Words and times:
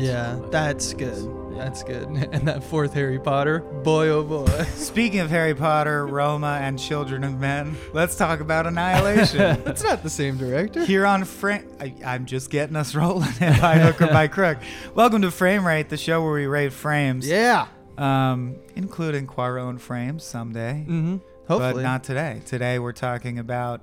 Yeah. 0.00 0.10
Yeah, 0.10 0.34
one 0.36 0.36
of 0.36 0.42
my 0.44 0.48
that's 0.50 0.94
good. 0.94 1.24
Yeah. 1.24 1.64
That's 1.64 1.82
good. 1.82 2.08
And 2.32 2.48
that 2.48 2.64
fourth 2.64 2.94
Harry 2.94 3.18
Potter, 3.18 3.60
boy 3.60 4.08
oh 4.08 4.22
boy. 4.24 4.46
Speaking 4.74 5.20
of 5.20 5.28
Harry 5.30 5.54
Potter, 5.54 6.06
Roma, 6.06 6.58
and 6.62 6.78
Children 6.78 7.22
of 7.24 7.38
Men, 7.38 7.76
let's 7.92 8.16
talk 8.16 8.40
about 8.40 8.66
Annihilation. 8.66 9.40
it's 9.66 9.82
not 9.84 10.02
the 10.02 10.08
same 10.10 10.38
director. 10.38 10.84
Here 10.86 11.04
on 11.04 11.24
Frame, 11.24 11.66
I, 11.80 11.94
I'm 12.04 12.24
just 12.24 12.50
getting 12.50 12.76
us 12.76 12.94
rolling 12.94 13.28
by 13.38 13.78
hook 13.78 14.00
or 14.00 14.06
by 14.06 14.28
crook. 14.28 14.58
Welcome 14.94 15.20
to 15.22 15.30
Frame 15.30 15.66
Rate, 15.66 15.88
the 15.90 15.96
show 15.98 16.22
where 16.22 16.32
we 16.32 16.46
rate 16.46 16.72
frames, 16.72 17.26
Yeah. 17.28 17.66
um, 17.98 18.56
including 18.76 19.26
Cuarón 19.26 19.78
frames 19.78 20.24
someday, 20.24 20.86
Mm-hmm. 20.88 21.16
but 21.46 21.58
Hopefully. 21.60 21.82
not 21.82 22.04
today. 22.04 22.40
Today 22.46 22.78
we're 22.78 22.92
talking 22.92 23.38
about 23.38 23.82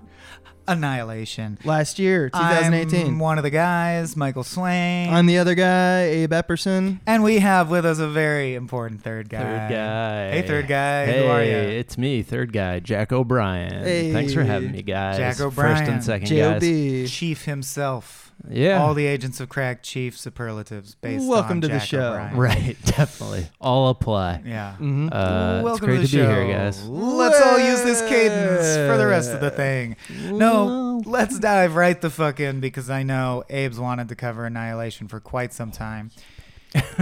Annihilation. 0.68 1.58
Last 1.64 2.00
year, 2.00 2.30
2018. 2.30 3.08
I'm 3.08 3.20
one 3.20 3.38
of 3.38 3.44
the 3.44 3.50
guys, 3.50 4.16
Michael 4.16 4.44
Swain, 4.44 5.14
I'm 5.14 5.26
the 5.26 5.38
other 5.38 5.56
guy, 5.56 6.02
Abe 6.04 6.32
Epperson. 6.32 7.00
and 7.08 7.24
we 7.24 7.40
have 7.40 7.70
with 7.70 7.86
us 7.86 8.00
a 8.00 8.08
very 8.08 8.56
important 8.56 9.02
third 9.02 9.30
guy. 9.30 9.40
Third 9.44 9.70
guy. 9.70 10.32
Hey, 10.32 10.42
third 10.48 10.68
guy. 10.68 11.06
Hey, 11.06 11.24
Who 11.24 11.28
are 11.32 11.44
you? 11.44 11.52
it's 11.80 11.98
me, 11.98 12.22
third 12.24 12.52
guy, 12.54 12.80
Jack 12.80 13.12
O'Brien. 13.12 13.84
Hey. 13.84 14.12
Thanks 14.12 14.34
for 14.34 14.44
having 14.44 14.72
me, 14.72 14.82
guys. 14.82 15.18
Jack 15.18 15.40
O'Brien. 15.40 15.78
First 15.78 15.90
and 15.92 16.04
second 16.04 16.30
guys. 16.38 17.12
Chief 17.12 17.46
himself. 17.46 18.27
Yeah. 18.50 18.82
All 18.82 18.94
the 18.94 19.05
agents 19.05 19.40
of 19.40 19.50
Cracked 19.50 19.84
chief 19.84 20.18
superlatives 20.18 20.95
based 20.95 21.28
Welcome 21.28 21.58
on 21.58 21.62
to 21.62 21.67
the 21.67 21.73
Jack 21.80 21.88
show. 21.88 22.12
O'Brien. 22.14 22.38
right, 22.38 22.78
definitely. 22.86 23.48
All 23.59 23.89
apply. 23.89 24.42
Yeah. 24.45 24.73
Mm-hmm. 24.73 25.09
Uh, 25.12 25.62
Welcome 25.64 25.70
it's 25.72 25.80
great 25.80 25.95
to, 25.95 26.02
the 26.02 26.08
to, 26.08 26.17
be 26.17 26.23
show. 26.23 26.45
here, 26.45 26.53
guys. 26.53 26.88
Let's 26.88 27.42
all 27.42 27.59
use 27.59 27.84
this 27.84 28.02
cadence 28.09 28.75
for 28.89 28.97
the 28.97 29.08
rest 29.08 29.31
of 29.31 29.42
the 29.42 29.50
thing. 29.52 29.95
No, 30.25 31.02
let's 31.06 31.39
dive 31.39 31.75
right 31.75 32.00
the 32.00 32.09
fuck 32.09 32.39
in 32.39 32.59
because 32.59 32.89
I 32.89 33.03
know 33.03 33.44
Abe's 33.50 33.80
wanted 33.80 34.09
to 34.09 34.16
cover 34.16 34.45
Annihilation 34.45 35.08
for 35.08 35.19
quite 35.19 35.53
some 35.53 35.72
time. 35.72 36.12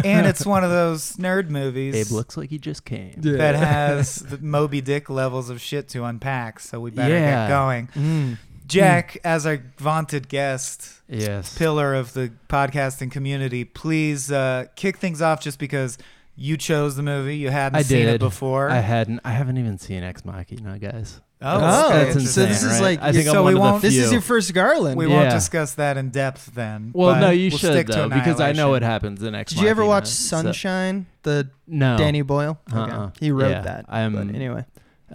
and 0.04 0.26
it's 0.28 0.46
one 0.46 0.64
of 0.64 0.70
those 0.70 1.14
nerd 1.18 1.50
movies 1.50 1.96
Abe 1.96 2.14
looks 2.16 2.38
like 2.38 2.50
he 2.50 2.58
just 2.60 2.86
came. 2.86 3.20
Yeah. 3.22 3.38
that 3.38 3.56
has 3.56 4.16
the 4.18 4.38
Moby 4.38 4.80
Dick 4.80 5.10
levels 5.10 5.50
of 5.50 5.60
shit 5.60 5.90
to 5.90 6.04
unpack, 6.06 6.60
so 6.60 6.80
we 6.80 6.92
better 6.92 7.14
Yeah. 7.16 7.48
get 7.48 7.50
going. 7.50 7.88
Mm. 7.96 8.38
Jack, 8.68 9.18
as 9.24 9.46
our 9.46 9.60
vaunted 9.78 10.28
guest, 10.30 11.02
Yes. 11.08 11.58
pillar 11.58 11.94
of 11.94 12.14
the 12.14 12.32
podcasting 12.50 13.12
community, 13.12 13.64
please 13.64 14.32
uh, 14.32 14.66
kick 14.76 14.98
things 14.98 15.22
off 15.22 15.42
just 15.42 15.60
because 15.60 15.98
you 16.36 16.58
chose 16.58 16.96
the 16.96 17.04
movie. 17.04 17.38
You 17.38 17.50
hadn't 17.50 17.78
I 17.78 17.82
seen 17.84 18.08
it 18.08 18.20
before. 18.20 18.70
I 18.70 18.80
hadn't. 18.80 19.22
I 19.24 19.32
haven't 19.32 19.58
even 19.58 19.78
seen 19.78 20.04
Ex 20.04 20.26
Machina, 20.26 20.80
guys. 20.80 21.22
oh, 21.42 21.60
Oh, 21.62 21.88
okay, 21.90 22.14
that's 22.14 22.32
so 22.32 22.46
this 22.46 22.64
is 22.64 22.72
right? 22.74 22.82
like- 22.82 23.02
I 23.02 23.12
think 23.12 23.26
so 23.26 23.40
I'm 23.40 23.46
we 23.46 23.54
one 23.56 23.68
of 23.68 23.72
won't- 23.74 23.82
This 23.84 23.96
is 23.96 24.12
your 24.12 24.22
first 24.22 24.54
Garland. 24.54 24.98
We 24.98 25.08
won't 25.08 25.30
discuss 25.30 25.76
that 25.76 25.96
in 25.98 26.10
depth 26.10 26.52
then. 26.56 26.92
Well, 26.94 27.20
no, 27.22 27.30
you 27.30 27.50
we'll 27.52 27.58
should 27.60 27.72
stick 27.72 27.88
to 27.88 27.94
though, 27.94 28.10
because 28.10 28.40
I 28.42 28.52
know 28.52 28.70
what 28.70 28.82
happens 28.82 29.22
in 29.22 29.36
Ex 29.36 29.54
Did 29.54 29.62
you 29.62 29.68
ever 29.70 29.82
Machina, 29.82 29.90
watch 29.90 30.08
so- 30.08 30.42
Sunshine? 30.42 31.06
The 31.24 31.50
no. 31.68 31.98
Danny 31.98 32.22
Boyle? 32.22 32.60
Uh-uh. 32.74 33.12
He 33.20 33.32
wrote 33.32 33.50
Yeah, 33.52 33.62
that. 33.62 33.86
I'm- 33.90 34.14
but 34.14 34.34
anyway. 34.36 34.66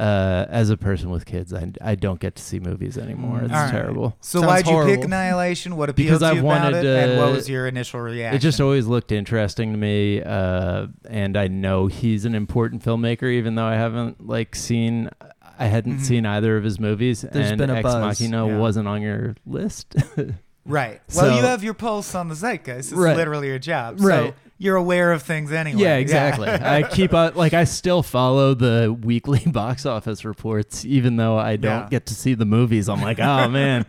Uh, 0.01 0.47
as 0.49 0.71
a 0.71 0.77
person 0.79 1.11
with 1.11 1.27
kids, 1.27 1.53
I, 1.53 1.71
I 1.83 1.95
don't 1.95 2.19
get 2.19 2.35
to 2.37 2.43
see 2.43 2.59
movies 2.59 2.97
anymore. 2.97 3.41
Mm. 3.41 3.45
It's 3.45 3.53
All 3.53 3.61
right. 3.65 3.71
terrible. 3.71 4.17
So 4.23 4.41
Sounds 4.41 4.47
why'd 4.49 4.67
you 4.67 4.97
pick. 4.97 5.05
Annihilation? 5.05 5.77
What 5.77 5.91
appealed 5.91 6.07
Because 6.07 6.21
to 6.21 6.27
I 6.27 6.33
you 6.33 6.39
about 6.41 6.47
wanted 6.63 6.85
it, 6.85 6.87
and 7.11 7.19
what 7.19 7.33
was 7.33 7.51
your 7.51 7.67
initial 7.67 8.01
reaction? 8.01 8.35
It 8.37 8.41
just 8.41 8.61
always 8.63 8.87
looked 8.87 9.13
interesting 9.13 9.73
to 9.73 9.79
me, 9.79 10.23
uh, 10.23 10.87
and 11.09 11.37
I 11.37 11.49
know 11.49 11.87
he's 11.87 12.25
an 12.25 12.35
important 12.35 12.83
filmmaker, 12.83 13.31
even 13.31 13.57
though 13.57 13.67
I 13.67 13.75
haven't 13.75 14.27
like 14.27 14.55
seen. 14.57 15.11
I 15.59 15.67
hadn't 15.67 15.99
Mhm. 15.99 16.05
seen 16.05 16.25
either 16.25 16.57
of 16.57 16.65
his 16.65 16.81
movies, 16.81 17.21
There's 17.21 17.51
and 17.51 17.59
been 17.59 17.69
a 17.69 17.75
Ex 17.75 17.83
buzz. 17.83 18.21
Machina 18.21 18.47
Yeah. 18.49 18.57
wasn't 18.57 18.89
on 18.89 19.03
your 19.03 19.37
list. 19.45 19.95
right. 20.65 21.03
Well, 21.15 21.37
you 21.37 21.43
have 21.43 21.63
your 21.63 21.75
pulse 21.75 22.15
on 22.15 22.29
the 22.29 22.35
zeitgeist. 22.35 22.79
It's 22.79 22.93
Right. 22.93 23.15
literally 23.17 23.49
your 23.49 23.59
job. 23.59 23.97
Right. 24.01 24.35
You're 24.63 24.77
aware 24.77 25.11
of 25.13 25.23
things 25.23 25.53
anyway. 25.53 25.81
yeah, 25.81 25.97
exactly. 25.97 26.47
I 26.47 26.83
keep 26.93 27.15
up, 27.15 27.35
like 27.35 27.55
I 27.55 27.65
still 27.65 28.03
follow 28.03 28.53
the 28.53 28.95
weekly 29.03 29.41
box 29.47 29.87
office 29.87 30.23
reports, 30.23 30.85
even 30.85 31.17
though 31.17 31.39
I 31.39 31.57
don't 31.57 31.85
Yeah. 31.85 31.89
get 31.89 32.05
to 32.07 32.15
see 32.15 32.35
the 32.35 32.45
movies. 32.45 32.87
I'm 32.89 33.01
like, 33.01 33.19
oh 33.19 33.49
man, 33.61 33.87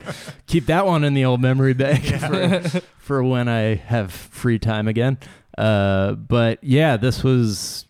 keep 0.48 0.68
that 0.68 0.86
one 0.86 1.04
in 1.04 1.14
the 1.14 1.26
old 1.26 1.42
memory 1.42 1.74
bank 1.74 2.09
Yeah. 2.09 2.59
for, 2.62 2.82
for 3.00 3.24
when 3.24 3.50
I 3.50 3.76
have 3.76 4.14
free 4.14 4.59
time 4.59 4.88
again. 4.88 5.18
Uh, 5.58 6.14
but 6.14 6.64
yeah, 6.64 6.96
this 6.96 7.22
was. 7.22 7.86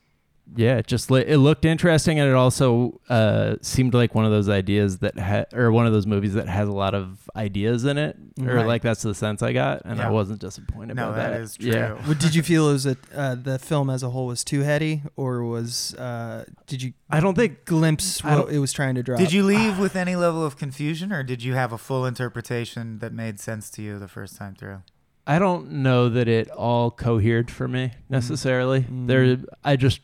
Yeah, 0.56 0.78
it 0.78 0.88
just 0.88 1.10
li- 1.10 1.24
it 1.26 1.38
looked 1.38 1.64
interesting, 1.64 2.20
and 2.20 2.30
it 2.30 2.36
also 2.36 3.00
uh, 3.10 3.56
seemed 3.62 3.94
like 3.94 4.14
one 4.14 4.26
of 4.26 4.32
those 4.32 4.50
ideas 4.50 4.98
that 5.00 5.18
ha- 5.18 5.46
or 5.58 5.72
one 5.72 5.86
of 5.88 5.94
those 5.94 6.06
movies 6.06 6.34
that 6.34 6.48
has 6.50 6.68
a 6.68 6.72
lot 6.74 6.94
of 6.94 7.30
ideas 7.36 7.86
in 7.86 7.98
it, 7.98 8.18
or 8.42 8.56
Right. 8.56 8.66
like 8.68 8.82
that's 8.82 9.02
the 9.02 9.16
sense 9.16 9.42
I 9.42 9.54
got, 9.54 9.84
and 9.86 9.98
Yeah. 10.00 10.08
I 10.08 10.10
wasn't 10.12 10.40
disappointed 10.40 10.96
No, 10.98 11.12
by 11.12 11.16
that 11.18 11.30
that. 11.32 11.42
is 11.42 11.56
true. 11.56 11.72
Yeah. 11.72 11.94
What 12.06 12.20
did 12.20 12.36
you 12.36 12.44
feel 12.44 12.70
it 12.70 12.74
was 12.74 12.86
a, 12.86 12.98
uh, 13.16 13.36
the 13.36 13.60
film 13.60 13.90
as 13.90 14.04
a 14.04 14.10
whole 14.10 14.26
was 14.28 14.44
too 14.44 14.62
heady, 14.62 15.04
or 15.16 15.44
was 15.44 15.96
uh, 15.96 16.44
did 16.68 16.82
you 16.84 16.94
I 17.10 17.20
don't 17.22 17.36
think 17.36 17.66
glimpse 17.66 18.24
what 18.24 18.52
it 18.52 18.60
was 18.60 18.74
trying 18.74 18.96
to 18.96 19.04
drop? 19.04 19.20
Did 19.20 19.32
you 19.32 19.44
leave 19.56 19.80
with 19.80 19.96
any 19.96 20.16
level 20.16 20.46
of 20.46 20.58
confusion, 20.58 21.14
or 21.14 21.24
did 21.24 21.42
you 21.44 21.54
have 21.54 21.72
a 21.72 21.78
full 21.78 22.06
interpretation 22.06 23.00
that 23.00 23.14
made 23.14 23.40
sense 23.40 23.70
to 23.72 23.82
you 23.82 24.00
the 24.00 24.08
first 24.10 24.36
time 24.38 24.56
through? 24.56 24.82
I 25.28 25.38
don't 25.40 25.72
know 25.72 26.10
that 26.10 26.28
it 26.28 26.50
all 26.50 26.90
cohered 26.92 27.52
for 27.52 27.68
me 27.68 27.92
necessarily. 28.10 28.82
Mm. 28.82 29.08
There, 29.08 29.38
I 29.64 29.76
just, 29.76 30.02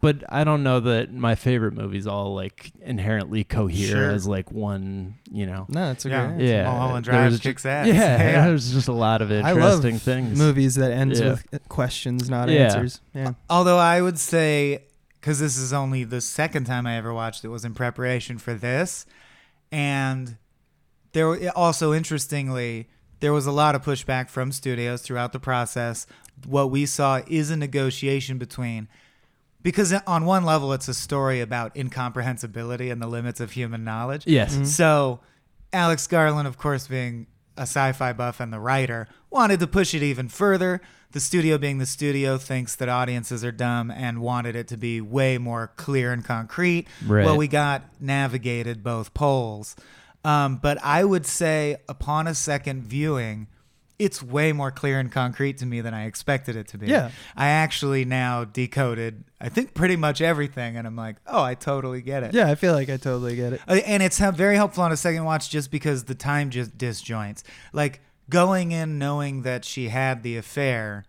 but 0.00 0.22
I 0.28 0.44
don't 0.44 0.62
know 0.62 0.80
that 0.80 1.12
my 1.12 1.34
favorite 1.34 1.72
movies 1.74 2.06
all 2.06 2.34
like 2.34 2.70
inherently 2.82 3.42
cohere 3.44 3.88
Sure. 3.88 4.10
as 4.10 4.26
like 4.26 4.52
one. 4.52 5.14
You 5.30 5.46
know, 5.46 5.66
No, 5.68 5.90
it's 5.90 6.04
a 6.04 6.10
Yeah. 6.10 6.26
great. 6.32 6.48
yeah. 6.48 6.64
Mulholland 6.64 7.06
there 7.06 7.12
Drive 7.14 7.32
was 7.32 7.40
kicks 7.40 7.62
ju- 7.62 7.68
ass. 7.68 7.86
Yeah, 7.94 8.46
there's 8.46 8.72
just 8.72 8.88
a 8.88 8.92
lot 8.92 9.22
of 9.22 9.30
I 9.32 9.52
love 9.52 9.84
interesting 9.84 9.98
things. 9.98 10.38
movies 10.38 10.74
that 10.76 10.92
ends 10.92 11.20
Yeah. 11.20 11.30
with 11.30 11.68
questions, 11.68 12.28
not 12.30 12.48
Yeah. 12.48 12.64
answers. 12.64 13.00
Yeah. 13.14 13.32
Although 13.50 13.78
I 13.78 14.00
would 14.02 14.18
say, 14.18 14.84
because 15.20 15.40
this 15.40 15.56
is 15.56 15.72
only 15.72 16.04
the 16.04 16.20
second 16.20 16.64
time 16.64 16.86
I 16.86 16.96
ever 16.96 17.12
watched 17.12 17.44
it, 17.44 17.48
was 17.48 17.64
in 17.64 17.74
preparation 17.74 18.38
for 18.38 18.54
this, 18.54 19.04
and 19.72 20.36
there 21.12 21.26
were- 21.28 21.50
also 21.56 21.92
interestingly 21.92 22.88
there 23.20 23.32
was 23.32 23.46
a 23.46 23.52
lot 23.52 23.74
of 23.74 23.82
pushback 23.84 24.28
from 24.30 24.52
studios 24.52 25.02
throughout 25.02 25.32
the 25.32 25.40
process. 25.40 26.06
What 26.46 26.70
we 26.70 26.86
saw 26.86 27.20
is 27.26 27.50
a 27.50 27.56
negotiation 27.56 28.38
between. 28.38 28.86
Because 29.62 29.92
on 30.06 30.24
one 30.24 30.44
level, 30.44 30.72
it's 30.72 30.88
a 30.88 30.94
story 30.94 31.40
about 31.40 31.76
incomprehensibility 31.76 32.90
and 32.90 33.02
the 33.02 33.06
limits 33.08 33.40
of 33.40 33.52
human 33.52 33.84
knowledge. 33.84 34.24
Yes. 34.26 34.54
Mhm. 34.54 34.66
So, 34.66 35.20
Alex 35.72 36.06
Garland, 36.06 36.46
of 36.46 36.56
course, 36.58 36.86
being 36.86 37.26
a 37.56 37.62
sci 37.62 37.92
fi 37.92 38.12
buff 38.12 38.40
and 38.40 38.52
the 38.52 38.60
writer, 38.60 39.08
wanted 39.30 39.60
to 39.60 39.66
push 39.66 39.94
it 39.94 40.02
even 40.02 40.28
further. 40.28 40.80
The 41.12 41.20
studio, 41.20 41.58
being 41.58 41.78
the 41.78 41.86
studio, 41.86 42.38
thinks 42.38 42.74
that 42.76 42.88
audiences 42.88 43.42
are 43.44 43.50
dumb 43.52 43.90
and 43.90 44.20
wanted 44.20 44.54
it 44.54 44.68
to 44.68 44.76
be 44.76 45.00
way 45.00 45.38
more 45.38 45.72
clear 45.76 46.12
and 46.12 46.24
concrete. 46.24 46.86
Right. 47.06 47.24
Well, 47.24 47.36
we 47.36 47.48
got 47.48 47.82
navigated 48.00 48.84
both 48.84 49.12
poles. 49.14 49.74
Um, 50.24 50.56
but 50.56 50.78
I 50.84 51.04
would 51.04 51.26
say, 51.26 51.76
upon 51.88 52.26
a 52.26 52.34
second 52.34 52.84
viewing, 52.84 53.46
it's 53.98 54.22
way 54.22 54.52
more 54.52 54.70
clear 54.70 55.00
and 55.00 55.10
concrete 55.10 55.58
to 55.58 55.66
me 55.66 55.80
than 55.80 55.92
I 55.92 56.04
expected 56.06 56.54
it 56.56 56.68
to 56.68 56.78
be. 56.78 56.86
Yeah. 56.86 57.10
I 57.36 57.48
actually 57.48 58.04
now 58.04 58.44
decoded, 58.44 59.24
I 59.40 59.48
think, 59.48 59.74
pretty 59.74 59.96
much 59.96 60.20
everything. 60.20 60.76
And 60.76 60.86
I'm 60.86 60.94
like, 60.96 61.16
oh, 61.26 61.42
I 61.42 61.54
totally 61.54 62.00
get 62.02 62.22
it. 62.22 62.32
Yeah, 62.34 62.48
I 62.48 62.54
feel 62.54 62.74
like 62.74 62.88
I 62.88 62.96
totally 62.96 63.34
get 63.34 63.54
it. 63.54 63.60
Uh, 63.66 63.80
and 63.84 64.02
it's 64.02 64.18
very 64.18 64.54
helpful 64.56 64.84
on 64.84 64.92
a 64.92 64.96
second 64.96 65.24
watch 65.24 65.50
just 65.50 65.70
because 65.70 66.04
the 66.04 66.14
time 66.14 66.50
just 66.50 66.78
disjoints. 66.78 67.42
Like 67.72 68.00
going 68.30 68.70
in 68.72 68.98
knowing 68.98 69.42
that 69.42 69.64
she 69.64 69.88
had 69.88 70.22
the 70.22 70.36
affair, 70.36 71.04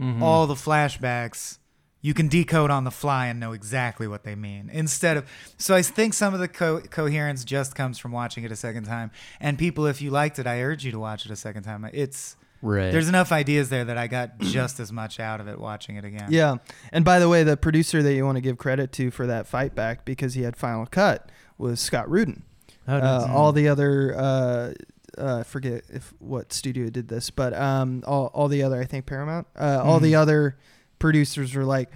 Mhm. 0.00 0.20
all 0.22 0.46
the 0.46 0.54
flashbacks 0.54 1.58
you 2.02 2.12
can 2.12 2.28
decode 2.28 2.70
on 2.70 2.84
the 2.84 2.90
fly 2.90 3.26
and 3.28 3.38
know 3.40 3.52
exactly 3.52 4.06
what 4.08 4.24
they 4.24 4.34
mean 4.34 4.68
instead 4.72 5.16
of 5.16 5.24
so 5.56 5.74
i 5.74 5.80
think 5.82 6.12
some 6.12 6.34
of 6.34 6.40
the 6.40 6.48
co- 6.48 6.80
coherence 6.80 7.44
just 7.44 7.74
comes 7.74 7.96
from 7.98 8.10
watching 8.12 8.42
it 8.44 8.50
a 8.52 8.56
second 8.56 8.84
time 8.84 9.10
and 9.40 9.56
people 9.58 9.86
if 9.86 10.02
you 10.02 10.10
liked 10.10 10.38
it 10.38 10.46
i 10.46 10.60
urge 10.60 10.84
you 10.84 10.90
to 10.92 10.98
watch 10.98 11.24
it 11.24 11.30
a 11.30 11.36
second 11.36 11.62
time 11.62 11.88
it's 11.92 12.36
right. 12.60 12.90
there's 12.90 13.08
enough 13.08 13.30
ideas 13.32 13.68
there 13.70 13.84
that 13.84 13.96
i 13.96 14.06
got 14.08 14.36
just 14.40 14.80
as 14.80 14.92
much 14.92 15.20
out 15.20 15.40
of 15.40 15.46
it 15.48 15.58
watching 15.60 15.96
it 15.96 16.04
again 16.04 16.26
Yeah. 16.28 16.56
And 16.92 17.04
by 17.04 17.18
the 17.20 17.28
way, 17.28 17.42
the 17.44 17.56
producer 17.56 18.02
that 18.02 18.12
you 18.14 18.24
want 18.24 18.36
to 18.36 18.40
give 18.42 18.58
credit 18.58 18.92
to 18.92 19.10
for 19.10 19.26
that 19.28 19.46
fight 19.46 19.74
back 19.74 20.04
because 20.04 20.34
he 20.34 20.42
had 20.42 20.56
final 20.56 20.86
cut 20.86 21.30
was 21.58 21.80
Scott 21.80 22.10
Rudin. 22.10 22.42
Oh, 22.88 22.96
Uh, 22.96 23.00
nice. 23.00 23.28
all 23.30 23.52
the 23.52 23.68
other 23.68 24.14
uh, 24.16 24.72
uh, 25.18 25.42
forget 25.44 25.84
if 25.88 26.12
what 26.18 26.52
studio 26.52 26.90
did 26.90 27.08
this, 27.08 27.30
but 27.30 27.52
um, 27.54 28.02
all 28.06 28.26
all 28.34 28.48
the 28.48 28.62
other 28.62 28.80
I 28.80 28.84
think 28.84 29.06
Paramount, 29.06 29.46
uh, 29.56 29.80
all 29.84 30.00
the 30.00 30.12
Mhm. 30.14 30.18
other 30.22 30.56
producers 31.02 31.54
were 31.54 31.64
like, 31.64 31.90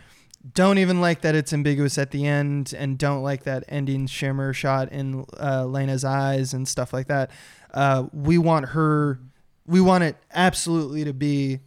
don't 0.55 0.77
even 0.79 1.01
like 1.01 1.23
that 1.23 1.35
it's 1.35 1.53
ambiguous 1.53 1.97
at 1.97 2.11
the 2.11 2.27
end, 2.27 2.75
and 2.77 2.99
don't 2.99 3.23
like 3.23 3.45
that 3.45 3.65
ending 3.69 4.07
shimmer 4.07 4.53
shot 4.53 4.93
in 4.93 5.25
uh, 5.41 5.65
Lena's 5.65 6.05
eyes 6.05 6.53
and 6.53 6.69
stuff 6.69 6.93
like 6.93 7.09
that. 7.09 7.31
Uh, 7.73 8.07
we 8.13 8.37
want 8.39 8.67
her, 8.71 9.19
we 9.67 9.81
want 9.81 10.05
it 10.05 10.17
absolutely 10.35 11.05
to 11.05 11.13
be, 11.13 11.61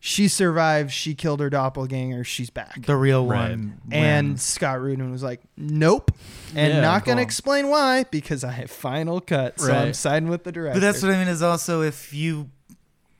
she 0.00 0.26
survived, 0.28 0.90
she 0.92 1.14
killed 1.14 1.40
her 1.40 1.48
doppelganger, 1.48 2.24
she's 2.24 2.50
back. 2.50 2.84
the 2.86 2.96
real 2.96 3.24
Right. 3.26 3.50
one 3.50 3.80
And 3.92 4.28
wins. 4.30 4.42
Scott 4.42 4.80
Rudin 4.80 5.10
was 5.12 5.22
like, 5.22 5.40
"Nope," 5.56 6.10
and 6.56 6.74
Yeah, 6.74 6.80
not 6.80 7.04
gonna 7.04 7.16
cool. 7.20 7.22
explain 7.22 7.68
why 7.68 8.04
because 8.10 8.42
I 8.44 8.50
have 8.52 8.70
final 8.70 9.20
cut, 9.20 9.60
so 9.60 9.72
I'm 9.74 9.94
siding 9.94 10.28
with 10.28 10.44
the 10.44 10.52
director. 10.52 10.80
But 10.80 10.86
that's 10.86 11.02
what 11.02 11.12
I 11.12 11.18
mean 11.18 11.28
is 11.28 11.40
also 11.42 11.82
if 11.82 12.12
you 12.12 12.50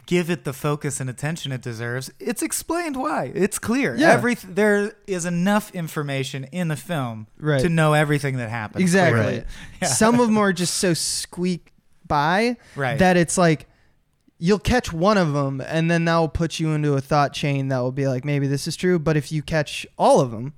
give 0.06 0.30
it 0.30 0.44
the 0.44 0.52
focus 0.52 1.00
and 1.00 1.08
attention 1.10 1.52
it 1.52 1.62
deserves, 1.62 2.10
it's 2.20 2.42
explained 2.42 2.96
why. 2.96 3.32
It's 3.34 3.58
clear. 3.58 3.94
Yeah. 3.96 4.12
Every 4.12 4.34
there 4.34 4.92
is 5.06 5.24
enough 5.24 5.70
information 5.74 6.44
in 6.44 6.68
the 6.68 6.76
film 6.76 7.26
Right. 7.38 7.60
to 7.60 7.68
know 7.68 7.92
everything 7.94 8.36
that 8.36 8.50
happens. 8.50 8.82
Exactly. 8.82 9.20
clearly. 9.22 9.44
Yeah. 9.82 9.88
Some 9.88 10.20
of 10.20 10.26
them 10.26 10.38
are 10.38 10.52
just 10.52 10.74
so 10.74 10.94
squeak 10.94 11.72
by 12.06 12.56
Right. 12.76 12.98
that 12.98 13.16
it's 13.16 13.38
like 13.38 13.66
you'll 14.38 14.58
catch 14.58 14.92
one 14.92 15.16
of 15.16 15.32
them 15.32 15.60
and 15.60 15.90
then 15.90 16.04
that 16.06 16.16
will 16.16 16.28
put 16.28 16.58
you 16.60 16.72
into 16.72 16.94
a 16.94 17.00
thought 17.00 17.32
chain 17.32 17.68
that 17.68 17.78
will 17.78 17.92
be 17.92 18.06
like 18.08 18.24
maybe 18.24 18.46
this 18.46 18.66
is 18.66 18.76
true, 18.76 18.98
but 18.98 19.16
if 19.16 19.30
you 19.32 19.42
catch 19.42 19.86
all 19.96 20.20
of 20.20 20.30
them, 20.32 20.52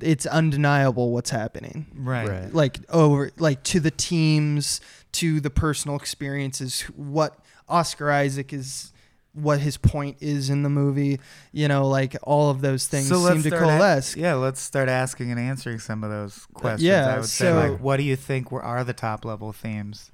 it's 0.00 0.24
undeniable 0.26 1.10
what's 1.10 1.30
happening. 1.30 1.86
right. 1.96 2.28
Right. 2.28 2.54
Like 2.54 2.78
over 2.88 3.32
like 3.38 3.62
to 3.64 3.80
the 3.80 3.90
teams, 3.90 4.80
to 5.12 5.40
the 5.40 5.50
personal 5.50 5.96
experiences, 5.96 6.82
what 6.94 7.38
Oscar 7.68 8.10
Isaac 8.10 8.52
is 8.52 8.92
what 9.34 9.60
his 9.60 9.76
point 9.76 10.16
is 10.20 10.50
in 10.50 10.62
the 10.64 10.68
movie, 10.70 11.20
you 11.52 11.68
know, 11.68 11.86
like 11.86 12.16
all 12.24 12.50
of 12.50 12.60
those 12.60 12.86
things 12.86 13.08
So 13.08 13.24
seem 13.26 13.42
to 13.42 13.48
start 13.50 13.62
a- 13.62 13.66
coalesce. 13.66 14.16
yeah, 14.16 14.34
let's 14.34 14.60
start 14.60 14.88
asking 14.88 15.30
and 15.30 15.38
answering 15.38 15.78
some 15.78 16.02
of 16.02 16.10
those 16.10 16.46
questions. 16.54 16.82
yeah, 16.82 17.14
I 17.14 17.16
would 17.18 17.26
say, 17.26 17.44
so- 17.44 17.54
like, 17.54 17.78
what 17.80 17.98
do 17.98 18.02
you 18.02 18.16
think 18.16 18.50
were 18.50 18.62
are 18.62 18.82
the 18.84 18.92
top 18.94 19.24
level 19.24 19.52
themes 19.52 20.10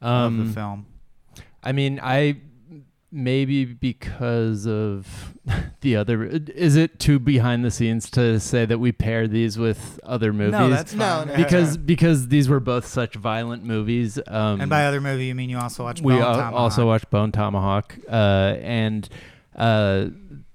of 0.00 0.08
Um, 0.08 0.46
the 0.48 0.52
film? 0.52 0.86
I 1.62 1.72
mean, 1.72 2.00
I 2.02 2.38
maybe 3.16 3.64
because 3.64 4.66
of 4.66 5.34
the 5.80 5.96
other. 5.96 6.24
Is 6.24 6.76
it 6.76 7.00
too 7.00 7.18
behind 7.18 7.64
the 7.64 7.70
scenes 7.70 8.10
to 8.10 8.38
say 8.38 8.66
that 8.66 8.78
we 8.78 8.92
pair 8.92 9.26
these 9.26 9.58
with 9.58 9.98
other 10.04 10.32
movies? 10.32 10.52
No, 10.52 10.68
that's 10.68 10.92
fine. 10.94 11.28
no. 11.28 11.36
because 11.36 11.76
because 11.76 12.28
these 12.28 12.48
were 12.48 12.60
both 12.60 12.86
such 12.86 13.14
violent 13.14 13.64
movies. 13.64 14.18
Um, 14.26 14.60
and 14.60 14.70
by 14.70 14.86
other 14.86 15.00
movie, 15.00 15.26
you 15.26 15.34
mean 15.34 15.50
you 15.50 15.58
also 15.58 15.82
watched 15.82 16.02
we 16.02 16.12
Bone 16.12 16.22
al- 16.22 16.34
Tomahawk. 16.34 16.60
also 16.60 16.86
watched 16.86 17.10
Bone 17.10 17.32
Tomahawk, 17.32 17.96
uh, 18.08 18.56
and 18.60 19.08
uh, 19.56 20.06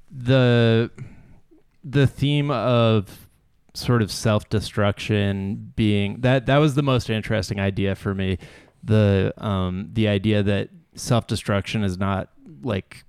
the 0.10 0.92
the 1.84 2.08
theme 2.08 2.52
of 2.52 3.28
sort 3.74 4.02
of 4.02 4.12
self 4.12 4.50
destruction 4.50 5.72
being 5.76 6.22
that 6.22 6.46
that 6.46 6.58
was 6.58 6.76
the 6.76 6.84
most 6.84 7.10
interesting 7.10 7.60
idea 7.60 7.96
for 7.96 8.14
me. 8.14 8.38
The 8.84 9.34
um, 9.38 9.90
the 9.94 10.08
idea 10.08 10.44
that 10.44 10.70
self 10.96 11.28
destruction 11.28 11.84
is 11.84 11.98
not 11.98 12.30
like 12.64 13.04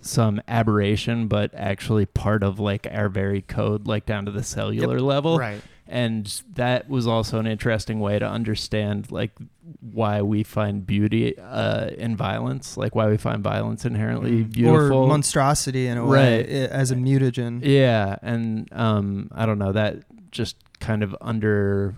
some 0.00 0.40
aberration, 0.48 1.28
but 1.28 1.50
actually 1.54 2.06
part 2.06 2.42
of 2.42 2.58
like 2.60 2.86
our 2.90 3.08
very 3.08 3.40
code, 3.42 3.86
like 3.86 4.04
down 4.06 4.26
to 4.26 4.30
the 4.30 4.42
cellular 4.42 5.00
level 5.00 5.38
right. 5.38 5.62
and 5.88 6.42
that 6.54 6.88
was 6.90 7.06
also 7.06 7.38
an 7.38 7.46
interesting 7.46 8.00
way 8.00 8.18
to 8.18 8.26
understand 8.26 9.10
like 9.10 9.30
why 9.80 10.20
we 10.20 10.42
find 10.42 10.86
beauty 10.86 11.38
uh, 11.38 11.86
in 11.96 12.16
violence 12.16 12.76
like 12.76 12.94
why 12.94 13.08
we 13.08 13.16
find 13.16 13.42
violence 13.42 13.84
inherently 13.86 14.44
Mm. 14.44 14.52
beautiful 14.52 14.98
Or 14.98 15.08
monstrosity 15.08 15.86
in 15.86 15.96
a 15.98 16.04
way 16.06 16.38
Right. 16.38 16.48
as 16.70 16.90
a 16.90 16.94
mutagen. 16.96 17.60
yeah 17.62 18.16
and 18.22 18.68
um 18.72 19.28
i 19.34 19.46
don't 19.46 19.58
know 19.58 19.72
that 19.72 19.98
just 20.30 20.56
kind 20.80 21.02
of 21.02 21.14
under 21.22 21.94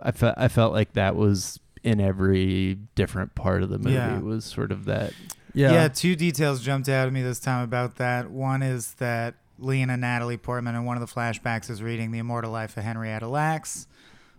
i 0.00 0.10
felt 0.12 0.34
i 0.36 0.48
felt 0.48 0.72
like 0.74 0.92
that 0.94 1.16
was 1.16 1.58
in 1.82 2.00
every 2.00 2.74
different 2.94 3.34
part 3.34 3.62
of 3.62 3.70
the 3.70 3.78
movie 3.78 3.94
Yeah. 3.94 4.18
It 4.18 4.24
was 4.24 4.44
sort 4.44 4.72
of 4.72 4.84
that 4.86 5.12
Yeah. 5.56 5.88
two 5.88 6.16
details 6.16 6.62
jumped 6.62 6.88
out 6.88 7.06
at 7.06 7.12
me 7.12 7.22
this 7.22 7.38
time 7.40 7.62
about 7.64 7.96
that. 7.96 8.30
One 8.30 8.62
is 8.62 8.92
that 8.94 9.34
Lena 9.58 9.96
Natalie 9.96 10.36
Portman 10.36 10.74
in 10.74 10.84
one 10.84 10.96
of 10.96 11.00
the 11.06 11.12
flashbacks 11.12 11.70
is 11.70 11.82
reading 11.82 12.10
The 12.10 12.18
Immortal 12.18 12.50
Life 12.50 12.76
of 12.76 12.84
Henrietta 12.84 13.26
Lacks, 13.26 13.86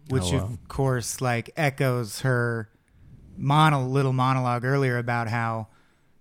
which 0.09 0.25
Oh, 0.25 0.37
wow. 0.37 0.43
of 0.43 0.67
course 0.67 1.19
like 1.21 1.49
echoes 1.57 2.21
her 2.21 2.69
mono- 3.37 3.85
little 3.87 4.13
monologue 4.13 4.63
earlier 4.63 4.97
about 4.97 5.27
how 5.29 5.67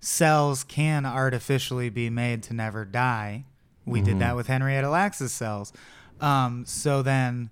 cells 0.01 0.65
can 0.65 1.05
artificially 1.05 1.89
be 1.89 2.09
made 2.11 2.43
to 2.45 2.55
never 2.55 2.85
die. 2.85 3.45
We 3.85 4.01
did 4.01 4.17
Mhm. 4.17 4.21
that 4.21 4.37
with 4.37 4.47
Henrietta 4.47 4.89
Lacks's 4.89 5.33
cells. 5.33 5.73
Um, 6.21 6.65
so 6.67 7.03
then, 7.03 7.51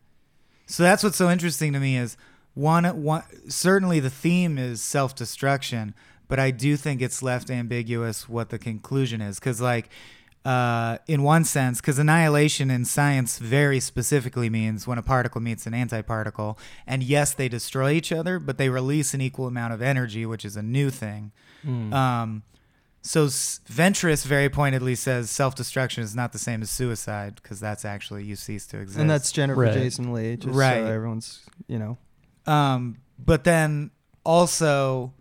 so 0.67 0.83
that's 0.83 1.03
what's 1.05 1.17
so 1.17 1.31
interesting 1.31 1.73
to 1.75 1.81
me 1.81 1.97
is 1.97 2.17
one, 2.55 2.85
one 3.03 3.23
certainly 3.49 4.01
the 4.01 4.11
theme 4.11 4.57
is 4.59 4.81
self 4.83 5.15
destruction, 5.15 5.95
but 6.35 6.41
I 6.41 6.51
do 6.51 6.77
think 6.77 7.01
it's 7.01 7.23
left 7.23 7.49
ambiguous 7.49 8.29
what 8.29 8.49
the 8.51 8.59
conclusion 8.59 9.21
is 9.21 9.39
because 9.39 9.61
like. 9.61 9.89
Uh, 10.45 10.99
in 11.09 11.23
one 11.23 11.43
sense, 11.43 11.81
because 11.81 11.99
annihilation 11.99 12.71
in 12.71 12.85
science 12.85 13.39
very 13.39 13.81
specifically 13.81 14.51
means 14.51 14.87
when 14.87 14.99
a 14.99 15.03
particle 15.03 15.41
meets 15.41 15.67
an 15.67 15.73
antiparticle, 15.73 16.59
and 16.87 17.03
yes, 17.03 17.33
they 17.33 17.49
destroy 17.49 17.93
each 17.93 18.13
other, 18.13 18.39
but 18.39 18.59
they 18.59 18.69
release 18.69 19.15
an 19.15 19.23
equal 19.23 19.47
amount 19.47 19.73
of 19.73 19.81
energy, 19.81 20.27
which 20.27 20.45
is 20.45 20.55
a 20.55 20.63
new 20.63 20.91
thing. 20.91 21.33
Um, 21.67 22.43
so 23.01 23.25
S- 23.25 23.61
Ventress 23.73 24.27
very 24.27 24.51
pointedly 24.51 24.95
says 24.97 25.31
self-destruction 25.31 26.05
is 26.05 26.15
not 26.15 26.33
the 26.35 26.39
same 26.39 26.61
as 26.61 26.69
suicide 26.69 27.37
because 27.37 27.59
that's 27.59 27.87
actually 27.87 28.25
you 28.25 28.37
cease 28.37 28.67
to 28.67 28.79
exist. 28.81 29.01
And 29.01 29.09
that's 29.09 29.33
Jennifer 29.33 29.61
Right. 29.63 29.73
Jason 29.73 30.13
Lee, 30.13 30.37
just 30.37 30.55
Right. 30.55 30.85
so 30.85 30.93
everyone's, 30.93 31.41
you 31.69 31.79
know. 31.79 31.97
Um, 32.47 32.99
but 33.19 33.45
then 33.45 33.93
also, 34.27 35.15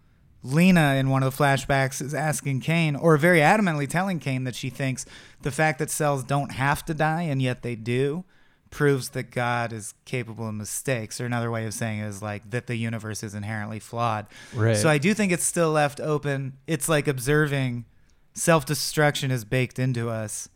Lena 0.43 0.95
in 0.95 1.09
one 1.09 1.23
of 1.23 1.35
the 1.35 1.43
flashbacks 1.43 2.01
is 2.01 2.13
asking 2.13 2.59
Kane, 2.59 2.95
or 2.95 3.15
very 3.17 3.39
adamantly 3.39 3.89
telling 3.89 4.19
Kane 4.19 4.43
that 4.43 4.55
she 4.55 4.69
thinks 4.69 5.05
the 5.41 5.51
fact 5.51 5.79
that 5.79 5.89
cells 5.89 6.23
don't 6.23 6.51
have 6.51 6.83
to 6.85 6.93
die 6.93 7.21
and 7.23 7.41
yet 7.41 7.63
they 7.63 7.75
do 7.75 8.25
proves 8.73 9.09
that 9.09 9.29
God 9.29 9.71
is 9.71 9.93
capable 10.03 10.49
of 10.49 10.55
mistakes. 10.55 11.21
Or 11.21 11.25
another 11.25 11.51
way 11.51 11.65
of 11.65 11.73
saying 11.73 11.99
it 11.99 12.07
is 12.07 12.21
like 12.21 12.49
that 12.49 12.67
the 12.67 12.75
universe 12.75 13.23
is 13.23 13.35
inherently 13.35 13.79
flawed. 13.79 14.25
right 14.53 14.75
So 14.75 14.89
I 14.89 14.97
do 14.97 15.13
think 15.13 15.31
it's 15.31 15.45
still 15.45 15.71
left 15.71 15.99
open. 16.01 16.57
It's 16.67 16.89
like 16.89 17.07
observing 17.07 17.85
self 18.33 18.65
destruction 18.65 19.31
is 19.31 19.45
baked 19.45 19.79
into 19.79 20.09
us. 20.09 20.49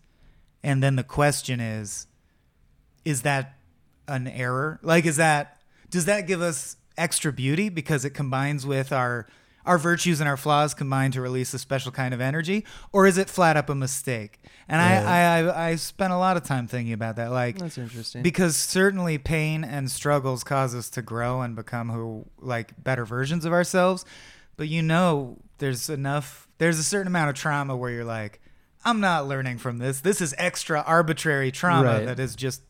And 0.63 0.81
then 0.83 0.95
the 0.95 1.03
question 1.03 1.59
is 1.59 2.07
is 3.05 3.21
that 3.21 3.53
an 4.07 4.27
error? 4.27 4.79
Like 4.81 5.05
is 5.05 5.17
that 5.17 5.61
does 5.89 6.05
that 6.05 6.27
give 6.27 6.41
us 6.41 6.75
extra 6.97 7.31
beauty 7.31 7.69
because 7.69 8.03
it 8.03 8.09
combines 8.09 8.65
with 8.65 8.91
our 8.91 9.27
our 9.67 9.77
virtues 9.77 10.19
and 10.19 10.27
our 10.27 10.37
flaws 10.37 10.73
combine 10.73 11.11
to 11.11 11.21
release 11.21 11.53
a 11.53 11.59
special 11.59 11.91
kind 11.91 12.13
of 12.13 12.21
energy 12.21 12.65
or 12.91 13.05
is 13.05 13.17
it 13.17 13.29
flat 13.29 13.55
up 13.57 13.69
a 13.69 13.75
mistake? 13.75 14.39
And 14.67 14.79
Right. 14.79 15.05
I, 15.05 15.39
I 15.49 15.67
I 15.71 15.75
spent 15.75 16.11
a 16.13 16.17
lot 16.17 16.37
of 16.37 16.43
time 16.43 16.67
thinking 16.67 16.93
about 16.93 17.17
that 17.17 17.31
like 17.31 17.57
That's 17.59 17.77
interesting. 17.77 18.23
because 18.23 18.55
certainly 18.55 19.17
pain 19.17 19.63
and 19.63 19.91
struggles 19.91 20.43
cause 20.43 20.73
us 20.73 20.89
to 20.91 21.01
grow 21.01 21.41
and 21.41 21.55
become 21.55 21.89
who 21.89 22.25
like 22.39 22.81
better 22.83 23.05
versions 23.05 23.45
of 23.45 23.53
ourselves 23.53 24.03
but 24.57 24.67
you 24.67 24.81
know 24.81 25.37
there's 25.59 25.89
enough 25.89 26.47
there's 26.57 26.79
a 26.79 26.83
certain 26.83 27.07
amount 27.07 27.29
of 27.29 27.35
trauma 27.35 27.75
where 27.77 27.91
you're 27.91 28.03
like 28.05 28.39
i'm 28.85 28.99
not 28.99 29.27
learning 29.27 29.57
from 29.57 29.77
this 29.79 30.01
this 30.01 30.19
is 30.21 30.33
extra 30.37 30.81
arbitrary 30.87 31.51
trauma 31.51 31.83
Right. 31.99 32.05
that 32.05 32.19
is 32.19 32.35
just 32.35 32.61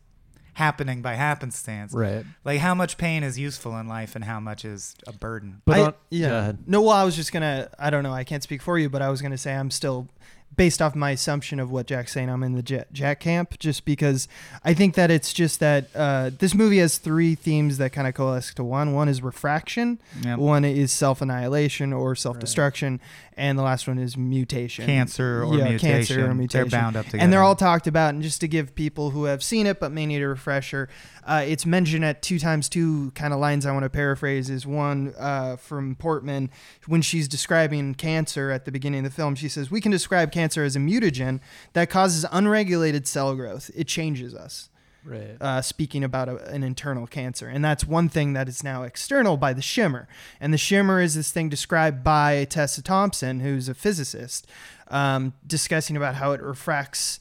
happening 0.58 1.00
by 1.02 1.14
happenstance 1.14 1.92
right 1.94 2.24
like 2.44 2.58
how 2.58 2.74
much 2.74 2.98
pain 2.98 3.22
is 3.22 3.38
useful 3.38 3.78
in 3.78 3.86
life 3.86 4.16
and 4.16 4.24
how 4.24 4.40
much 4.40 4.64
is 4.64 4.94
a 5.06 5.12
burden 5.12 5.62
but 5.64 5.78
I- 5.78 5.82
on- 5.84 5.94
yeah. 6.10 6.52
No, 6.66 6.82
well, 6.82 6.90
I 6.90 7.04
was 7.04 7.14
just 7.16 7.32
gonna. 7.32 7.68
I 7.78 7.90
don't 7.90 8.02
know. 8.02 8.12
I 8.12 8.24
can't 8.24 8.42
speak 8.42 8.60
for 8.62 8.78
you, 8.78 8.88
but 8.90 9.00
I 9.02 9.08
was 9.10 9.22
gonna 9.22 9.38
say 9.38 9.54
I'm 9.54 9.70
still 9.70 10.08
based 10.56 10.82
off 10.82 10.94
my 10.94 11.12
assumption 11.12 11.60
of 11.60 11.70
what 11.70 11.86
Jack's 11.86 12.12
saying. 12.12 12.28
I'm 12.28 12.42
in 12.42 12.54
the 12.54 12.62
Jack, 12.62 12.88
Jack 12.92 13.20
camp, 13.20 13.58
just 13.58 13.84
because 13.84 14.26
I 14.64 14.74
think 14.74 14.94
that 14.96 15.10
it's 15.10 15.32
just 15.32 15.60
that 15.60 15.86
uh, 15.94 16.30
this 16.36 16.54
movie 16.54 16.78
has 16.78 16.98
three 16.98 17.34
themes 17.34 17.78
that 17.78 17.92
kind 17.92 18.08
of 18.08 18.14
coalesce 18.14 18.52
to 18.54 18.64
one. 18.64 18.92
One 18.92 19.08
is 19.08 19.22
refraction. 19.22 20.00
Yep. 20.22 20.38
One 20.38 20.64
is 20.64 20.90
self 20.90 21.22
annihilation 21.22 21.92
or 21.92 22.14
self 22.16 22.38
destruction, 22.40 23.00
and 23.36 23.56
the 23.58 23.62
last 23.62 23.86
one 23.86 23.98
is 23.98 24.16
mutation. 24.16 24.84
cancer 24.84 25.44
or 25.44 25.56
Yeah, 25.56 25.68
mutation 25.68 25.90
cancer 25.90 26.30
or 26.30 26.46
they're 26.46 26.66
bound 26.66 26.96
up 26.96 27.06
together 27.06 27.22
And 27.22 27.32
they're 27.32 27.42
all 27.42 27.56
talked 27.56 27.86
about. 27.86 28.14
And 28.14 28.22
just 28.22 28.40
to 28.40 28.48
give 28.48 28.74
people 28.74 29.10
who 29.10 29.24
have 29.24 29.42
seen 29.42 29.66
it 29.66 29.78
but 29.78 29.92
may 29.92 30.06
need 30.06 30.22
a 30.22 30.28
refresher, 30.28 30.88
uh, 31.28 31.44
it's 31.46 31.66
mentioned 31.66 32.06
at 32.06 32.22
two 32.22 32.38
times 32.38 32.70
two 32.70 33.10
kind 33.10 33.34
of 33.34 33.38
lines 33.38 33.66
I 33.66 33.72
want 33.72 33.82
to 33.82 33.90
paraphrase 33.90 34.48
is 34.48 34.66
one 34.66 35.12
uh, 35.18 35.56
from 35.56 35.94
Portman 35.94 36.50
when 36.86 37.02
she's 37.02 37.28
describing 37.28 37.94
cancer 37.94 38.50
at 38.50 38.64
the 38.64 38.72
beginning 38.72 39.04
of 39.04 39.12
the 39.12 39.14
film. 39.14 39.34
She 39.34 39.50
says, 39.50 39.70
We 39.70 39.82
can 39.82 39.92
describe 39.92 40.32
cancer 40.32 40.64
as 40.64 40.74
a 40.74 40.78
mutagen 40.78 41.40
that 41.74 41.90
causes 41.90 42.24
unregulated 42.32 43.06
cell 43.06 43.36
growth. 43.36 43.70
It 43.76 43.86
changes 43.88 44.34
us. 44.34 44.70
right 45.04 45.36
Uh, 45.38 45.60
speaking 45.60 46.02
about 46.02 46.30
a, 46.30 46.36
an 46.50 46.62
internal 46.62 47.06
cancer. 47.06 47.46
And 47.46 47.62
that's 47.62 47.84
one 47.84 48.08
thing 48.08 48.32
that 48.32 48.48
is 48.48 48.64
now 48.64 48.84
external 48.84 49.36
by 49.36 49.52
the 49.52 49.62
shimmer. 49.62 50.08
And 50.40 50.54
the 50.54 50.58
shimmer 50.58 50.98
is 50.98 51.14
this 51.14 51.30
thing 51.30 51.50
described 51.50 52.02
by 52.02 52.46
Tessa 52.46 52.82
Thompson, 52.82 53.40
who's 53.40 53.68
a 53.68 53.74
physicist, 53.74 54.46
um, 54.88 55.34
discussing 55.46 55.94
about 55.94 56.14
how 56.14 56.32
it 56.32 56.40
refracts. 56.40 57.20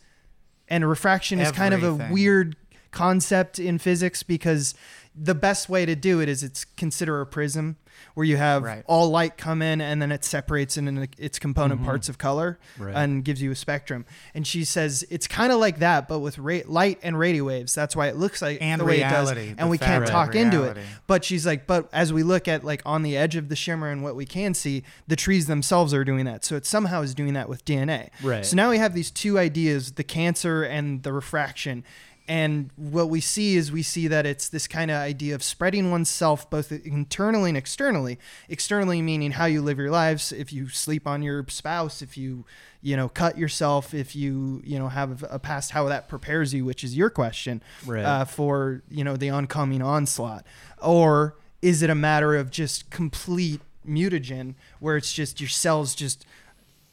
And 0.70 0.88
refraction 0.88 1.40
is 1.42 1.52
kind 1.52 1.74
of 1.74 1.84
a 1.84 2.10
weird 2.12 2.56
concept 2.98 3.60
in 3.60 3.78
physics 3.78 4.24
because 4.24 4.74
the 5.20 5.36
best 5.36 5.68
way 5.70 5.86
to 5.86 5.96
do 5.96 6.20
it 6.20 6.30
is 6.30 6.44
it's 6.44 6.66
consider 6.66 7.22
a 7.22 7.26
prism 7.26 7.76
where 8.14 8.26
you 8.26 8.38
have 8.38 8.62
Right. 8.62 8.84
all 8.86 9.10
light 9.10 9.36
come 9.38 9.64
in 9.64 9.82
and 9.82 10.00
then 10.00 10.12
it 10.12 10.24
separates 10.24 10.78
in 10.78 11.08
its 11.18 11.40
component 11.40 11.82
Mhm. 11.82 11.86
parts 11.86 12.10
of 12.10 12.20
color 12.20 12.60
Right. 12.78 12.94
and 12.96 13.24
gives 13.26 13.42
you 13.42 13.50
a 13.50 13.56
spectrum. 13.56 14.06
And 14.36 14.46
she 14.46 14.64
says 14.64 15.04
it's 15.10 15.26
kind 15.26 15.52
of 15.52 15.60
like 15.60 15.80
that, 15.80 16.08
but 16.08 16.20
with 16.20 16.38
ra- 16.38 16.60
light 16.68 17.00
and 17.02 17.18
radio 17.18 17.46
waves. 17.46 17.74
That's 17.74 17.96
why 17.96 18.08
it 18.08 18.16
looks 18.16 18.40
like 18.44 18.60
And 18.62 18.80
the 18.82 18.86
way 18.86 18.98
it 19.02 19.10
does, 19.10 19.32
and 19.32 19.68
we 19.72 19.80
can't 19.80 20.06
talk 20.06 20.36
into 20.36 20.62
it. 20.64 20.78
But 21.08 21.26
she's 21.26 21.46
like, 21.48 21.66
but 21.66 21.90
as 21.92 22.14
we 22.14 22.22
look 22.22 22.48
at 22.48 22.64
like 22.64 22.84
on 22.86 23.02
the 23.02 23.18
edge 23.18 23.36
of 23.36 23.50
the 23.50 23.56
shimmer 23.56 23.90
and 23.90 24.04
what 24.04 24.16
we 24.16 24.26
can 24.28 24.54
see, 24.54 24.84
the 25.08 25.16
trees 25.16 25.48
themselves 25.48 25.92
are 25.96 26.04
doing 26.04 26.26
that. 26.26 26.46
So 26.46 26.56
it 26.56 26.66
somehow 26.68 27.02
is 27.02 27.16
doing 27.16 27.34
that 27.34 27.50
with 27.50 27.66
DNA. 27.66 28.10
Right. 28.22 28.46
So 28.46 28.56
now 28.56 28.70
we 28.70 28.78
have 28.78 28.94
these 28.94 29.10
two 29.10 29.40
ideas: 29.40 29.94
the 29.94 30.04
cancer 30.04 30.62
and 30.62 31.02
the 31.02 31.12
refraction. 31.14 31.84
And 32.28 32.72
what 32.76 33.10
we 33.10 33.22
see 33.22 33.56
is 33.56 33.72
we 33.72 33.84
see 33.84 34.08
that 34.08 34.26
it's 34.26 34.50
this 34.50 34.68
kind 34.68 34.92
of 34.92 34.98
idea 34.98 35.34
of 35.34 35.42
spreading 35.42 35.92
oneself 35.92 36.50
both 36.50 36.72
internally 36.72 37.50
and 37.52 37.58
externally. 37.58 38.20
Externally 38.50 39.02
meaning 39.02 39.32
how 39.32 39.46
you 39.46 39.62
live 39.62 39.78
your 39.78 39.92
lives, 39.92 40.34
if 40.34 40.52
you 40.52 40.68
sleep 40.68 41.08
on 41.08 41.22
your 41.22 41.46
spouse, 41.48 42.02
if 42.02 42.18
you, 42.18 42.44
you 42.82 42.98
know, 42.98 43.08
cut 43.08 43.38
yourself, 43.38 43.94
if 43.94 44.14
you, 44.16 44.62
you 44.66 44.78
know, 44.78 44.90
have 44.90 45.24
a 45.30 45.40
past, 45.40 45.72
how 45.72 45.88
that 45.88 46.10
prepares 46.10 46.54
you, 46.54 46.66
which 46.66 46.84
is 46.84 46.98
your 46.98 47.10
question 47.10 47.64
Right. 47.86 48.04
uh, 48.04 48.26
for, 48.26 48.84
you 48.90 49.06
know, 49.06 49.16
the 49.16 49.30
oncoming 49.30 49.82
onslaught. 49.82 50.46
Or 50.82 51.38
is 51.62 51.82
it 51.82 51.90
a 51.90 51.96
matter 51.96 52.36
of 52.36 52.52
just 52.52 52.90
complete 52.90 53.62
mutagen 53.88 54.56
where 54.80 54.98
it's 54.98 55.14
just 55.14 55.40
your 55.40 55.50
cells 55.50 55.96
just 55.96 56.26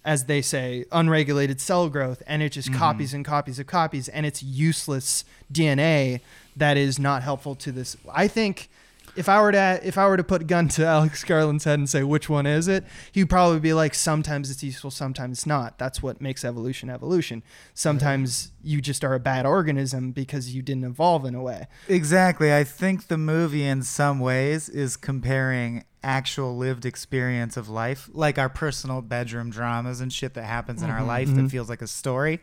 as 0.04 0.26
they 0.26 0.42
say, 0.42 0.84
unregulated 0.92 1.60
cell 1.60 1.88
growth, 1.88 2.22
and 2.26 2.42
it 2.42 2.50
just 2.50 2.70
mm-hmm. 2.70 2.78
copies 2.78 3.14
and 3.14 3.24
copies 3.24 3.58
of 3.58 3.66
copies, 3.66 4.08
and 4.08 4.26
it's 4.26 4.42
useless 4.42 5.24
DNA 5.52 6.20
that 6.56 6.76
is 6.76 6.98
not 6.98 7.22
helpful 7.22 7.54
to 7.54 7.72
this. 7.72 7.96
I 8.12 8.28
think 8.28 8.68
if 9.16 9.28
I 9.28 9.40
were 9.40 9.52
to 9.52 9.80
if 9.82 9.96
I 9.96 10.06
were 10.06 10.16
to 10.16 10.24
put 10.24 10.42
a 10.42 10.44
gun 10.44 10.68
to 10.68 10.84
Alex 10.86 11.24
Garland's 11.24 11.64
head 11.64 11.78
and 11.78 11.88
say 11.88 12.02
which 12.02 12.28
one 12.28 12.46
is 12.46 12.68
it, 12.68 12.84
he'd 13.12 13.30
probably 13.30 13.60
be 13.60 13.72
like, 13.72 13.94
sometimes 13.94 14.50
it's 14.50 14.62
useful, 14.62 14.90
sometimes 14.90 15.38
it's 15.38 15.46
not. 15.46 15.78
That's 15.78 16.02
what 16.02 16.20
makes 16.20 16.44
evolution 16.44 16.90
evolution. 16.90 17.42
Sometimes 17.72 18.52
you 18.62 18.80
just 18.80 19.04
are 19.04 19.14
a 19.14 19.20
bad 19.20 19.46
organism 19.46 20.12
because 20.12 20.54
you 20.54 20.62
didn't 20.62 20.84
evolve 20.84 21.24
in 21.24 21.34
a 21.34 21.42
way. 21.42 21.66
Exactly. 21.88 22.52
I 22.52 22.64
think 22.64 23.08
the 23.08 23.18
movie, 23.18 23.64
in 23.64 23.82
some 23.82 24.20
ways, 24.20 24.68
is 24.68 24.96
comparing 24.96 25.84
actual 26.04 26.56
lived 26.56 26.84
experience 26.84 27.56
of 27.56 27.68
life, 27.68 28.08
like 28.12 28.38
our 28.38 28.48
personal 28.48 29.00
bedroom 29.02 29.50
dramas 29.50 30.00
and 30.00 30.12
shit 30.12 30.34
that 30.34 30.44
happens 30.44 30.82
in 30.82 30.90
our 30.90 31.00
Mhm, 31.00 31.06
life 31.06 31.28
mhm. 31.30 31.36
that 31.36 31.50
feels 31.50 31.68
like 31.68 31.82
a 31.82 31.86
story, 31.86 32.40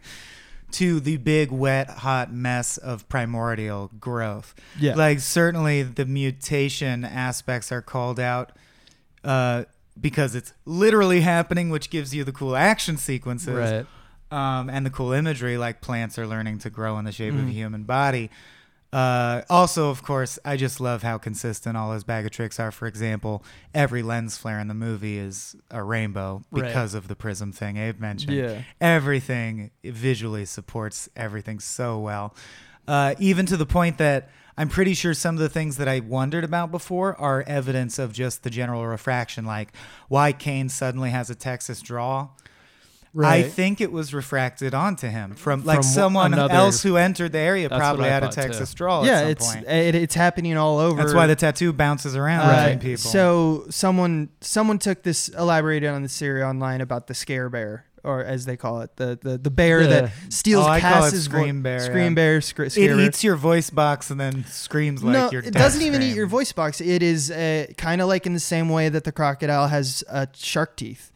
to 0.71 0.99
the 0.99 1.17
big, 1.17 1.51
wet, 1.51 1.89
hot 1.89 2.33
mess 2.33 2.77
of 2.77 3.07
primordial 3.09 3.91
growth. 3.99 4.55
Yeah. 4.79 4.95
Like, 4.95 5.19
certainly 5.19 5.83
the 5.83 6.05
mutation 6.05 7.03
aspects 7.05 7.71
are 7.71 7.81
called 7.81 8.19
out. 8.19 8.51
Uh, 9.23 9.65
because 9.99 10.33
it's 10.33 10.53
literally 10.65 11.21
happening, 11.21 11.69
which 11.69 11.89
gives 11.89 12.15
you 12.15 12.23
the 12.23 12.31
cool 12.31 12.55
action 12.55 12.95
sequences 12.97 13.53
right. 13.53 13.85
um, 14.31 14.69
and 14.69 14.85
the 14.85 14.89
cool 14.89 15.11
imagery, 15.11 15.57
like 15.57 15.81
plants 15.81 16.17
are 16.17 16.25
learning 16.25 16.57
to 16.59 16.69
grow 16.69 16.97
in 16.97 17.05
the 17.05 17.11
shape 17.11 17.33
of 17.33 17.41
a 17.41 17.43
Mhm. 17.43 17.51
human 17.51 17.83
body. 17.83 18.31
Uh, 18.93 19.41
also, 19.49 19.89
of 19.89 20.03
course, 20.03 20.37
I 20.43 20.57
just 20.57 20.81
love 20.81 21.01
how 21.01 21.17
consistent 21.17 21.77
all 21.77 21.91
those 21.91 22.03
bag 22.03 22.25
of 22.25 22.31
tricks 22.31 22.59
are. 22.59 22.71
For 22.71 22.87
example, 22.87 23.43
every 23.73 24.03
lens 24.03 24.37
flare 24.37 24.59
in 24.59 24.67
the 24.67 24.73
movie 24.73 25.17
is 25.17 25.55
a 25.69 25.81
rainbow 25.81 26.43
Right. 26.51 26.65
because 26.65 26.93
of 26.93 27.07
the 27.07 27.15
prism 27.15 27.53
thing 27.53 27.77
Abe 27.77 27.99
mentioned. 27.99 28.33
Yeah. 28.35 28.63
Everything 28.81 29.71
visually 29.83 30.43
supports 30.45 31.07
everything 31.15 31.59
so 31.61 31.99
well, 31.99 32.35
uh, 32.87 33.15
even 33.17 33.45
to 33.45 33.55
the 33.55 33.65
point 33.65 33.97
that 33.97 34.29
I'm 34.57 34.67
pretty 34.67 34.93
sure 34.93 35.13
some 35.13 35.35
of 35.35 35.39
the 35.39 35.47
things 35.49 35.77
that 35.77 35.87
I 35.87 36.01
wondered 36.01 36.43
about 36.43 36.69
before 36.71 37.15
are 37.19 37.43
evidence 37.47 37.97
of 37.97 38.11
just 38.11 38.43
the 38.43 38.49
general 38.49 38.85
refraction, 38.85 39.45
like 39.45 39.73
why 40.09 40.33
Kane 40.33 40.67
suddenly 40.67 41.11
has 41.11 41.29
a 41.29 41.35
Texas 41.35 41.81
draw. 41.81 42.27
I 43.19 43.43
think 43.43 43.81
it 43.81 43.91
was 43.91 44.13
refracted 44.13 44.73
onto 44.73 45.07
him 45.07 45.35
from 45.35 45.65
like 45.65 45.77
From 45.77 45.83
someone 45.83 46.33
another- 46.33 46.53
else 46.53 46.81
who 46.81 46.95
entered 46.95 47.33
the 47.33 47.39
area 47.39 47.67
probably 47.69 48.05
I 48.05 48.13
had 48.13 48.23
a 48.23 48.29
too. 48.29 48.41
Texas 48.41 48.73
draw 48.73 49.03
yeah, 49.03 49.11
at 49.13 49.19
some 49.21 49.29
it's 49.31 49.53
point. 49.53 49.67
it, 49.67 49.95
it's 49.95 50.15
happening 50.15 50.55
all 50.57 50.79
over. 50.79 51.01
That's 51.01 51.13
why 51.13 51.27
the 51.27 51.35
tattoo 51.35 51.73
bounces 51.73 52.15
around 52.15 52.49
Uh, 52.49 52.63
between 52.63 52.79
people. 52.79 53.09
So 53.11 53.65
someone 53.69 54.29
someone 54.39 54.79
took 54.79 55.03
this 55.03 55.27
elaborated 55.27 55.89
on 55.89 56.03
the 56.03 56.09
theory 56.09 56.41
online 56.43 56.79
about 56.79 57.07
the 57.07 57.13
scare 57.13 57.49
bear, 57.49 57.85
or 58.03 58.23
as 58.23 58.45
they 58.45 58.55
call 58.55 58.79
it, 58.81 58.95
the 58.95 59.19
the, 59.21 59.37
the 59.37 59.51
bear 59.51 59.81
The- 59.83 59.87
that 59.89 60.11
steals 60.29 60.65
Oh, 60.65 60.69
I 60.69 60.79
call 60.79 60.91
it 61.03 61.11
Cass's 61.11 61.25
scream 61.25 61.61
bear, 61.63 61.81
Scream 61.81 62.13
yeah. 62.13 62.15
bear. 62.15 62.37
It 62.37 62.75
bear. 62.75 62.99
eats 63.01 63.23
your 63.25 63.35
voice 63.35 63.69
box 63.69 64.09
and 64.09 64.19
then 64.21 64.45
screams 64.45 65.03
like 65.03 65.13
no, 65.13 65.31
your 65.31 65.41
it 65.43 65.53
doesn't 65.53 65.81
even 65.81 66.01
eat 66.01 66.15
your 66.15 66.27
voice 66.27 66.53
box. 66.53 66.79
It 66.79 67.03
is 67.03 67.29
uh, 67.29 67.65
kind 67.77 67.99
of 68.01 68.07
like 68.07 68.25
in 68.25 68.33
the 68.33 68.39
same 68.39 68.69
way 68.69 68.87
that 68.87 69.03
the 69.03 69.11
crocodile 69.11 69.67
has 69.67 70.01
uh, 70.09 70.27
shark 70.33 70.77
teeth. 70.77 71.09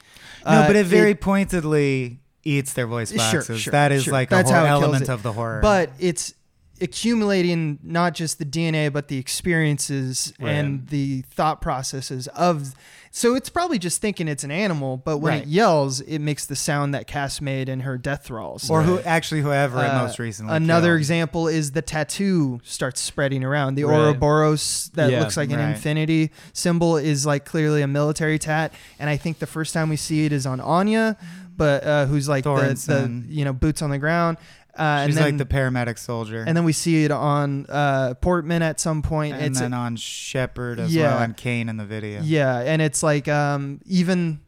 No, 0.46 0.52
Uh, 0.52 0.68
but 0.68 0.76
it 0.76 0.86
very 0.86 1.16
pointedly 1.16 2.20
eats 2.44 2.74
their 2.74 2.86
voice 2.88 3.12
boxes. 3.12 3.60
sure, 3.62 3.72
that 3.72 3.92
is 3.92 4.04
sure. 4.04 4.14
like 4.14 4.30
That's 4.30 4.50
a 4.52 4.54
it 4.54 4.68
kills 4.68 4.84
element 4.84 5.04
it. 5.04 5.10
of 5.10 5.24
the 5.24 5.34
horror. 5.34 5.60
but 5.62 5.90
it's 6.00 6.34
accumulating 6.82 7.80
not 7.84 8.14
just 8.14 8.40
the 8.40 8.46
DNA 8.46 8.92
but 8.92 9.08
the 9.08 9.18
experiences 9.18 10.34
Right. 10.40 10.52
and 10.52 10.88
the 10.88 11.22
thought 11.30 11.62
processes 11.62 12.28
of 12.30 12.74
so 13.12 13.34
it's 13.34 13.48
probably 13.48 13.80
just 13.80 14.02
thinking 14.02 14.28
it's 14.28 14.44
an 14.44 14.52
animal 14.52 14.98
but 14.98 15.20
when 15.20 15.34
Right. 15.34 15.44
it 15.44 15.48
yells 15.48 16.02
it 16.02 16.20
makes 16.20 16.46
the 16.46 16.56
sound 16.56 16.94
that 16.94 17.08
Cass 17.08 17.40
made 17.42 17.70
in 17.70 17.82
her 17.82 17.98
death 17.98 18.24
thralls 18.26 18.70
or 18.70 18.84
who 18.84 19.00
actually 19.02 19.42
whoever 19.42 19.80
it 19.84 19.90
Uh, 19.90 20.02
most 20.04 20.20
recently 20.20 20.54
another 20.56 20.90
killed. 20.90 21.00
example 21.00 21.48
is 21.48 21.72
the 21.72 21.82
tattoo 21.82 22.60
starts 22.64 23.00
spreading 23.02 23.44
around 23.44 23.76
the 23.76 23.84
Right. 23.86 23.98
Ouroboros 23.98 24.92
that 24.96 25.12
Yeah, 25.12 25.20
looks 25.22 25.38
like 25.38 25.52
an 25.52 25.60
right. 25.60 25.70
infinity 25.70 26.32
symbol 26.54 26.98
is 26.98 27.26
like 27.26 27.46
clearly 27.46 27.82
a 27.82 27.88
military 27.88 28.38
tat 28.40 28.74
and 29.00 29.10
I 29.10 29.18
think 29.18 29.40
the 29.40 29.48
first 29.48 29.74
time 29.74 29.90
we 29.90 29.96
see 29.98 30.26
it 30.26 30.34
is 30.34 30.46
on 30.46 30.60
Anya 30.60 31.16
but 31.58 31.84
uh, 31.86 32.06
who's 32.08 32.28
like 32.28 32.44
the, 32.44 32.76
the 32.86 33.24
you 33.34 33.46
know 33.46 33.54
boots 33.54 33.82
on 33.82 33.90
the 33.90 33.98
ground 33.98 34.38
uh, 34.78 34.82
and 34.82 35.10
She's 35.10 35.16
then, 35.16 35.38
like 35.38 35.38
the 35.38 35.46
paramedic 35.46 35.98
soldier. 35.98 36.44
and 36.46 36.56
then 36.56 36.64
we 36.66 36.74
see 36.74 37.04
it 37.06 37.12
on 37.12 37.66
uh, 37.70 38.14
Portman 38.16 38.62
at 38.62 38.80
some 38.80 39.02
point. 39.02 39.36
and 39.36 39.46
it's 39.46 39.60
then 39.60 39.74
on 39.74 39.96
Shepard 39.96 40.80
as 40.80 40.94
Yeah. 40.94 41.12
well 41.16 41.24
and 41.24 41.38
Kane 41.38 41.70
in 41.70 41.78
the 41.78 41.86
video. 41.86 42.22
yeah, 42.24 42.60
and 42.60 42.82
it's 42.82 43.02
like 43.04 43.28
um, 43.28 43.80
even 43.86 44.42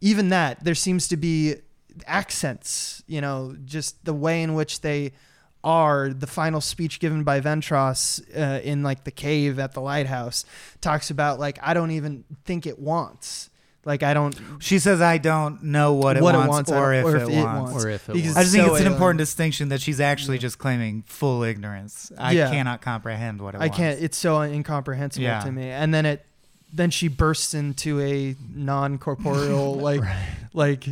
even 0.00 0.28
that 0.30 0.62
there 0.64 0.74
seems 0.74 1.08
to 1.08 1.16
be 1.16 1.56
accents. 2.06 3.02
You 3.06 3.20
know, 3.20 3.56
just 3.64 4.04
the 4.04 4.14
way 4.14 4.42
in 4.42 4.54
which 4.54 4.80
they 4.80 5.12
are. 5.62 6.10
The 6.12 6.26
final 6.26 6.60
speech 6.60 7.00
given 7.00 7.24
by 7.24 7.40
Ventress 7.40 8.20
uh, 8.36 8.60
in 8.62 8.82
like 8.82 9.04
the 9.04 9.10
cave 9.10 9.58
at 9.58 9.72
the 9.72 9.80
lighthouse 9.80 10.44
talks 10.80 11.10
about 11.10 11.38
like 11.40 11.58
I 11.62 11.74
don't 11.74 11.90
even 11.92 12.24
think 12.44 12.66
it 12.66 12.78
wants. 12.78 13.50
Like 13.84 14.02
I 14.02 14.14
don't. 14.14 14.34
She 14.60 14.78
says, 14.78 15.00
"I 15.00 15.18
don't 15.18 15.62
know 15.64 15.92
what 15.92 16.16
it 16.16 16.22
What 16.22 16.34
it 16.34 16.38
wants, 16.38 16.50
wants, 16.50 16.72
I 16.72 16.78
or, 16.78 16.94
if, 16.94 17.04
or 17.04 17.16
it, 17.16 17.22
if 17.22 17.28
it 17.28 17.34
wants." 17.34 17.72
wants. 17.72 17.84
Or 17.84 17.88
if 17.90 18.08
it 18.08 18.12
Because 18.14 18.28
was. 18.28 18.36
I 18.36 18.40
just 18.42 18.54
think 18.54 18.66
so 18.66 18.74
it's 18.74 18.84
an 18.86 18.92
important 18.92 19.18
distinction 19.18 19.68
that 19.68 19.80
she's 19.82 20.00
actually 20.00 20.38
just 20.38 20.58
claiming 20.58 21.02
full 21.06 21.42
ignorance. 21.42 22.10
I 22.16 22.32
Yeah. 22.32 22.50
cannot 22.50 22.80
comprehend 22.80 23.40
what 23.42 23.54
it 23.54 23.58
wants. 23.58 23.64
I 23.64 23.66
wants. 23.66 23.76
can't. 23.76 24.00
It's 24.02 24.16
so 24.16 24.40
incomprehensible 24.40 25.24
Yeah. 25.24 25.40
to 25.40 25.52
me. 25.52 25.68
And 25.70 25.92
then 25.92 26.06
it, 26.06 26.24
then 26.72 26.90
she 26.90 27.08
bursts 27.08 27.52
into 27.54 28.00
a 28.00 28.34
non-corporeal 28.54 29.74
like, 29.80 30.02
like, 30.52 30.86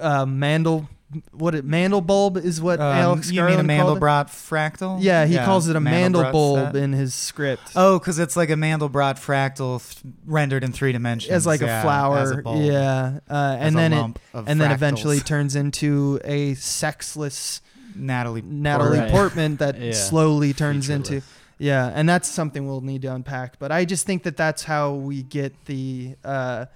uh, 0.00 0.26
mandel. 0.26 0.88
What 1.32 1.54
it 1.54 1.64
mandel 1.64 2.02
bulb 2.02 2.36
is 2.36 2.60
what 2.60 2.80
Um, 2.80 2.86
Alex 2.94 3.30
you 3.30 3.40
mean 3.40 3.60
a 3.60 3.62
Garland 3.64 3.80
called 3.80 3.96
it? 3.96 4.00
Mandelbrot 4.00 4.26
fractal? 4.28 4.98
Yeah, 5.00 5.24
he 5.24 5.36
calls 5.38 5.66
it 5.66 5.74
a 5.74 5.80
mandel 5.80 6.22
Mandelbrot 6.24 6.32
bulb 6.32 6.76
in 6.76 6.92
his 6.92 7.14
script 7.14 7.62
Oh, 7.74 7.98
because 7.98 8.18
it's 8.18 8.36
like 8.36 8.50
a 8.50 8.54
Mandelbrot 8.54 9.14
fractal 9.18 9.80
th- 10.02 10.14
rendered 10.26 10.64
in 10.64 10.72
three 10.72 10.92
dimensions. 10.92 11.32
as 11.32 11.46
like 11.46 11.62
yeah, 11.62 11.78
a 11.78 11.82
flower. 11.82 12.42
a 12.44 12.56
yeah, 12.58 13.20
uh, 13.30 13.56
and 13.58 13.74
then 13.76 13.92
it 13.94 14.16
and 14.34 14.60
then 14.60 14.70
eventually 14.70 15.20
turns 15.20 15.56
into 15.56 16.20
a 16.24 16.52
sexless 16.54 17.62
Natalie 17.94 18.42
Natalie 18.42 18.98
Right. 18.98 19.10
Portman 19.10 19.56
that 19.56 19.80
Yeah. 19.80 19.92
slowly 19.92 20.52
turns 20.52 20.90
into 20.90 21.22
Yeah, 21.58 21.90
and 21.94 22.06
that's 22.06 22.28
something 22.28 22.66
we'll 22.68 22.82
need 22.82 23.02
to 23.02 23.14
unpack. 23.14 23.58
But 23.58 23.72
I 23.72 23.84
just 23.86 24.04
think 24.06 24.24
that 24.24 24.36
that's 24.36 24.62
how 24.64 24.92
we 24.92 25.22
get 25.22 25.64
the 25.64 26.16
uh, 26.22 26.66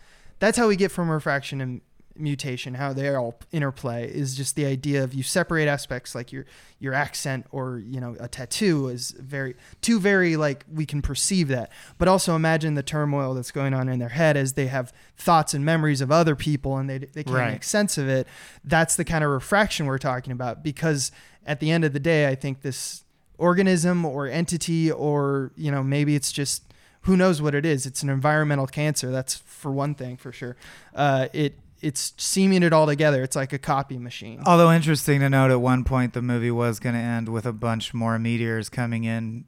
that's 0.40 0.56
how 0.58 0.68
we 0.68 0.74
get 0.76 0.90
from 0.90 1.10
refraction 1.10 1.60
and 1.60 1.80
mutation. 2.16 2.74
How 2.74 2.92
they 2.92 3.14
all 3.14 3.38
interplay 3.52 4.08
is 4.10 4.36
just 4.36 4.56
the 4.56 4.66
idea 4.66 5.02
of 5.02 5.14
you 5.14 5.22
separate 5.22 5.68
aspects 5.68 6.14
like 6.14 6.32
your 6.32 6.44
your 6.78 6.94
accent 6.94 7.46
or 7.50 7.78
you 7.78 8.00
know 8.00 8.16
a 8.20 8.28
tattoo 8.28 8.88
is 8.88 9.12
very 9.12 9.54
two 9.80 9.98
very 10.00 10.36
like 10.36 10.64
we 10.72 10.84
can 10.86 11.02
perceive 11.02 11.48
that. 11.48 11.70
But 11.98 12.08
also 12.08 12.34
imagine 12.36 12.74
the 12.74 12.82
turmoil 12.82 13.34
that's 13.34 13.50
going 13.50 13.74
on 13.74 13.88
in 13.88 13.98
their 13.98 14.10
head 14.10 14.36
as 14.36 14.54
they 14.54 14.66
have 14.66 14.92
thoughts 15.16 15.54
and 15.54 15.64
memories 15.64 16.00
of 16.00 16.10
other 16.12 16.34
people 16.36 16.76
and 16.78 16.88
they 16.90 16.98
they 16.98 17.24
can't 17.24 17.36
Right. 17.36 17.52
make 17.52 17.64
sense 17.64 17.98
of 17.98 18.08
it. 18.08 18.26
That's 18.64 18.96
the 18.96 19.04
kind 19.04 19.24
of 19.24 19.30
refraction 19.30 19.86
we're 19.86 19.98
talking 19.98 20.32
about 20.32 20.62
because 20.62 21.12
at 21.46 21.60
the 21.60 21.70
end 21.70 21.84
of 21.84 21.92
the 21.92 22.00
day, 22.00 22.28
I 22.28 22.34
think 22.34 22.62
this 22.62 23.04
organism 23.38 24.04
or 24.04 24.26
entity 24.28 24.90
or 24.90 25.50
you 25.56 25.70
know 25.70 25.82
maybe 25.82 26.14
it's 26.14 26.30
just 26.30 26.62
who 27.02 27.16
knows 27.16 27.42
what 27.42 27.54
it 27.56 27.66
is 27.66 27.86
it's 27.86 28.02
an 28.02 28.08
environmental 28.08 28.66
cancer 28.68 29.10
that's 29.10 29.34
for 29.34 29.72
one 29.72 29.94
thing 29.96 30.16
for 30.16 30.30
sure 30.30 30.54
uh, 30.94 31.26
it 31.32 31.54
it's 31.82 32.14
seaming 32.16 32.62
it 32.62 32.72
all 32.72 32.86
together 32.86 33.22
it's 33.22 33.36
like 33.36 33.52
a 33.52 33.58
copy 33.58 33.98
machine 33.98 34.40
Although 34.46 34.72
interesting 34.72 35.20
to 35.20 35.28
note, 35.28 35.50
at 35.50 35.60
one 35.60 35.84
point 35.84 36.12
the 36.14 36.22
movie 36.22 36.50
was 36.50 36.78
going 36.80 36.94
to 36.94 37.00
end 37.00 37.28
with 37.28 37.44
a 37.46 37.52
bunch 37.52 37.92
more 37.92 38.18
meteors 38.18 38.68
coming 38.68 39.04
in 39.04 39.44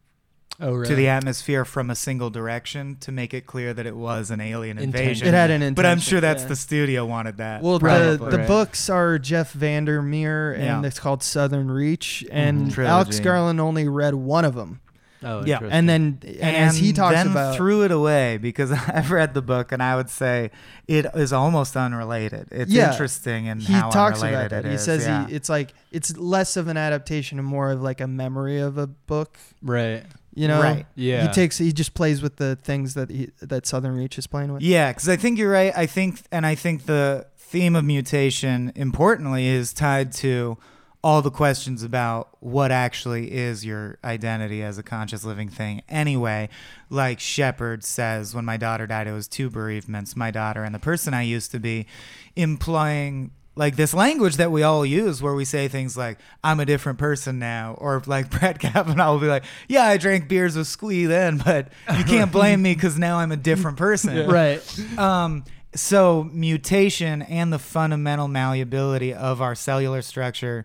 Oh, 0.61 0.85
to 0.85 0.95
the 0.95 1.09
atmosphere 1.09 1.65
from 1.65 1.91
a 1.91 1.97
single 1.97 2.31
direction 2.31 2.97
to 3.01 3.11
make 3.11 3.35
it 3.35 3.45
clear 3.45 3.75
that 3.75 3.87
it 3.87 3.97
was 3.97 4.31
an 4.31 4.41
alien 4.41 4.79
invasion. 4.79 5.27
It 5.27 5.35
had 5.35 5.51
an 5.51 5.63
intention. 5.63 5.75
but 5.75 5.85
I'm 5.85 5.99
sure 5.99 6.21
that's 6.21 6.43
yeah. 6.43 6.49
the 6.49 6.55
studio 6.55 7.05
wanted 7.05 7.39
that. 7.39 7.61
Well, 7.61 7.81
the, 7.81 7.85
Probably. 7.85 8.31
the 8.31 8.39
Right. 8.39 8.47
books 8.47 8.89
are 8.89 9.19
Jeff 9.19 9.51
Vandermeer, 9.53 10.53
and 10.53 10.63
Yeah. 10.85 10.87
it's 10.87 11.01
called 11.01 11.25
Southern 11.25 11.73
Reach. 11.73 12.25
And 12.31 12.69
Mhm. 12.71 12.87
Alex 12.87 13.19
Garland 13.19 13.61
only 13.61 13.89
read 13.89 14.15
one 14.15 14.45
of 14.45 14.55
them, 14.55 14.79
Oh, 15.25 15.45
Yeah, 15.45 15.61
and 15.63 15.89
then 15.89 16.21
and, 16.23 16.57
as 16.57 16.77
he 16.77 16.93
talks 16.93 17.15
then 17.17 17.29
about, 17.29 17.57
threw 17.57 17.83
it 17.83 17.91
away 17.91 18.37
because 18.39 18.71
I've 18.89 19.11
read 19.11 19.35
the 19.35 19.43
book 19.43 19.73
and 19.73 19.83
I 19.83 19.97
would 19.97 20.11
say 20.11 20.51
it 20.87 21.07
is 21.15 21.33
almost 21.33 21.77
unrelated. 21.77 22.49
It's 22.51 22.71
Yeah. 22.71 22.91
interesting 22.93 23.49
and 23.49 23.63
he 23.63 23.73
how 23.73 23.91
talks 23.91 24.23
unrelated 24.23 24.53
about 24.53 24.63
that. 24.63 24.67
it 24.67 24.71
He 24.71 24.75
is, 24.77 24.85
says 24.85 25.07
yeah. 25.07 25.27
he, 25.27 25.35
it's 25.35 25.49
like 25.49 25.73
it's 25.91 26.17
less 26.17 26.57
of 26.57 26.69
an 26.69 26.77
adaptation 26.77 27.39
and 27.39 27.49
more 27.49 27.71
of 27.71 27.83
like 27.83 28.01
a 28.01 28.07
memory 28.07 28.59
of 28.61 28.79
a 28.79 28.87
book. 28.87 29.39
right. 29.63 30.05
You 30.37 30.49
know, 30.49 30.61
Right. 30.61 30.85
Yeah. 30.97 31.29
He 31.29 31.33
takes 31.33 31.59
he 31.59 31.73
just 31.73 31.95
plays 31.95 32.21
with 32.21 32.37
the 32.37 32.57
things 32.57 32.95
that 32.95 33.09
he 33.09 33.31
that 33.41 33.67
Southern 33.67 33.95
Reach 33.97 34.19
is 34.19 34.27
playing 34.27 34.53
with. 34.53 34.63
Yeah, 34.63 34.91
because 34.91 35.09
I 35.09 35.15
think 35.17 35.39
you're 35.39 35.53
right. 35.53 35.73
I 35.77 35.87
think, 35.87 36.23
and 36.33 36.45
I 36.45 36.57
think 36.57 36.87
the 36.87 37.27
theme 37.39 37.77
of 37.77 37.85
mutation, 37.85 38.73
importantly, 38.75 39.47
is 39.47 39.73
tied 39.73 40.11
to 40.15 40.59
all 41.05 41.21
the 41.21 41.31
questions 41.31 41.83
about 41.83 42.29
what 42.41 42.73
actually 42.73 43.31
is 43.31 43.63
your 43.63 43.99
identity 44.03 44.63
as 44.63 44.79
a 44.79 44.83
conscious 44.83 45.23
living 45.23 45.51
thing. 45.51 45.83
Anyway, 45.87 46.49
like 46.89 47.21
Shepard 47.21 47.85
says, 47.85 48.35
when 48.35 48.47
my 48.47 48.57
daughter 48.57 48.87
died, 48.87 49.07
it 49.07 49.13
was 49.13 49.29
two 49.29 49.51
bereavements 49.51 50.17
my 50.17 50.31
daughter 50.31 50.65
and 50.65 50.75
the 50.75 50.79
person 50.79 51.13
I 51.13 51.21
used 51.23 51.51
to 51.51 51.61
be, 51.61 51.87
implying 52.35 53.31
like 53.57 53.77
this 53.77 53.95
language 53.95 54.37
that 54.37 54.51
we 54.51 54.63
all 54.65 54.85
use 54.85 55.23
where 55.23 55.35
we 55.35 55.45
say 55.45 55.69
things 55.69 55.97
like 55.97 56.19
i'm 56.43 56.59
a 56.59 56.65
different 56.67 56.99
person 56.99 57.39
now 57.39 57.77
or 57.79 58.03
like 58.07 58.29
brett 58.41 58.59
kavanaugh 58.59 59.13
will 59.13 59.21
be 59.21 59.29
like 59.29 59.45
yeah 59.69 59.85
i 59.85 59.97
drank 59.97 60.27
beers 60.29 60.57
with 60.57 60.67
Squi 60.67 61.07
then 61.07 61.39
but 61.39 61.69
you 61.97 62.03
can't 62.15 62.33
blame 62.33 62.63
me 62.63 62.75
because 62.75 62.99
now 62.99 63.19
i'm 63.19 63.31
a 63.31 63.37
different 63.37 63.77
person 63.79 64.29
Right. 64.29 64.99
um, 64.99 65.45
so 65.77 66.29
mutation 66.33 67.23
and 67.23 67.53
the 67.53 67.61
fundamental 67.61 68.27
malleability 68.27 69.13
of 69.15 69.41
our 69.43 69.55
cellular 69.57 70.03
structure, 70.03 70.65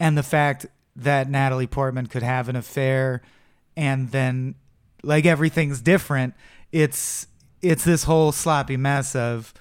and 0.00 0.18
the 0.18 0.22
fact 0.24 0.66
that 0.96 1.30
Natalie 1.30 1.68
Portman 1.68 2.06
could 2.06 2.22
have 2.24 2.48
an 2.48 2.56
affair, 2.56 3.22
and 3.76 4.10
then 4.10 4.56
like 5.04 5.26
everything's 5.26 5.80
different. 5.80 6.34
It's 6.72 7.26
it's 7.62 7.84
this 7.84 8.04
whole 8.04 8.32
sloppy 8.32 8.76
mess 8.76 9.14
of. 9.14 9.54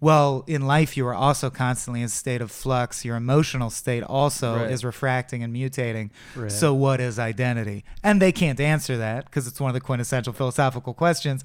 Well, 0.00 0.42
in 0.48 0.62
life, 0.66 0.96
you 0.96 1.06
are 1.06 1.14
also 1.14 1.48
constantly 1.48 2.00
in 2.00 2.06
a 2.06 2.08
state 2.08 2.40
of 2.40 2.50
flux. 2.50 3.04
Your 3.04 3.14
emotional 3.14 3.70
state 3.70 4.02
also 4.02 4.56
Right. 4.56 4.70
is 4.72 4.84
refracting 4.84 5.44
and 5.44 5.54
mutating. 5.54 6.10
Right. 6.34 6.50
So, 6.50 6.74
what 6.74 7.00
is 7.00 7.20
identity? 7.20 7.84
And 8.02 8.20
they 8.20 8.32
can't 8.32 8.58
answer 8.58 8.96
that 8.96 9.26
because 9.26 9.46
it's 9.46 9.60
one 9.60 9.70
of 9.70 9.74
the 9.74 9.80
quintessential 9.80 10.32
philosophical 10.32 10.92
questions. 10.92 11.44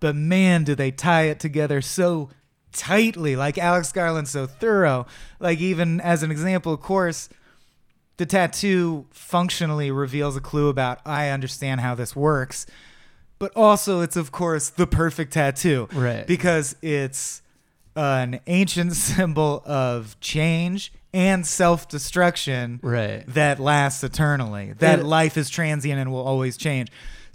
But 0.00 0.16
man, 0.16 0.64
do 0.64 0.74
they 0.74 0.90
tie 0.90 1.24
it 1.24 1.38
together 1.38 1.82
so 1.82 2.30
tightly, 2.72 3.36
like 3.36 3.58
Alex 3.58 3.92
Garland's 3.92 4.30
so 4.30 4.46
thorough. 4.46 5.06
Like, 5.38 5.58
even 5.58 6.00
as 6.00 6.22
an 6.22 6.30
example, 6.30 6.72
of 6.72 6.80
course, 6.80 7.28
the 8.18 8.26
tattoo 8.26 9.06
functionally 9.10 9.90
reveals 9.90 10.36
a 10.36 10.40
clue 10.40 10.68
about 10.68 11.00
I 11.06 11.30
understand 11.30 11.80
how 11.80 11.94
this 11.94 12.14
works. 12.14 12.66
But 13.38 13.52
also, 13.56 14.00
it's 14.00 14.16
of 14.16 14.30
course 14.32 14.68
the 14.68 14.86
perfect 14.86 15.32
tattoo 15.32 15.88
Right. 15.92 16.26
because 16.26 16.76
it's 16.82 17.40
an 17.96 18.40
ancient 18.46 18.92
symbol 18.96 19.62
of 19.64 20.18
change 20.20 20.92
and 21.14 21.46
self-destruction 21.46 22.80
Right. 22.82 23.24
that 23.28 23.58
lasts 23.60 24.04
eternally. 24.04 24.74
That 24.78 24.98
It- 25.00 25.04
life 25.04 25.36
is 25.36 25.48
transient 25.48 25.98
and 26.00 26.12
will 26.12 26.22
always 26.24 26.56
change. 26.56 26.88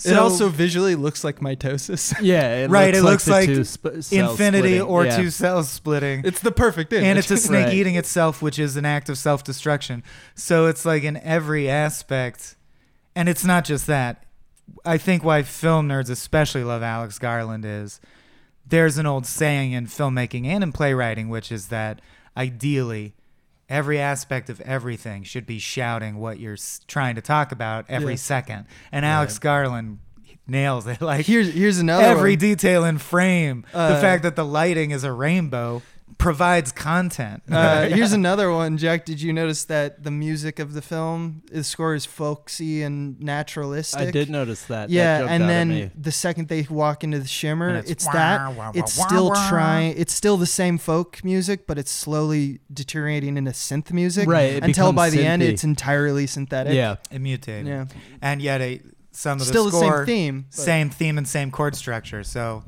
It 0.05 0.13
also 0.17 0.49
visually 0.49 0.95
looks 0.95 1.23
like 1.23 1.39
mitosis. 1.39 2.13
Yeah. 2.21 2.63
It 2.65 2.69
Right, 2.71 2.93
it 2.95 3.03
looks 3.03 3.27
like 3.27 3.49
sp- 3.65 3.99
infinity 4.11 4.77
splitting. 4.77 4.81
or 4.81 5.05
Yeah. 5.05 5.17
two 5.17 5.29
cells 5.29 5.69
splitting. 5.69 6.21
it's 6.25 6.41
the 6.41 6.51
perfect 6.51 6.91
image. 6.93 7.05
and 7.05 7.19
it's 7.19 7.31
a 7.31 7.37
snake 7.49 7.65
Right. 7.67 7.73
eating 7.73 7.95
itself, 7.95 8.41
which 8.41 8.59
is 8.59 8.75
an 8.77 8.85
act 8.85 9.09
of 9.09 9.17
self-destruction. 9.17 10.03
So 10.35 10.65
it's 10.67 10.85
like 10.85 11.03
in 11.03 11.17
every 11.17 11.69
aspect, 11.69 12.55
and 13.15 13.29
it's 13.29 13.43
not 13.45 13.65
just 13.65 13.87
that. 13.87 14.25
I 14.85 14.97
think 14.97 15.23
why 15.23 15.43
film 15.43 15.89
nerds 15.89 16.09
especially 16.09 16.63
love 16.63 16.81
Alex 16.81 17.19
Garland 17.19 17.65
is 17.65 17.99
there's 18.65 18.97
an 18.97 19.05
old 19.05 19.25
saying 19.25 19.73
in 19.73 19.87
filmmaking 19.87 20.45
and 20.45 20.63
in 20.63 20.71
playwriting, 20.71 21.27
which 21.29 21.51
is 21.51 21.67
that 21.67 21.99
ideally 22.37 23.13
every 23.73 23.99
aspect 23.99 24.49
of 24.49 24.61
everything 24.61 25.23
should 25.23 25.45
be 25.45 25.59
shouting 25.59 26.17
what 26.17 26.39
you're 26.39 26.53
s- 26.53 26.81
trying 26.87 27.15
to 27.15 27.21
talk 27.21 27.51
about 27.51 27.85
every 27.89 28.13
Yeah. 28.13 28.17
second. 28.17 28.65
And 28.91 29.05
Alex 29.05 29.39
Garland 29.39 29.99
nails 30.47 30.85
it. 30.87 31.01
Like 31.11 31.25
here's 31.25 31.53
here's 31.53 31.79
another 31.79 32.03
every 32.03 32.31
one. 32.33 32.39
detail 32.39 32.83
in 32.85 32.97
frame, 32.97 33.65
the 33.71 33.77
Uh, 33.79 34.01
fact 34.01 34.23
that 34.23 34.35
the 34.35 34.45
lighting 34.45 34.91
is 34.91 35.03
a 35.03 35.11
rainbow 35.11 35.81
provides 36.17 36.71
content. 36.71 37.43
Uh, 37.51 37.83
here's 37.89 38.13
another 38.13 38.51
one, 38.51 38.77
Jack. 38.77 39.03
Did 39.05 39.21
you 39.21 39.33
notice 39.33 39.65
that 39.65 40.03
the 40.03 40.11
music 40.11 40.59
of 40.59 40.73
the 40.73 40.81
film, 40.81 41.41
the 41.51 41.63
score 41.63 41.95
is 41.95 42.05
folksy 42.05 42.81
and 42.83 43.19
naturalistic? 43.19 43.99
I 43.99 44.11
did 44.11 44.29
notice 44.29 44.61
that. 44.65 44.87
That 44.87 44.89
Yeah, 44.89 45.19
jumped 45.19 45.31
and 45.33 45.49
then 45.49 45.91
the 45.99 46.11
second 46.11 46.47
they 46.47 46.65
walk 46.69 47.03
into 47.03 47.19
the 47.19 47.27
shimmer, 47.27 47.69
And 47.69 47.77
it's, 47.79 47.91
it's 47.91 48.05
wah, 48.05 48.13
that. 48.13 48.55
wah, 48.55 48.71
it's 48.73 48.97
wah, 48.97 49.07
still 49.07 49.27
wah. 49.29 49.49
trying. 49.49 49.97
It's 49.97 50.13
still 50.13 50.37
the 50.37 50.45
same 50.45 50.77
folk 50.77 51.23
music, 51.23 51.67
but 51.67 51.77
it's 51.77 51.91
slowly 51.91 52.59
deteriorating 52.71 53.35
into 53.37 53.51
synth 53.51 53.91
music. 53.91 54.27
Right, 54.29 54.63
Until 54.63 54.93
by 54.93 55.09
the 55.09 55.25
end, 55.25 55.43
it's 55.43 55.63
entirely 55.63 56.27
synthetic. 56.27 56.73
yeah. 56.73 56.95
it 57.11 57.19
mutated. 57.19 57.67
Yeah. 57.67 57.85
And 58.21 58.41
yet 58.41 58.61
a, 58.61 58.81
some 59.11 59.33
of 59.33 59.39
the 59.39 59.45
Still 59.45 59.65
the 59.65 59.71
the 59.71 59.79
same 59.79 60.05
theme. 60.05 60.45
same 60.49 60.89
theme 60.89 61.17
and 61.17 61.27
same 61.27 61.51
chord 61.51 61.75
structure. 61.75 62.23
So 62.23 62.63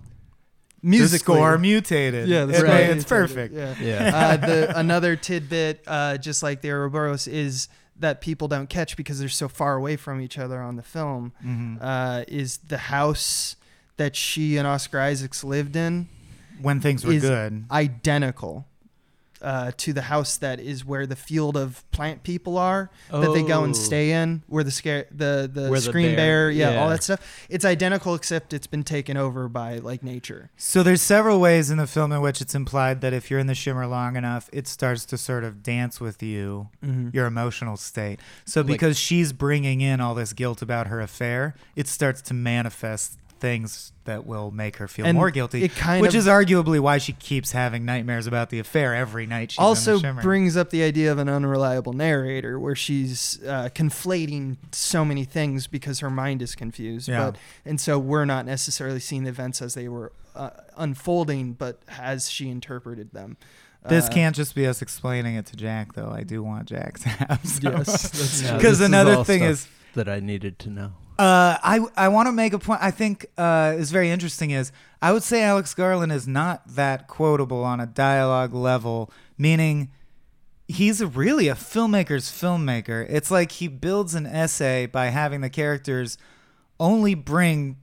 Musically. 0.90 1.36
the 1.36 1.40
score 1.42 1.58
mutated. 1.58 2.28
Yeah, 2.30 2.46
the 2.46 2.54
It- 2.54 2.58
score 2.58 2.70
Right. 2.70 2.84
it's 2.90 3.10
mutated, 3.10 3.10
perfect. 3.10 3.54
Yeah. 3.56 3.76
Yeah. 3.82 4.16
uh, 4.16 4.38
the 4.38 4.78
another 4.80 5.16
tidbit, 5.16 5.84
uh, 5.88 6.18
just 6.18 6.44
like 6.44 6.62
the 6.62 6.70
Ouroboros, 6.72 7.28
is 7.28 7.68
that 8.00 8.20
people 8.22 8.48
don't 8.48 8.70
catch 8.70 8.96
because 8.98 9.20
they're 9.20 9.30
so 9.30 9.48
far 9.48 9.76
away 9.76 9.96
from 9.96 10.20
each 10.22 10.38
other 10.38 10.62
on 10.62 10.76
the 10.76 10.84
film. 10.84 11.32
Mhm. 11.46 11.78
Uh, 11.82 12.24
is 12.28 12.58
the 12.68 12.78
house 12.78 13.56
that 13.98 14.16
she 14.16 14.58
and 14.58 14.68
Oscar 14.68 15.00
Isaacs 15.00 15.44
lived 15.44 15.76
in 15.78 16.08
when 16.62 16.82
things 16.82 17.06
were 17.06 17.14
is 17.14 17.22
good. 17.24 17.64
identical 17.72 18.66
uh, 19.46 19.72
to 19.78 19.94
the 19.94 20.02
house 20.02 20.38
that 20.38 20.60
is 20.60 20.84
where 20.84 21.06
the 21.06 21.16
field 21.16 21.56
of 21.56 21.90
plant 21.92 22.24
people 22.24 22.58
are 22.58 22.90
that 23.12 23.32
they 23.34 23.44
go 23.44 23.64
and 23.64 23.76
Oh. 23.76 23.78
stay 23.78 24.12
in, 24.12 24.42
where 24.48 24.64
the 24.64 24.72
scare 24.72 25.06
the 25.12 25.50
the 25.54 25.70
Where 25.70 25.80
the 25.80 25.86
screen 25.86 26.08
bear- 26.16 26.48
bear, 26.48 26.52
yeah, 26.52 26.72
yeah. 26.72 26.82
all 26.82 26.90
that 26.90 27.04
stuff. 27.04 27.22
It's 27.48 27.64
identical 27.64 28.16
except 28.16 28.54
it's 28.54 28.68
been 28.68 28.84
taken 28.84 29.16
over 29.18 29.48
by 29.48 29.78
like 29.78 30.02
nature. 30.04 30.50
So 30.58 30.82
there's 30.84 31.02
several 31.04 31.40
ways 31.40 31.70
in 31.70 31.78
the 31.78 31.88
film 31.88 32.12
in 32.12 32.22
which 32.22 32.42
it's 32.42 32.56
implied 32.56 33.02
that 33.02 33.14
if 33.14 33.30
you're 33.30 33.40
in 33.40 33.48
the 33.48 33.56
shimmer 33.56 33.86
long 33.88 34.16
enough, 34.16 34.50
it 34.52 34.68
starts 34.68 35.06
to 35.06 35.18
sort 35.18 35.44
of 35.44 35.62
dance 35.62 36.02
with 36.02 36.24
you, 36.24 36.70
Mm-hmm. 36.84 37.10
your 37.14 37.28
emotional 37.28 37.78
state. 37.78 38.20
So 38.46 38.62
Like- 38.62 38.68
because 38.68 38.98
she's 38.98 39.32
bringing 39.32 39.80
in 39.82 40.02
all 40.02 40.16
this 40.16 40.34
guilt 40.34 40.62
about 40.64 40.88
her 40.88 41.00
affair, 41.02 41.54
it 41.76 41.88
starts 41.88 42.22
to 42.24 42.34
manifest 42.34 43.18
things 43.40 43.92
that 44.06 44.26
will 44.26 44.50
make 44.52 44.78
her 44.78 44.88
feel 44.88 45.06
And 45.06 45.18
more 45.18 45.30
guilty. 45.30 45.64
it 45.64 45.76
kind 45.76 46.02
which 46.02 46.14
of- 46.14 46.20
is 46.20 46.28
arguably 46.28 46.80
why 46.80 46.98
she 46.98 47.14
keeps 47.14 47.52
having 47.52 47.84
nightmares 47.86 48.28
about 48.28 48.50
the 48.50 48.60
affair 48.60 48.96
every 48.96 49.26
night. 49.26 49.52
She's 49.52 49.60
in 49.60 49.64
also 49.64 49.98
the 49.98 50.14
brings 50.22 50.56
up 50.56 50.70
the 50.70 50.84
idea 50.84 51.12
of 51.12 51.18
an 51.18 51.28
unreliable 51.30 51.94
narrator 51.94 52.60
where 52.60 52.76
she's 52.76 53.40
uh, 53.46 53.70
conflating 53.76 54.58
so 54.72 55.04
many 55.04 55.26
things 55.26 55.68
because 55.68 56.00
her 56.00 56.10
mind 56.10 56.42
is 56.42 56.56
confused 56.56 57.08
Yeah. 57.10 57.32
but 57.32 57.38
and 57.66 57.80
so 57.82 58.00
we're 58.00 58.26
not 58.26 58.46
necessarily 58.46 59.00
seeing 59.00 59.24
the 59.24 59.30
events 59.30 59.62
as 59.62 59.74
they 59.74 59.88
were 59.88 60.12
uh, 60.36 60.50
unfolding 60.78 61.54
but 61.54 61.80
as 62.00 62.30
she 62.30 62.50
interpreted 62.50 63.12
them 63.12 63.38
This 63.88 64.06
Uh, 64.06 64.10
can't 64.14 64.36
just 64.36 64.56
be 64.56 64.66
us 64.68 64.82
explaining 64.82 65.36
it 65.36 65.46
to 65.48 65.56
Jack, 65.56 65.94
though. 65.94 66.10
I 66.10 66.24
do 66.24 66.42
want 66.42 66.68
Jack 66.68 67.00
to 67.00 67.10
have 67.10 67.42
some. 67.46 67.74
yes 67.74 67.86
that's 68.12 68.42
No, 68.42 68.48
true. 68.50 68.58
Because 68.58 68.80
this 68.80 68.88
is 68.88 68.88
another 68.88 69.16
all 69.18 69.24
thing 69.24 69.44
is, 69.44 69.68
that 69.94 70.10
I 70.10 70.20
needed 70.20 70.58
to 70.60 70.70
know. 70.70 70.94
Uh, 71.18 71.58
I 71.64 71.80
I 71.96 72.08
want 72.10 72.28
to 72.28 72.32
make 72.32 72.54
a 72.54 72.60
point. 72.60 72.82
I 72.84 72.92
think 72.92 73.26
uh, 73.38 73.74
is 73.78 73.92
very 73.92 74.10
interesting. 74.10 74.52
Is 74.52 74.72
I 75.02 75.12
would 75.14 75.24
say 75.24 75.44
Alex 75.44 75.74
Garland 75.74 76.12
is 76.12 76.28
not 76.28 76.68
that 76.76 77.08
quotable 77.08 77.64
on 77.64 77.80
a 77.80 77.86
dialogue 77.86 78.54
level, 78.54 79.12
meaning 79.38 79.92
he's 80.68 81.00
a, 81.00 81.08
really 81.08 81.48
a 81.48 81.54
filmmaker's 81.56 82.30
filmmaker. 82.32 83.06
It's 83.10 83.30
like 83.32 83.52
he 83.54 83.68
builds 83.68 84.16
an 84.16 84.26
essay 84.26 84.88
by 84.88 85.08
having 85.08 85.42
the 85.42 85.50
characters 85.50 86.18
only 86.80 87.14
bring 87.14 87.78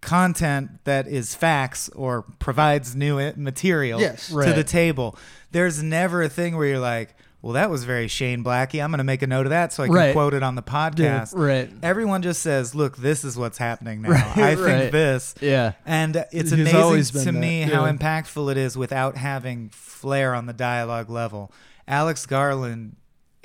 content 0.00 0.70
that 0.84 1.08
is 1.08 1.34
facts 1.34 1.88
or 1.90 2.22
provides 2.38 2.94
new 2.94 3.32
material 3.36 4.00
Yes. 4.00 4.28
to 4.28 4.52
the 4.52 4.62
table. 4.62 5.18
There's 5.50 5.82
never 5.82 6.22
a 6.22 6.28
thing 6.28 6.56
where 6.56 6.66
you're 6.68 6.78
like, 6.78 7.15
well, 7.46 7.52
that 7.52 7.70
was 7.70 7.84
very 7.84 8.08
Shane 8.08 8.42
Blackie. 8.42 8.82
I'm 8.82 8.90
going 8.90 8.98
to 8.98 9.04
make 9.04 9.22
a 9.22 9.26
note 9.28 9.46
of 9.46 9.50
that 9.50 9.72
so 9.72 9.84
I 9.84 9.86
can 9.86 9.94
Right. 9.94 10.12
quote 10.12 10.34
it 10.34 10.42
on 10.42 10.56
the 10.56 10.64
podcast. 10.64 11.32
Right. 11.32 11.70
Everyone 11.80 12.20
just 12.22 12.42
says, 12.42 12.74
"Look, 12.74 12.96
this 12.96 13.22
is 13.22 13.36
what's 13.36 13.56
happening 13.56 14.02
now. 14.02 14.08
Right, 14.10 14.36
I 14.36 14.54
think 14.56 14.66
right. 14.66 14.90
this." 14.90 15.32
Yeah. 15.40 15.74
And 15.86 16.16
it's 16.32 16.50
He's 16.50 16.72
amazing 16.74 17.22
to 17.22 17.30
me 17.30 17.64
that, 17.64 17.72
how 17.72 17.86
impactful 17.88 18.50
it 18.50 18.56
is 18.56 18.76
without 18.76 19.16
having 19.16 19.68
flair 19.68 20.34
on 20.34 20.46
the 20.46 20.52
dialogue 20.52 21.08
level. 21.08 21.52
Alex 21.86 22.26
Garland 22.26 22.96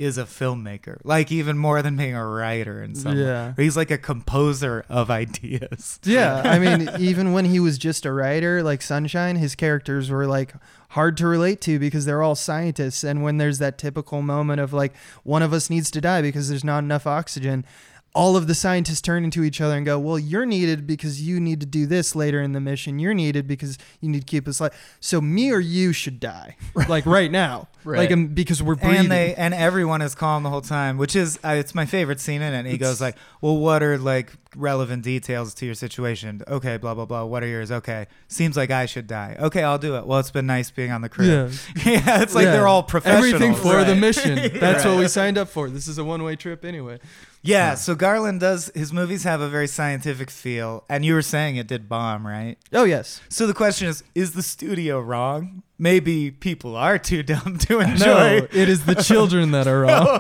is 0.02 0.18
a 0.18 0.24
filmmaker, 0.24 1.00
like 1.04 1.32
even 1.32 1.58
more 1.58 1.82
than 1.82 1.96
being 1.96 2.16
a 2.16 2.26
writer 2.26 2.82
in 2.84 2.96
some 2.96 3.16
way. 3.16 3.24
Yeah. 3.24 3.54
He's 3.56 3.78
like 3.78 3.92
a 3.92 3.98
composer 3.98 4.84
of 4.90 5.12
ideas. 5.12 6.00
Yeah, 6.04 6.42
I 6.44 6.58
mean, 6.58 6.90
even 7.00 7.34
when 7.34 7.46
he 7.46 7.60
was 7.60 7.78
just 7.78 8.06
a 8.06 8.12
writer, 8.12 8.64
like 8.64 8.82
Sunshine, 8.82 9.36
his 9.36 9.56
characters 9.56 10.10
were 10.10 10.26
like 10.26 10.54
hard 10.90 11.16
to 11.18 11.28
relate 11.28 11.62
to 11.62 11.80
because 11.80 12.06
they're 12.06 12.24
all 12.24 12.36
scientists. 12.36 13.04
And 13.04 13.24
when 13.24 13.38
there's 13.38 13.60
that 13.60 13.78
typical 13.78 14.22
moment 14.22 14.60
of 14.60 14.74
like 14.74 14.94
one 15.24 15.42
of 15.44 15.54
us 15.54 15.70
needs 15.70 15.92
to 15.92 16.02
die 16.02 16.22
because 16.22 16.50
there's 16.50 16.64
not 16.64 16.80
enough 16.80 17.06
oxygen, 17.08 17.66
all 18.13 18.36
of 18.36 18.47
the 18.47 18.56
scientists 18.56 19.00
turn 19.02 19.24
into 19.24 19.43
each 19.43 19.62
other 19.62 19.76
and 19.76 19.86
go, 19.86 19.97
"Well, 19.97 20.19
you're 20.19 20.45
needed 20.45 20.86
because 20.86 21.21
you 21.21 21.39
need 21.39 21.60
to 21.62 21.65
do 21.65 21.86
this 21.86 22.15
later 22.15 22.41
in 22.41 22.52
the 22.52 22.60
mission. 22.60 23.00
You're 23.00 23.13
needed 23.13 23.47
because 23.47 23.78
you 24.02 24.10
need 24.10 24.19
to 24.19 24.26
keep 24.26 24.47
us 24.47 24.60
alive. 24.60 24.74
So 25.00 25.21
me 25.21 25.52
or 25.52 25.60
you 25.60 25.93
should 25.93 26.19
die, 26.19 26.58
like 26.89 27.06
right 27.06 27.32
now, 27.32 27.67
Right. 27.84 27.97
like 28.00 28.12
um, 28.12 28.28
because 28.28 28.62
we're 28.62 28.76
breathing." 28.76 29.00
And 29.02 29.12
they 29.12 29.34
and 29.36 29.54
everyone 29.54 30.02
is 30.02 30.13
calm 30.15 30.43
the 30.43 30.50
whole 30.50 30.62
time, 30.62 30.97
which 30.97 31.15
is 31.15 31.39
uh, 31.45 31.50
it's 31.50 31.74
my 31.74 31.86
favorite 31.86 32.19
scene 32.19 32.41
in 32.41 32.54
it. 32.54 32.69
He 32.69 32.78
goes 32.78 33.00
like, 33.00 33.15
"Well, 33.39 33.58
what 33.58 33.82
are 33.84 33.97
like 33.97 34.34
relevant 34.56 35.04
details 35.04 35.54
to 35.56 35.66
your 35.66 35.76
situation? 35.76 36.42
Okay, 36.48 36.78
blah 36.78 36.94
blah 36.94 37.06
blah. 37.06 37.24
What 37.24 37.44
are 37.44 37.48
yours? 37.48 37.72
Okay, 37.72 38.08
seems 38.28 38.56
like 38.58 38.72
I 38.72 38.86
should 38.86 39.08
die. 39.08 39.36
Okay, 39.40 39.64
I'll 39.64 39.78
do 39.78 39.96
it. 39.98 40.06
Well, 40.06 40.20
it's 40.20 40.32
been 40.32 40.46
nice 40.48 40.72
being 40.72 40.92
on 40.92 41.02
the 41.02 41.10
crew. 41.10 41.26
Yeah. 41.28 41.50
Yeah, 41.86 42.22
it's 42.22 42.36
like 42.36 42.46
Yeah. 42.46 42.52
they're 42.54 42.68
all 42.68 42.84
professional. 42.84 43.26
Everything 43.26 43.56
for 43.56 43.84
the 43.84 43.96
mission. 43.96 44.36
That's 44.60 44.86
what 44.86 44.98
we 44.98 45.08
signed 45.08 45.38
up 45.38 45.50
for. 45.50 45.70
This 45.70 45.88
is 45.88 45.98
a 45.98 46.04
one 46.04 46.24
way 46.24 46.36
trip 46.36 46.64
anyway. 46.66 47.00
Yeah, 47.44 47.74
so 47.74 47.96
Garland 47.96 48.40
does 48.40 48.70
his 48.76 48.94
movies 48.94 49.24
have 49.24 49.42
a 49.42 49.50
very 49.50 49.68
scientific 49.68 50.30
feel, 50.30 50.84
and 50.88 51.04
you 51.04 51.16
were 51.16 51.24
saying 51.24 51.56
it 51.56 51.66
did 51.68 51.90
bomb, 51.90 52.28
right? 52.28 52.58
Oh 52.72 52.84
yes. 52.84 53.20
So 53.30 53.48
the 53.48 53.54
question 53.56 53.88
is: 53.88 54.04
Is 54.14 54.34
the 54.34 54.44
studio 54.44 55.00
wrong? 55.00 55.64
Maybe 55.82 56.30
people 56.30 56.76
are 56.76 57.00
too 57.00 57.24
dumb 57.24 57.58
to 57.58 57.80
enjoy. 57.80 58.06
No, 58.06 58.48
it 58.52 58.70
is 58.70 58.86
the 58.86 58.94
children 58.94 59.50
that 59.54 59.65
are 59.65 59.80
wrong. 59.82 60.20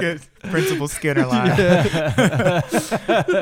Good. 0.00 0.22
Principal 0.50 0.88
Skinner 0.88 1.26
line. 1.26 1.50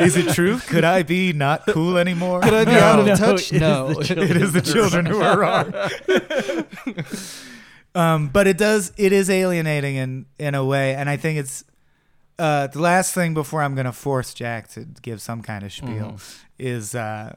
is 0.02 0.16
it 0.16 0.34
true? 0.34 0.58
Could 0.58 0.82
I 0.82 1.04
be 1.04 1.32
not 1.32 1.66
cool 1.68 1.98
anymore? 1.98 2.40
Could 2.40 2.52
I 2.54 2.64
be 2.64 2.72
No. 2.72 2.78
out 2.80 2.98
of 2.98 3.06
No, 3.06 3.14
touch? 3.14 3.52
it 3.52 3.56
is 3.56 3.60
No. 3.60 3.94
the 3.94 4.22
it 4.22 4.36
is 4.36 4.52
the 4.52 4.60
children 4.60 5.06
who 5.06 5.20
are 5.22 5.38
wrong. 5.38 5.72
um, 7.94 8.28
but 8.28 8.46
it 8.48 8.58
does 8.58 8.92
it 8.96 9.12
is 9.12 9.30
alienating 9.30 9.94
in 9.96 10.26
in 10.38 10.56
a 10.56 10.64
way, 10.64 10.94
and 10.96 11.08
I 11.08 11.16
think 11.16 11.38
it's 11.38 11.62
uh, 12.40 12.66
the 12.66 12.80
last 12.80 13.14
thing 13.14 13.34
before 13.34 13.62
I'm 13.62 13.74
gonna 13.76 13.92
force 13.92 14.34
Jack 14.34 14.68
to 14.70 14.84
give 15.02 15.20
some 15.22 15.42
kind 15.42 15.62
of 15.64 15.72
spiel 15.72 16.18
is 16.58 16.94
uh, 16.94 17.36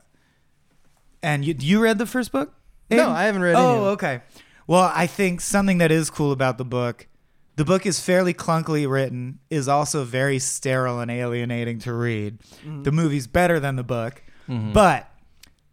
and 1.22 1.46
you 1.46 1.56
you 1.60 1.80
read 1.80 2.00
the 2.00 2.06
first 2.08 2.32
book? 2.32 2.54
No, 2.90 3.10
I 3.10 3.24
haven't 3.24 3.42
read 3.42 3.56
any. 3.56 3.64
Oh, 3.66 3.86
of 3.86 3.88
okay. 3.94 4.22
Well, 4.68 4.92
I 4.94 5.08
think 5.08 5.42
something 5.42 5.80
that 5.80 5.92
is 5.92 6.10
cool 6.10 6.32
about 6.32 6.58
the 6.58 6.66
book, 6.66 7.08
the 7.56 7.66
book 7.66 7.86
is 7.86 8.00
fairly 8.00 8.34
clunkily 8.34 8.90
written, 8.90 9.40
is 9.50 9.68
also 9.68 10.04
very 10.04 10.40
sterile 10.40 11.00
and 11.00 11.12
alienating 11.12 11.80
to 11.80 11.94
read. 11.94 12.40
Mm-hmm. 12.66 12.84
The 12.84 12.92
movie's 12.92 13.28
better 13.28 13.60
than 13.60 13.76
the 13.76 13.84
book, 13.84 14.24
Mhm. 14.50 14.74
but 14.74 15.10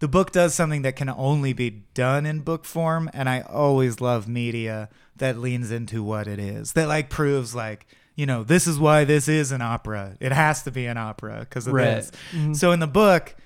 the 0.00 0.08
book 0.08 0.32
does 0.32 0.54
something 0.54 0.82
that 0.82 0.96
can 0.96 1.08
only 1.10 1.52
be 1.52 1.84
done 1.94 2.24
in 2.26 2.40
book 2.40 2.64
form, 2.64 3.10
and 3.12 3.28
I 3.28 3.40
always 3.42 4.00
love 4.00 4.26
media 4.26 4.88
that 5.16 5.38
leans 5.38 5.70
into 5.70 6.02
what 6.02 6.26
it 6.26 6.38
is. 6.38 6.72
That 6.72 6.88
like 6.88 7.10
proves 7.10 7.54
like, 7.54 7.86
you 8.16 8.26
know, 8.26 8.42
this 8.42 8.66
is 8.66 8.78
why 8.78 9.04
this 9.04 9.28
is 9.28 9.52
an 9.52 9.60
opera. 9.62 10.16
It 10.20 10.32
has 10.32 10.62
to 10.64 10.70
be 10.70 10.86
an 10.86 10.96
opera 10.96 11.40
because 11.40 11.66
of 11.66 11.74
Right. 11.74 11.84
this. 11.96 12.10
Mhm. 12.32 12.56
So 12.56 12.72
in 12.72 12.80
the 12.80 12.86
book, 12.86 13.36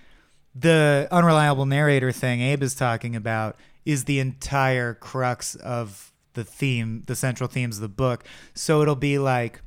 the 0.54 1.08
unreliable 1.10 1.66
narrator 1.66 2.12
thing 2.12 2.40
Abe 2.40 2.62
is 2.62 2.74
talking 2.74 3.16
about 3.16 3.56
is 3.84 4.04
the 4.04 4.20
entire 4.20 4.94
crux 4.94 5.54
of 5.56 6.12
the 6.34 6.44
theme, 6.44 7.02
the 7.06 7.16
central 7.16 7.48
themes 7.48 7.78
of 7.78 7.82
the 7.82 7.88
book. 7.88 8.24
So 8.54 8.82
it'll 8.82 8.96
be 8.96 9.18
like 9.18 9.60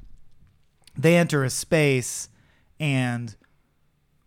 they 0.98 1.18
enter 1.18 1.44
a 1.44 1.50
space 1.50 2.30
and 2.80 3.36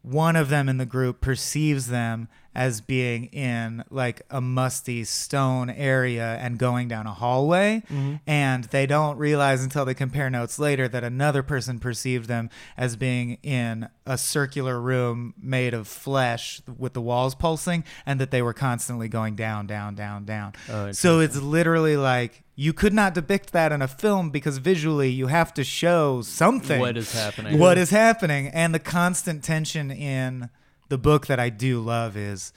one 0.03 0.37
of 0.37 0.49
them 0.49 0.69
in 0.69 0.79
the 0.79 0.87
group 0.87 1.21
perceives 1.21 1.89
them 1.89 2.29
as 2.55 2.81
being 2.81 3.27
in 3.27 3.85
like 3.91 4.23
a 4.31 4.41
musty 4.41 5.05
stone 5.05 5.71
area 5.71 6.37
and 6.41 6.59
going 6.59 6.89
down 6.89 7.07
a 7.07 7.15
hallway. 7.15 7.83
Mhm. 7.91 8.21
and 8.27 8.65
they 8.65 8.87
don't 8.87 9.17
realize 9.19 9.63
until 9.63 9.85
they 9.85 9.95
compare 9.95 10.29
notes 10.31 10.59
later 10.59 10.89
that 10.89 11.05
another 11.05 11.43
person 11.43 11.79
perceived 11.79 12.27
them 12.29 12.51
as 12.77 12.97
being 12.97 13.39
in 13.43 13.89
a 14.07 14.19
circular 14.19 14.81
room 14.81 15.33
made 15.41 15.73
of 15.75 15.87
flesh 15.87 16.61
with 16.79 16.93
the 16.93 17.01
walls 17.01 17.35
pulsing 17.35 17.85
and 18.05 18.21
that 18.21 18.31
they 18.31 18.43
were 18.43 18.53
constantly 18.53 19.09
going 19.09 19.35
down 19.37 19.67
down 19.67 19.95
down 19.95 20.25
down. 20.25 20.53
Oh, 20.69 20.93
so 20.93 21.21
it's 21.21 21.37
literally 21.37 21.97
like 21.97 22.43
you 22.57 22.73
could 22.73 22.93
not 22.93 23.15
depict 23.15 23.53
that 23.53 23.73
in 23.73 23.81
a 23.81 23.89
film 23.89 24.31
because 24.31 24.59
visually 24.59 25.09
you 25.09 25.29
have 25.29 25.55
to 25.55 25.65
show 25.65 26.21
something. 26.23 26.81
What 26.81 26.97
is 26.97 27.13
happening? 27.13 27.59
what 27.59 27.79
is 27.79 27.91
happening. 27.91 28.49
And 28.49 28.75
the 28.75 28.79
constant 28.81 29.43
tension 29.45 29.91
in 29.91 30.51
the 30.91 30.99
book 30.99 31.27
that 31.29 31.41
I 31.41 31.49
do 31.49 31.81
love 31.81 32.17
is 32.17 32.53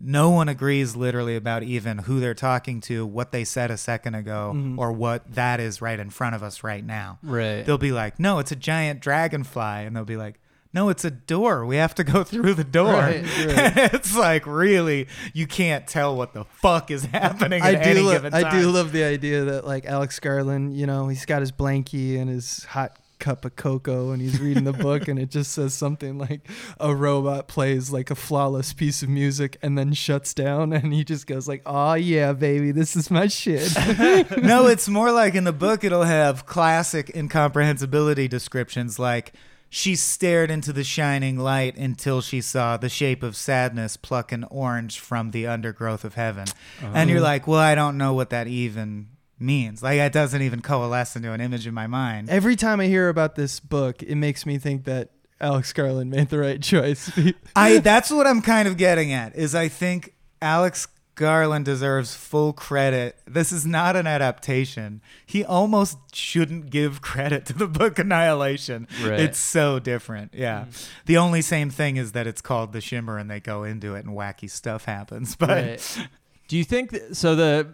no 0.00 0.30
one 0.30 0.48
agrees 0.48 0.94
literally 0.96 1.34
about 1.34 1.62
even 1.62 1.98
who 1.98 2.20
they're 2.20 2.34
talking 2.34 2.80
to, 2.82 3.04
what 3.06 3.32
they 3.32 3.42
said 3.44 3.70
a 3.70 3.76
second 3.76 4.14
ago, 4.14 4.52
Mhm. 4.54 4.78
or 4.78 4.92
what 4.92 5.34
that 5.34 5.60
is 5.60 5.80
right 5.82 5.98
in 5.98 6.10
front 6.10 6.34
of 6.36 6.42
us 6.42 6.62
right 6.62 6.84
now. 6.84 7.18
Right. 7.22 7.64
They'll 7.64 7.78
be 7.78 7.92
like, 7.92 8.20
"No, 8.20 8.38
it's 8.38 8.52
a 8.52 8.56
giant 8.56 9.00
dragonfly," 9.00 9.84
and 9.86 9.96
they'll 9.96 10.04
be 10.04 10.16
like, 10.18 10.40
"No, 10.74 10.88
it's 10.90 11.04
a 11.04 11.10
door. 11.10 11.64
We 11.64 11.76
have 11.76 11.94
to 11.94 12.04
go 12.04 12.22
through 12.30 12.54
the 12.54 12.64
door." 12.64 12.92
Right, 12.92 13.24
right. 13.46 13.94
it's 13.94 14.14
like 14.14 14.44
really, 14.46 15.06
you 15.32 15.46
can't 15.46 15.86
tell 15.86 16.14
what 16.16 16.34
the 16.34 16.44
fuck 16.44 16.90
is 16.90 17.04
happening 17.12 17.62
I 17.62 17.76
do. 17.94 18.02
Lo- 18.02 18.12
given 18.12 18.34
I 18.34 18.50
do 18.60 18.70
love 18.70 18.92
the 18.92 19.04
idea 19.04 19.44
that 19.44 19.64
like 19.66 19.86
Alex 19.86 20.18
Garland, 20.20 20.76
you 20.76 20.86
know, 20.86 21.08
he's 21.08 21.24
got 21.24 21.40
his 21.40 21.52
blankie 21.52 22.20
and 22.20 22.28
his 22.28 22.64
hot 22.64 22.98
cup 23.18 23.44
of 23.44 23.56
cocoa, 23.56 24.10
and 24.10 24.20
he's 24.20 24.40
reading 24.40 24.64
the 24.64 24.72
book, 24.72 25.08
and 25.08 25.18
it 25.18 25.30
just 25.30 25.52
says 25.52 25.74
something 25.74 26.18
like 26.18 26.48
a 26.78 26.94
robot 26.94 27.48
plays 27.48 27.90
like 27.90 28.10
a 28.10 28.14
flawless 28.14 28.72
piece 28.72 29.02
of 29.02 29.08
music, 29.08 29.58
and 29.62 29.76
then 29.78 29.92
shuts 29.92 30.34
down, 30.34 30.72
and 30.72 30.92
he 30.92 31.04
just 31.04 31.26
goes 31.26 31.48
like, 31.48 31.62
"Oh 31.66 31.94
yeah, 31.94 32.32
baby, 32.32 32.72
this 32.72 32.96
is 32.96 33.10
my 33.10 33.26
shit." 33.26 33.74
no, 34.42 34.66
it's 34.66 34.88
more 34.88 35.12
like 35.12 35.34
in 35.34 35.44
the 35.44 35.52
book, 35.52 35.84
it'll 35.84 36.02
have 36.02 36.46
classic 36.46 37.10
incomprehensibility 37.14 38.28
descriptions 38.28 38.98
like 38.98 39.32
she 39.74 39.96
stared 39.96 40.52
into 40.52 40.72
the 40.72 40.84
shining 40.84 41.36
light 41.36 41.76
until 41.76 42.20
she 42.20 42.40
saw 42.40 42.76
the 42.76 42.88
shape 42.88 43.24
of 43.24 43.34
sadness 43.34 43.96
pluck 43.96 44.30
an 44.30 44.44
orange 44.44 45.00
from 45.00 45.32
the 45.32 45.48
undergrowth 45.48 46.04
of 46.04 46.14
heaven. 46.14 46.46
And 46.80 47.10
you're 47.10 47.18
oh. 47.18 47.22
like, 47.22 47.48
well, 47.48 47.58
I 47.58 47.74
don't 47.74 47.98
know 47.98 48.12
what 48.12 48.30
that 48.30 48.46
even 48.46 49.08
means. 49.44 49.82
Like, 49.82 49.98
it 49.98 50.12
doesn't 50.12 50.42
even 50.42 50.62
coalesce 50.62 51.16
into 51.16 51.32
an 51.32 51.40
image 51.40 51.66
in 51.66 51.74
my 51.74 51.86
mind. 51.86 52.30
Every 52.30 52.56
time 52.56 52.80
I 52.80 52.86
hear 52.86 53.08
about 53.08 53.34
this 53.36 53.60
book, 53.60 54.02
it 54.02 54.16
makes 54.16 54.46
me 54.46 54.58
think 54.58 54.84
that 54.84 55.10
Alex 55.40 55.72
Garland 55.72 56.10
made 56.10 56.28
the 56.30 56.38
right 56.38 56.60
choice. 56.62 57.10
I 57.56 57.78
that's 57.78 58.10
what 58.10 58.26
I'm 58.26 58.40
kind 58.42 58.66
of 58.66 58.76
getting 58.76 59.12
at 59.12 59.36
is 59.36 59.54
I 59.54 59.68
think 59.68 60.14
Alex 60.40 60.88
Garland 61.16 61.64
deserves 61.64 62.14
full 62.14 62.52
credit. 62.52 63.16
This 63.26 63.52
is 63.52 63.64
not 63.64 63.94
an 63.94 64.06
adaptation. 64.06 65.00
He 65.24 65.44
almost 65.44 65.98
shouldn't 66.14 66.70
give 66.70 67.00
credit 67.02 67.46
to 67.46 67.52
the 67.52 67.68
book 67.68 67.98
Annihilation. 67.98 68.88
Right. 69.02 69.20
It's 69.20 69.38
so 69.38 69.78
different. 69.78 70.34
Yeah. 70.34 70.62
Mm-hmm. 70.62 70.84
The 71.06 71.16
only 71.18 71.42
same 71.42 71.70
thing 71.70 71.96
is 71.96 72.12
that 72.12 72.26
it's 72.26 72.40
called 72.40 72.72
The 72.72 72.80
Shimmer 72.80 73.18
and 73.18 73.30
they 73.30 73.40
go 73.40 73.62
into 73.64 73.94
it 73.94 74.04
and 74.04 74.16
wacky 74.16 74.50
stuff 74.50 74.86
happens. 74.86 75.36
But 75.44 75.48
Right. 75.48 76.08
Do 76.48 76.56
you 76.58 76.64
think 76.64 76.90
th- 76.90 77.12
so? 77.12 77.34
The 77.34 77.68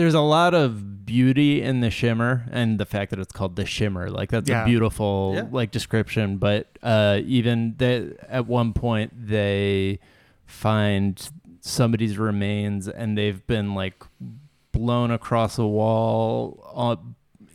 there's 0.00 0.14
a 0.14 0.20
lot 0.20 0.54
of 0.54 1.04
beauty 1.04 1.60
in 1.60 1.80
the 1.80 1.90
shimmer, 1.90 2.46
and 2.50 2.80
the 2.80 2.86
fact 2.86 3.10
that 3.10 3.18
it's 3.18 3.32
called 3.32 3.54
the 3.56 3.66
shimmer, 3.66 4.08
like 4.10 4.30
that's 4.30 4.48
Yeah. 4.48 4.62
a 4.62 4.66
beautiful 4.66 5.32
Yeah. 5.36 5.44
like 5.50 5.70
description. 5.70 6.38
But 6.38 6.68
uh, 6.82 7.20
even 7.26 7.74
that 7.76 8.16
at 8.28 8.46
one 8.46 8.72
point 8.72 9.12
they 9.14 9.98
find 10.46 11.20
somebody's 11.60 12.16
remains, 12.16 12.88
and 12.88 13.18
they've 13.18 13.46
been 13.46 13.74
like 13.74 14.02
blown 14.72 15.10
across 15.10 15.58
a 15.58 15.66
wall. 15.66 16.62
Uh, 16.74 16.96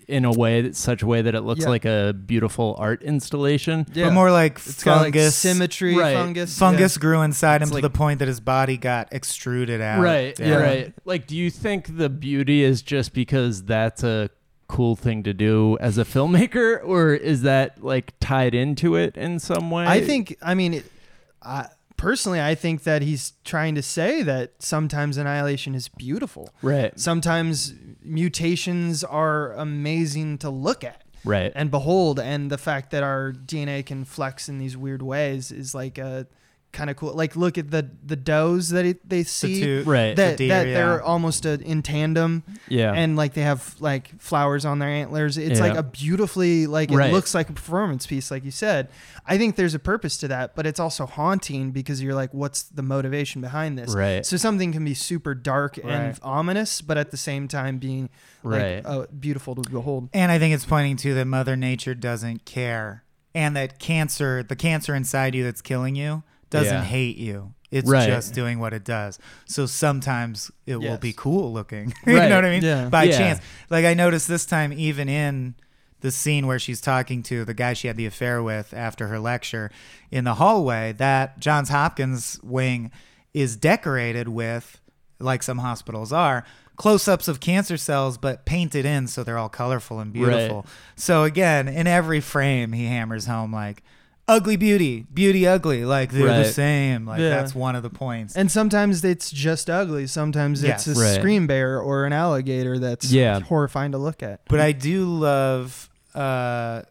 in 0.08 0.26
a 0.26 0.32
way 0.32 0.62
that 0.62 0.76
such 0.76 1.02
a 1.02 1.06
way 1.08 1.22
that 1.22 1.34
it 1.36 1.41
looks 1.41 1.62
Yeah. 1.62 1.70
like 1.70 1.86
a 1.86 2.13
beautiful 2.13 2.76
art 2.78 3.02
installation. 3.02 3.86
but 3.94 4.12
more 4.13 4.32
like 4.32 4.58
it's 4.65 4.84
got 4.84 4.98
like 5.02 5.13
fungus. 5.13 5.36
symmetry, 5.36 5.96
Right. 5.96 6.15
fungus, 6.15 6.58
fungus 6.58 6.98
grew 6.98 7.22
inside 7.22 7.58
him 7.58 7.63
It's 7.63 7.72
to 7.72 7.76
like- 7.76 7.82
the 7.82 7.89
point 7.89 8.20
that 8.20 8.28
his 8.28 8.39
body 8.39 8.78
got 8.78 9.12
extruded 9.12 9.82
out. 9.82 10.02
Right. 10.02 10.39
Yeah. 10.39 10.56
Right. 10.56 10.94
Like, 11.06 11.28
do 11.28 11.36
you 11.36 11.50
think 11.50 11.98
the 11.98 12.10
beauty 12.10 12.63
is 12.63 12.82
just 12.82 13.13
because 13.13 13.63
that's 13.63 14.04
a 14.04 14.30
cool 14.68 14.96
thing 14.96 15.22
to 15.24 15.34
do 15.34 15.78
as 15.80 15.98
a 15.98 16.04
filmmaker, 16.06 16.80
or 16.84 17.13
is 17.13 17.44
that 17.44 17.84
like 17.84 18.13
tied 18.20 18.56
into 18.56 18.96
it 18.96 19.15
in 19.18 19.39
some 19.39 19.70
way? 19.72 19.86
I 19.86 20.02
think. 20.02 20.36
I 20.41 20.54
mean, 20.56 20.74
it, 20.76 20.86
I, 21.41 21.68
personally, 22.06 22.39
I 22.39 22.54
think 22.54 22.84
that 22.84 23.02
he's 23.02 23.34
trying 23.44 23.74
to 23.74 23.82
say 23.82 24.22
that 24.22 24.52
sometimes 24.60 25.18
annihilation 25.18 25.74
is 25.74 25.88
beautiful. 25.88 26.54
Right. 26.62 26.98
Sometimes 27.00 27.74
mutations 28.04 29.04
are 29.04 29.54
amazing 29.54 30.38
to 30.39 30.52
look 30.52 30.84
at 30.84 31.04
Right. 31.24 31.52
and 31.56 31.72
behold, 31.72 32.20
and 32.20 32.52
the 32.52 32.60
fact 32.60 32.91
that 32.91 33.02
our 33.02 33.32
DNA 33.34 33.84
can 33.84 34.06
flex 34.06 34.48
in 34.48 34.60
these 34.60 34.78
weird 34.78 35.02
ways 35.02 35.52
is 35.52 35.74
like 35.74 35.98
a 35.98 36.28
kind 36.76 36.90
of 36.92 36.96
cool. 36.98 37.14
Like 37.14 37.36
look 37.36 37.58
at 37.58 37.72
the 37.72 37.90
the 38.06 38.16
does 38.16 38.70
that 38.70 38.86
it, 38.86 39.10
they 39.10 39.24
The 39.24 39.28
see 39.30 39.62
two- 39.62 39.84
Right. 39.88 40.16
that 40.16 40.38
deer, 40.38 40.50
that 40.50 40.68
yeah. 40.68 40.74
they're 40.74 41.02
almost 41.02 41.46
uh 41.48 41.58
in 41.64 41.82
tandem 41.82 42.44
yeah. 42.68 42.92
and 42.94 43.16
like 43.16 43.34
they 43.34 43.42
have 43.42 43.76
like 43.80 44.20
flowers 44.22 44.66
on 44.66 44.78
their 44.80 44.90
antlers. 44.90 45.38
It's 45.40 45.60
Yeah. 45.60 45.66
like 45.68 45.78
a 45.78 45.84
beautifully 45.84 46.68
like 46.68 46.92
it 46.92 46.96
Right. 46.98 47.12
looks 47.12 47.34
like 47.34 47.50
a 47.50 47.54
performance 47.54 48.06
piece, 48.06 48.30
like 48.30 48.46
you 48.46 48.52
said. 48.52 48.90
I 49.26 49.38
think 49.40 49.56
there's 49.56 49.74
a 49.74 49.80
purpose 49.80 50.18
to 50.18 50.28
that, 50.28 50.56
but 50.56 50.68
it's 50.68 50.80
also 50.80 51.08
haunting 51.08 51.72
because 51.72 52.04
you're 52.04 52.14
like, 52.14 52.32
what's 52.34 52.62
the 52.64 52.84
motivation 52.84 53.42
behind 53.42 53.80
this? 53.80 53.96
right. 53.96 54.24
So 54.26 54.38
something 54.38 54.72
can 54.72 54.86
be 54.86 54.94
super 54.94 55.34
dark 55.34 55.78
and 55.78 55.88
Right. 55.88 56.20
ominous, 56.22 56.82
but 56.82 56.98
at 56.98 57.10
the 57.10 57.18
same 57.18 57.48
time 57.48 57.78
being 57.80 58.10
like 58.44 58.62
Right. 58.62 58.86
uh, 58.86 59.06
beautiful 59.20 59.56
to 59.56 59.68
behold. 59.70 60.10
And 60.14 60.32
I 60.32 60.38
think 60.38 60.54
it's 60.54 60.66
pointing 60.66 60.98
to 60.98 61.14
that 61.16 61.26
Mother 61.26 61.56
Nature 61.56 61.96
doesn't 61.96 62.46
care, 62.46 63.04
and 63.34 63.56
that 63.56 63.80
cancer, 63.80 64.44
the 64.44 64.56
cancer 64.56 64.94
inside 64.94 65.34
you 65.36 65.44
that's 65.44 65.62
killing 65.62 65.96
you, 65.96 66.24
doesn't 66.56 66.74
Yeah. 66.74 66.84
hate 66.84 67.18
you. 67.18 67.54
It's 67.72 67.89
Right. 67.89 68.08
just 68.08 68.34
doing 68.34 68.60
what 68.60 68.74
it 68.74 68.84
does. 68.86 69.20
So 69.46 69.65
sometimes 69.65 70.50
it 70.65 70.78
will 70.78 70.98
be 70.98 71.13
cool 71.13 71.52
looking. 71.52 71.94
you 72.08 72.18
Right. 72.18 72.30
know 72.30 72.36
what 72.36 72.46
I 72.46 72.50
mean? 72.52 72.63
Yeah. 72.63 72.89
By 72.89 73.04
Yeah. 73.04 73.18
chance. 73.18 73.39
Like 73.70 73.86
I 73.86 73.94
noticed 73.94 74.28
this 74.28 74.46
time, 74.46 74.72
even 74.74 75.10
in 75.10 75.56
the 76.02 76.12
scene 76.12 76.46
where 76.48 76.60
she's 76.60 76.80
talking 76.82 77.24
to 77.24 77.44
the 77.46 77.54
guy 77.54 77.74
she 77.74 77.88
had 77.88 77.98
the 77.98 78.06
affair 78.06 78.41
with 78.44 78.74
after 78.74 79.08
her 79.08 79.20
lecture 79.20 79.72
in 80.12 80.24
the 80.24 80.36
hallway, 80.36 80.94
that 80.94 81.39
Johns 81.39 81.70
Hopkins 81.70 82.39
wing 82.44 82.91
is 83.34 83.56
decorated 83.58 84.28
with, 84.30 84.80
like 85.20 85.44
some 85.44 85.58
hospitals 85.58 86.13
are, 86.13 86.46
close 86.78 87.08
ups 87.08 87.28
of 87.28 87.39
cancer 87.39 87.78
cells, 87.78 88.18
but 88.18 88.46
painted 88.46 88.86
in 88.86 89.08
so 89.08 89.24
they're 89.24 89.38
all 89.38 89.50
colorful 89.50 90.00
and 90.00 90.13
beautiful. 90.13 90.65
So 90.96 91.24
again, 91.24 91.68
in 91.68 91.88
every 91.88 92.20
frame, 92.22 92.74
he 92.74 92.86
hammers 92.86 93.26
home 93.26 93.52
like, 93.54 93.82
ugly 94.28 94.56
beauty, 94.56 95.06
beauty 95.14 95.46
ugly, 95.48 95.86
like 95.86 96.12
they're 96.12 96.26
the 96.44 96.46
same. 96.46 97.06
Like 97.06 97.20
Yeah. 97.20 97.30
that's 97.30 97.54
one 97.54 97.76
of 97.76 97.84
the 97.84 97.90
points. 97.92 98.36
And 98.36 98.52
sometimes 98.52 99.04
it's 99.04 99.30
just 99.30 99.70
ugly. 99.70 100.08
Sometimes 100.08 100.64
Yes. 100.64 100.88
it's 100.88 100.98
a 100.98 101.02
Right. 101.02 101.16
scream 101.16 101.46
bear 101.48 101.80
or 101.80 102.06
an 102.06 102.14
alligator 102.14 102.80
that's 102.80 103.12
Yeah. 103.12 103.40
horrifying 103.42 103.92
to 103.92 103.98
look 104.00 104.24
at. 104.24 104.42
But 104.50 104.60
I 104.60 104.72
do 104.72 105.06
love. 105.06 105.90
uh 106.16 106.82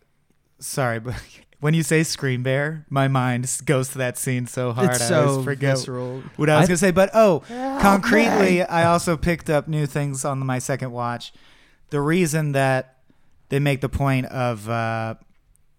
Sorry, 0.61 1.01
but 1.01 1.15
when 1.61 1.75
you 1.75 1.83
say 1.83 2.03
Scream 2.05 2.43
Bear, 2.43 2.87
my 2.89 3.09
mind 3.09 3.45
s- 3.45 3.61
goes 3.61 3.89
to 3.91 3.99
that 3.99 4.17
scene 4.19 4.47
so 4.47 4.73
hard. 4.73 4.91
it's 4.91 5.01
I 5.03 5.09
so 5.09 5.29
always 5.29 5.45
forget 5.45 5.77
visceral. 5.77 6.23
what 6.37 6.49
I 6.49 6.57
was 6.57 6.65
I- 6.65 6.69
gonna 6.69 6.77
say. 6.79 6.91
But 6.91 7.11
oh, 7.15 7.43
concretely, 7.81 8.63
I 8.63 8.85
also 8.85 9.17
picked 9.17 9.51
up 9.51 9.67
new 9.69 9.87
things 9.87 10.25
on 10.25 10.39
my 10.41 10.59
second 10.59 10.93
watch. 10.93 11.33
The 11.91 12.01
reason 12.01 12.53
that 12.53 12.97
they 13.51 13.59
make 13.59 13.81
the 13.81 13.89
point 13.89 14.27
of 14.27 14.69
uh 14.69 15.15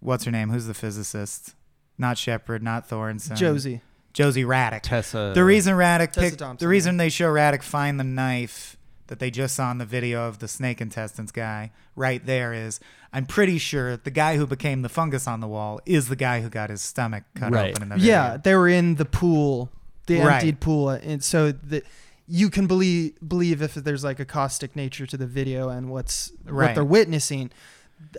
what's 0.05 0.23
her 0.25 0.31
name? 0.31 0.49
Who's 0.49 0.67
the 0.67 0.73
physicist? 0.73 1.55
Not 1.97 2.17
Shepard, 2.17 2.61
not 2.63 2.87
Thorensen. 2.89 3.35
Josie. 3.35 3.81
Josie 4.13 4.43
Radek. 4.43 4.81
Tessa. 4.81 5.31
The 5.35 5.43
reason 5.43 5.75
Radek 5.75 6.11
Tessa 6.11 6.19
picked 6.21 6.39
Thompson, 6.39 6.63
the 6.65 6.69
reason 6.69 6.97
they 6.97 7.09
show 7.09 7.31
Radek 7.31 7.61
find 7.63 7.99
the 7.99 8.03
knife 8.05 8.77
that 9.07 9.19
they 9.19 9.29
just 9.29 9.55
saw 9.55 9.69
in 9.71 9.77
the 9.77 9.85
video 9.85 10.27
of 10.27 10.39
the 10.39 10.47
snake 10.47 10.81
intestines 10.81 11.31
guy 11.31 11.71
right 11.95 12.25
there 12.25 12.53
is 12.53 12.79
I'm 13.13 13.25
pretty 13.25 13.57
sure 13.59 13.97
the 13.97 14.09
guy 14.11 14.35
who 14.37 14.47
became 14.47 14.81
the 14.81 14.89
fungus 14.89 15.27
on 15.27 15.41
the 15.41 15.47
wall 15.47 15.79
is 15.85 16.07
the 16.07 16.15
guy 16.15 16.41
who 16.41 16.49
got 16.49 16.69
his 16.69 16.81
stomach 16.81 17.23
cut 17.35 17.51
Right. 17.53 17.69
open 17.71 17.83
in 17.83 17.89
the 17.89 17.95
video. 17.95 18.11
Yeah, 18.13 18.37
they 18.37 18.55
were 18.55 18.67
in 18.69 18.95
the 18.95 19.05
pool, 19.05 19.69
the 20.07 20.19
Right. 20.21 20.35
emptied 20.35 20.59
pool, 20.59 20.87
uh, 20.89 20.97
and 21.03 21.23
so 21.23 21.51
the 21.51 21.83
you 22.27 22.49
can 22.49 22.65
believe 22.67 23.13
believe 23.25 23.61
if 23.61 23.75
there's 23.75 24.03
like 24.03 24.19
a 24.19 24.25
caustic 24.25 24.75
nature 24.75 25.05
to 25.05 25.17
the 25.17 25.27
video 25.27 25.69
and 25.69 25.89
what's 25.89 26.31
what 26.49 26.73
they're 26.73 26.83
witnessing 26.83 27.51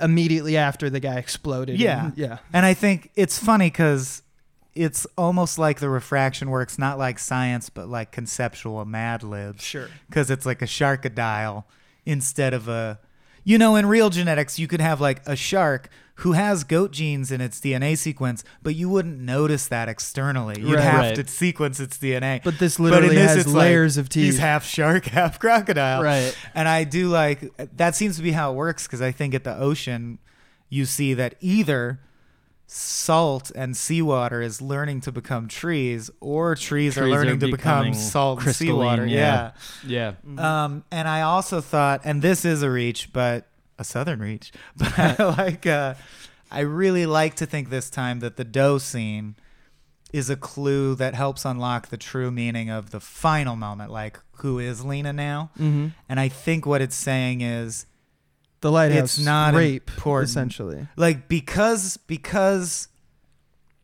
immediately 0.00 0.56
after 0.56 0.90
the 0.90 1.00
guy 1.00 1.16
exploded. 1.16 1.78
Yeah. 1.80 2.06
and- 2.06 2.18
yeah. 2.18 2.38
And 2.52 2.64
I 2.66 2.74
think 2.74 3.10
it's 3.16 3.38
funny 3.38 3.66
because 3.70 4.22
it's 4.74 5.06
almost 5.16 5.58
like 5.58 5.80
the 5.80 5.88
refraction 5.88 6.50
works 6.50 6.78
not 6.78 6.98
like 6.98 7.18
science 7.18 7.70
but 7.70 7.88
like 7.88 8.12
conceptual 8.12 8.84
Mad 8.84 9.22
Libs. 9.22 9.62
Sure. 9.64 9.88
because 10.08 10.30
it's 10.30 10.44
like 10.46 10.60
a 10.62 10.66
sharkadile 10.66 11.64
instead 12.04 12.52
of 12.54 12.68
a 12.68 12.98
you 13.42 13.56
know 13.58 13.74
in 13.76 13.86
real 13.86 14.10
genetics 14.10 14.58
you 14.58 14.68
could 14.68 14.80
have 14.80 15.00
like 15.00 15.22
a 15.26 15.34
shark 15.34 15.88
who 16.20 16.32
has 16.32 16.64
goat 16.64 16.92
genes 16.92 17.30
in 17.30 17.40
its 17.40 17.60
dna 17.60 17.96
sequence 17.96 18.42
but 18.62 18.74
you 18.74 18.88
wouldn't 18.88 19.18
notice 19.20 19.66
that 19.68 19.88
externally 19.88 20.60
you'd 20.60 20.74
Right. 20.74 20.82
have 20.82 21.00
Right. 21.00 21.14
to 21.16 21.26
sequence 21.26 21.78
its 21.80 21.98
dna 21.98 22.42
But 22.42 22.58
this 22.58 22.78
But 22.78 22.84
in 22.86 22.90
literally 22.90 23.14
this, 23.16 23.28
has 23.30 23.36
it's 23.38 23.46
like, 23.48 23.56
layers 23.64 23.96
of 23.96 24.08
teeth. 24.08 24.24
he's 24.24 24.38
half 24.38 24.64
shark 24.64 25.04
half 25.18 25.38
crocodile 25.38 26.02
Right. 26.02 26.36
and 26.54 26.66
i 26.68 26.84
do 26.84 27.08
like 27.08 27.50
that 27.76 27.94
seems 27.94 28.16
to 28.16 28.22
be 28.22 28.32
how 28.32 28.52
it 28.52 28.54
works 28.54 28.86
because 28.86 29.02
i 29.02 29.12
think 29.12 29.34
at 29.34 29.44
the 29.44 29.56
ocean 29.56 30.18
you 30.68 30.84
see 30.86 31.14
that 31.14 31.34
either 31.40 32.00
salt 32.68 33.52
and 33.54 33.76
seawater 33.76 34.42
is 34.42 34.60
learning 34.60 35.00
to 35.02 35.12
become 35.12 35.46
trees 35.46 36.10
or 36.20 36.56
trees, 36.56 36.96
are 36.98 37.02
Trees 37.02 37.06
are 37.06 37.08
learning 37.16 37.38
to 37.40 37.50
become 37.50 37.94
salt 37.94 38.44
and 38.44 38.54
seawater 38.56 39.06
yeah. 39.06 39.52
yeah 39.86 40.14
Yeah. 40.26 40.64
um, 40.64 40.84
and 40.90 41.06
I 41.06 41.22
also 41.22 41.60
thought, 41.60 42.00
and 42.04 42.20
this 42.22 42.44
is 42.44 42.62
a 42.62 42.70
reach, 42.70 43.12
but 43.12 43.46
a 43.78 43.84
southern 43.84 44.20
reach, 44.20 44.52
but 44.76 44.98
I 44.98 45.16
like, 45.36 45.66
uh, 45.66 45.94
I 46.50 46.60
really 46.60 47.06
like 47.06 47.34
to 47.36 47.46
think 47.46 47.70
this 47.70 47.90
time 47.90 48.20
that 48.20 48.36
the 48.36 48.44
dough 48.44 48.78
scene 48.78 49.36
is 50.12 50.30
a 50.30 50.36
clue 50.36 50.94
that 50.94 51.14
helps 51.14 51.44
unlock 51.44 51.88
the 51.88 51.96
true 51.96 52.30
meaning 52.30 52.70
of 52.70 52.90
the 52.90 53.00
final 53.00 53.56
moment. 53.56 53.90
Like, 53.90 54.20
who 54.38 54.58
is 54.58 54.84
Lena 54.84 55.12
now? 55.12 55.50
hmm 55.56 55.88
And 56.08 56.20
I 56.20 56.28
think 56.28 56.64
what 56.64 56.80
it's 56.80 56.94
saying 56.96 57.40
is, 57.40 57.86
The 58.60 58.70
lighthouse 58.70 59.18
It's 59.18 59.24
not 59.24 59.54
rape, 59.54 59.90
important. 59.90 60.30
essentially. 60.30 60.86
like, 60.96 61.28
because 61.28 61.96
because 62.06 62.88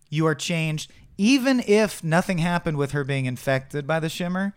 you 0.09 0.25
are 0.27 0.35
changed, 0.35 0.91
even 1.19 1.61
if 1.67 2.03
nothing 2.05 2.39
happened 2.39 2.77
with 2.79 2.93
her 2.93 3.03
being 3.05 3.27
infected 3.27 3.87
by 3.87 3.99
the 4.01 4.09
shimmer. 4.09 4.55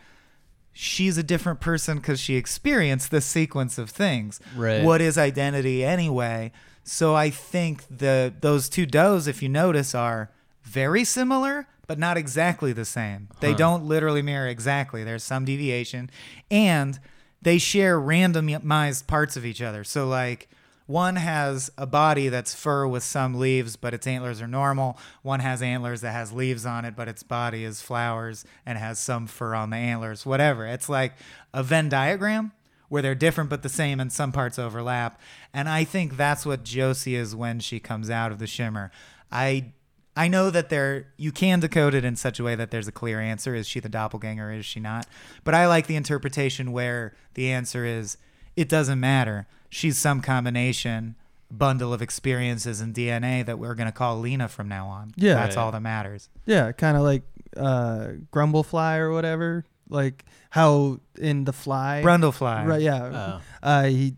She's 0.77 1.17
a 1.17 1.23
different 1.23 1.61
person 1.61 1.97
because 1.97 2.19
she 2.19 2.35
experienced 2.35 3.09
this 3.09 3.25
sequence 3.25 3.77
of 3.77 3.89
things. 3.89 4.41
Right. 4.55 4.83
what 4.83 4.99
is 4.99 5.17
identity 5.17 5.85
anyway. 5.85 6.51
So 6.83 7.15
I 7.15 7.29
think 7.29 7.83
the 7.89 8.33
those 8.41 8.67
two 8.69 8.85
does, 8.85 9.25
if 9.27 9.41
you 9.41 9.47
notice, 9.49 9.95
are 9.95 10.29
very 10.63 11.05
similar, 11.05 11.67
but 11.87 11.97
not 11.97 12.17
exactly 12.17 12.73
the 12.73 12.83
same. 12.85 13.29
They 13.39 13.51
Huh. 13.51 13.57
don't 13.57 13.85
literally 13.85 14.21
mirror 14.21 14.47
exactly. 14.47 15.03
There's 15.03 15.23
some 15.23 15.45
deviation, 15.45 16.09
and 16.51 16.99
they 17.41 17.57
share 17.57 17.97
randomized 17.99 19.07
parts 19.07 19.37
of 19.37 19.45
each 19.45 19.61
other. 19.61 19.83
So 19.83 20.07
like. 20.07 20.49
One 20.87 21.15
has 21.15 21.71
a 21.77 21.87
body 21.87 22.29
that's 22.29 22.53
fur 22.53 22.85
with 22.85 23.03
some 23.03 23.39
leaves, 23.39 23.75
but 23.75 23.93
its 23.93 24.05
antlers 24.05 24.41
are 24.41 24.47
normal. 24.47 24.97
One 25.23 25.39
has 25.39 25.61
antlers 25.61 26.01
that 26.01 26.11
has 26.11 26.31
leaves 26.31 26.65
on 26.65 26.85
it, 26.85 26.95
but 26.95 27.07
its 27.07 27.23
body 27.23 27.63
is 27.63 27.81
flowers 27.81 28.45
and 28.65 28.77
has 28.77 28.99
some 28.99 29.25
fur 29.25 29.55
on 29.55 29.71
the 29.71 29.77
antlers. 29.77 30.25
Whatever. 30.25 30.67
It's 30.67 30.87
like 30.87 31.13
a 31.53 31.63
Venn 31.63 31.89
diagram 31.89 32.51
where 32.87 33.01
they're 33.01 33.15
different 33.15 33.49
but 33.49 33.63
the 33.63 33.69
same 33.69 33.99
and 33.99 34.13
some 34.13 34.31
parts 34.31 34.59
overlap. 34.59 35.19
And 35.53 35.67
I 35.67 35.83
think 35.83 36.17
that's 36.17 36.45
what 36.45 36.63
Josie 36.63 37.15
is 37.15 37.35
when 37.35 37.59
she 37.59 37.79
comes 37.79 38.09
out 38.11 38.31
of 38.31 38.39
the 38.39 38.47
shimmer. 38.47 38.91
I 39.31 39.73
I 40.17 40.29
know 40.29 40.49
that 40.49 40.69
there 40.69 41.07
you 41.17 41.31
can 41.31 41.59
decode 41.59 41.93
it 41.93 42.05
in 42.05 42.15
such 42.15 42.39
a 42.39 42.43
way 42.43 42.55
that 42.55 42.71
there's 42.71 42.87
a 42.87 42.91
clear 42.91 43.19
answer. 43.19 43.53
Is 43.53 43.67
she 43.67 43.79
the 43.79 43.89
doppelganger 43.89 44.49
or 44.49 44.53
is 44.53 44.65
she 44.65 44.79
not? 44.79 45.07
But 45.43 45.55
I 45.55 45.67
like 45.67 45.87
the 45.87 45.95
interpretation 45.95 46.71
where 46.71 47.15
the 47.33 47.51
answer 47.51 47.85
is 47.85 48.17
it 48.55 48.69
doesn't 48.69 48.99
matter. 48.99 49.47
She's 49.75 49.97
some 49.97 50.21
combination 50.21 51.15
bundle 51.51 51.93
of 51.93 52.01
experiences 52.01 52.79
and 52.79 52.93
DNA 52.95 53.45
that 53.45 53.59
we're 53.59 53.75
going 53.75 53.87
to 53.87 53.91
call 53.91 54.19
Lena 54.19 54.47
from 54.47 54.69
now 54.69 54.87
on. 54.87 55.13
Yeah. 55.17 55.33
That's 55.33 55.57
Right. 55.57 55.61
all 55.63 55.71
that 55.73 55.81
matters. 55.81 56.29
Yeah, 56.45 56.71
kind 56.71 56.95
of 56.95 57.03
like 57.03 57.23
uh, 57.57 58.07
Grumblefly 58.31 58.97
or 58.99 59.11
whatever. 59.11 59.65
Like 59.89 60.23
how 60.49 60.99
in 61.19 61.43
the 61.43 61.51
fly, 61.53 62.01
Brundlefly. 62.05 62.65
right? 62.65 62.81
Yeah, 62.81 63.39
Oh. 63.61 63.67
uh, 63.67 63.83
he 63.83 64.15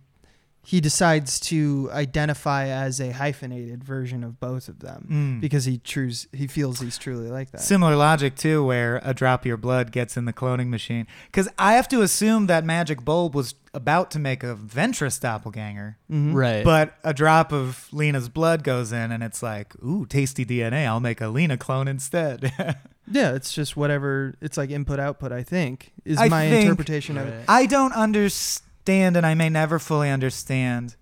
he 0.70 0.82
decides 0.82 1.40
to 1.40 1.90
identify 1.94 2.68
as 2.68 3.00
a 3.00 3.12
hyphenated 3.12 3.82
version 3.86 4.22
of 4.22 4.38
both 4.38 4.68
of 4.68 4.80
them 4.80 5.08
Mm. 5.10 5.40
because 5.40 5.64
he 5.64 5.78
trues 5.78 6.28
he 6.34 6.46
feels 6.46 6.82
he's 6.82 6.98
truly 6.98 7.30
like 7.30 7.52
that. 7.52 7.62
Similar 7.62 7.96
logic 7.96 8.36
too, 8.36 8.66
where 8.66 9.00
a 9.02 9.14
drop 9.14 9.44
of 9.44 9.46
your 9.46 9.56
blood 9.56 9.94
gets 9.94 10.18
in 10.18 10.26
the 10.26 10.34
cloning 10.34 10.68
machine. 10.68 11.08
Because 11.28 11.48
I 11.58 11.76
have 11.76 11.88
to 11.88 12.02
assume 12.02 12.48
that 12.48 12.66
magic 12.66 13.06
bulb 13.06 13.34
was 13.34 13.56
about 13.74 14.12
to 14.12 14.20
make 14.20 14.44
a 14.44 14.56
Ventress 14.58 15.22
doppelganger, 15.22 15.96
Mhm. 16.12 16.34
Right. 16.34 16.66
but 16.66 16.98
a 17.02 17.14
drop 17.14 17.54
of 17.54 17.88
Lena's 17.94 18.28
blood 18.28 18.66
goes 18.66 18.92
in, 18.92 19.14
and 19.14 19.24
it's 19.24 19.42
like, 19.42 19.74
ooh, 19.82 20.06
tasty 20.06 20.44
DNA. 20.46 20.86
I'll 20.86 21.00
make 21.00 21.22
a 21.22 21.30
Lena 21.30 21.56
clone 21.58 21.88
instead. 21.88 22.52
Yeah, 23.10 23.36
it's 23.36 23.54
just 23.54 23.78
whatever. 23.78 24.36
It's 24.42 24.58
like 24.58 24.70
input 24.70 25.00
output. 25.00 25.32
I 25.32 25.42
think 25.42 25.94
is 26.04 26.18
I 26.18 26.28
my 26.28 26.50
think- 26.50 26.64
interpretation 26.64 27.18
of 27.18 27.26
it. 27.26 27.46
I 27.48 27.66
don't 27.66 27.94
understand, 27.94 28.67
and 28.90 29.26
I 29.26 29.34
may 29.34 29.50
never 29.50 29.80
fully 29.80 30.10
understand. 30.10 30.96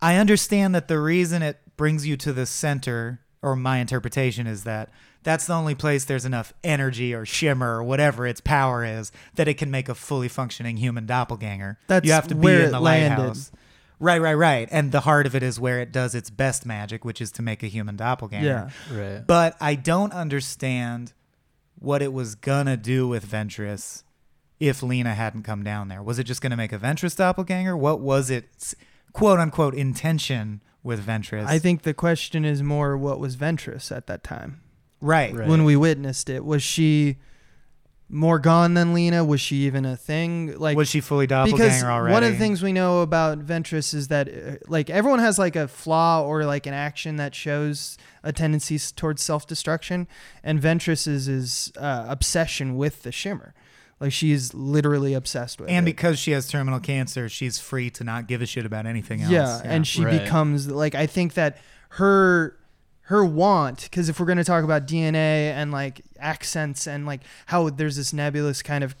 I 0.00 0.16
understand 0.16 0.74
that 0.74 0.88
the 0.88 0.98
reason 0.98 1.42
it 1.42 1.58
brings 1.76 2.06
you 2.06 2.16
to 2.18 2.32
the 2.32 2.46
center, 2.46 3.20
or 3.42 3.56
my 3.56 3.78
interpretation 3.78 4.46
is 4.46 4.64
that 4.64 4.90
that's 5.22 5.46
the 5.46 5.54
only 5.54 5.74
place 5.74 6.04
there's 6.04 6.24
enough 6.24 6.52
energy 6.62 7.12
or 7.12 7.26
shimmer 7.26 7.78
or 7.78 7.82
whatever 7.82 8.26
its 8.26 8.40
power 8.40 8.84
is 8.84 9.10
that 9.34 9.48
it 9.48 9.54
can 9.54 9.70
make 9.70 9.88
a 9.88 9.94
fully 9.94 10.28
functioning 10.28 10.76
human 10.76 11.04
doppelganger. 11.06 11.78
That's 11.88 12.06
you 12.06 12.12
have 12.12 12.28
to 12.28 12.36
where 12.36 12.60
be 12.60 12.64
in 12.66 12.72
the 12.72 12.80
landed. 12.80 13.18
lighthouse. 13.18 13.52
Right, 13.98 14.20
right, 14.20 14.34
right. 14.34 14.68
And 14.70 14.92
the 14.92 15.00
heart 15.00 15.26
of 15.26 15.34
it 15.34 15.42
is 15.42 15.58
where 15.58 15.80
it 15.80 15.90
does 15.90 16.14
its 16.14 16.28
best 16.30 16.66
magic, 16.66 17.04
which 17.04 17.20
is 17.20 17.32
to 17.32 17.42
make 17.42 17.62
a 17.62 17.66
human 17.66 17.96
doppelganger. 17.96 18.70
Yeah. 18.92 18.96
Right. 18.96 19.26
But 19.26 19.56
I 19.60 19.74
don't 19.74 20.12
understand 20.12 21.12
what 21.78 22.02
it 22.02 22.12
was 22.12 22.34
gonna 22.34 22.76
do 22.76 23.08
with 23.08 23.26
Ventress 23.26 24.02
if 24.58 24.82
Lena 24.82 25.14
hadn't 25.14 25.42
come 25.42 25.62
down 25.62 25.88
there. 25.88 26.02
Was 26.02 26.18
it 26.18 26.24
just 26.24 26.40
gonna 26.40 26.56
make 26.56 26.72
a 26.72 26.78
Ventress 26.78 27.16
doppelganger? 27.16 27.76
What 27.76 28.00
was 28.00 28.30
its 28.30 28.74
quote 29.12 29.38
unquote 29.38 29.74
intention 29.74 30.62
with 30.82 31.04
Ventress? 31.04 31.46
I 31.46 31.58
think 31.58 31.82
the 31.82 31.94
question 31.94 32.44
is 32.44 32.62
more 32.62 32.96
what 32.96 33.18
was 33.18 33.36
Ventress 33.36 33.94
at 33.94 34.06
that 34.06 34.22
time 34.22 34.60
right. 35.00 35.34
Right. 35.34 35.48
when 35.48 35.64
we 35.64 35.76
witnessed 35.76 36.28
it. 36.28 36.44
Was 36.44 36.62
she 36.62 37.18
more 38.08 38.38
gone 38.38 38.74
than 38.74 38.94
Lena? 38.94 39.24
Was 39.24 39.40
she 39.40 39.66
even 39.66 39.84
a 39.84 39.96
thing? 39.96 40.56
Like 40.58 40.76
was 40.76 40.88
she 40.88 41.00
fully 41.00 41.26
doppelganger 41.26 41.64
because 41.64 41.82
already? 41.82 42.12
one 42.12 42.22
of 42.22 42.32
the 42.32 42.38
things 42.38 42.62
we 42.62 42.72
know 42.72 43.02
about 43.02 43.40
Ventress 43.40 43.94
is 43.94 44.08
that 44.08 44.28
uh, 44.28 44.56
like 44.68 44.90
everyone 44.90 45.18
has 45.18 45.38
like 45.38 45.56
a 45.56 45.66
flaw 45.66 46.22
or 46.22 46.44
like 46.44 46.66
an 46.66 46.74
action 46.74 47.16
that 47.16 47.34
shows 47.34 47.98
a 48.22 48.32
tendency 48.32 48.78
towards 48.94 49.22
self-destruction, 49.22 50.06
and 50.42 50.60
Ventress's 50.60 51.28
is 51.28 51.72
uh, 51.76 52.06
obsession 52.08 52.76
with 52.76 53.02
the 53.02 53.12
shimmer. 53.12 53.54
Like 53.98 54.12
she's 54.12 54.52
literally 54.52 55.14
obsessed 55.14 55.58
with 55.60 55.70
and 55.70 55.86
it. 55.86 55.90
because 55.90 56.18
she 56.18 56.32
has 56.32 56.46
terminal 56.48 56.80
cancer, 56.80 57.28
she's 57.30 57.58
free 57.58 57.88
to 57.90 58.04
not 58.04 58.26
give 58.28 58.42
a 58.42 58.46
shit 58.46 58.66
about 58.66 58.84
anything 58.86 59.22
else. 59.22 59.32
yeah, 59.32 59.60
and 59.64 59.86
she 59.86 60.04
Right. 60.04 60.22
becomes 60.22 60.68
like 60.68 60.94
I 60.94 61.06
think 61.06 61.32
that 61.34 61.56
her 61.90 62.56
her 63.02 63.24
want 63.24 63.82
because 63.84 64.08
if 64.08 64.18
we're 64.20 64.26
going 64.26 64.36
to 64.36 64.44
talk 64.44 64.64
about 64.64 64.86
DNA 64.86 65.50
and 65.52 65.70
like 65.72 66.02
accents 66.18 66.86
and 66.86 67.06
like 67.06 67.20
how 67.46 67.70
there's 67.70 67.96
this 67.96 68.12
nebulous 68.12 68.62
kind 68.62 68.82
of 68.84 68.94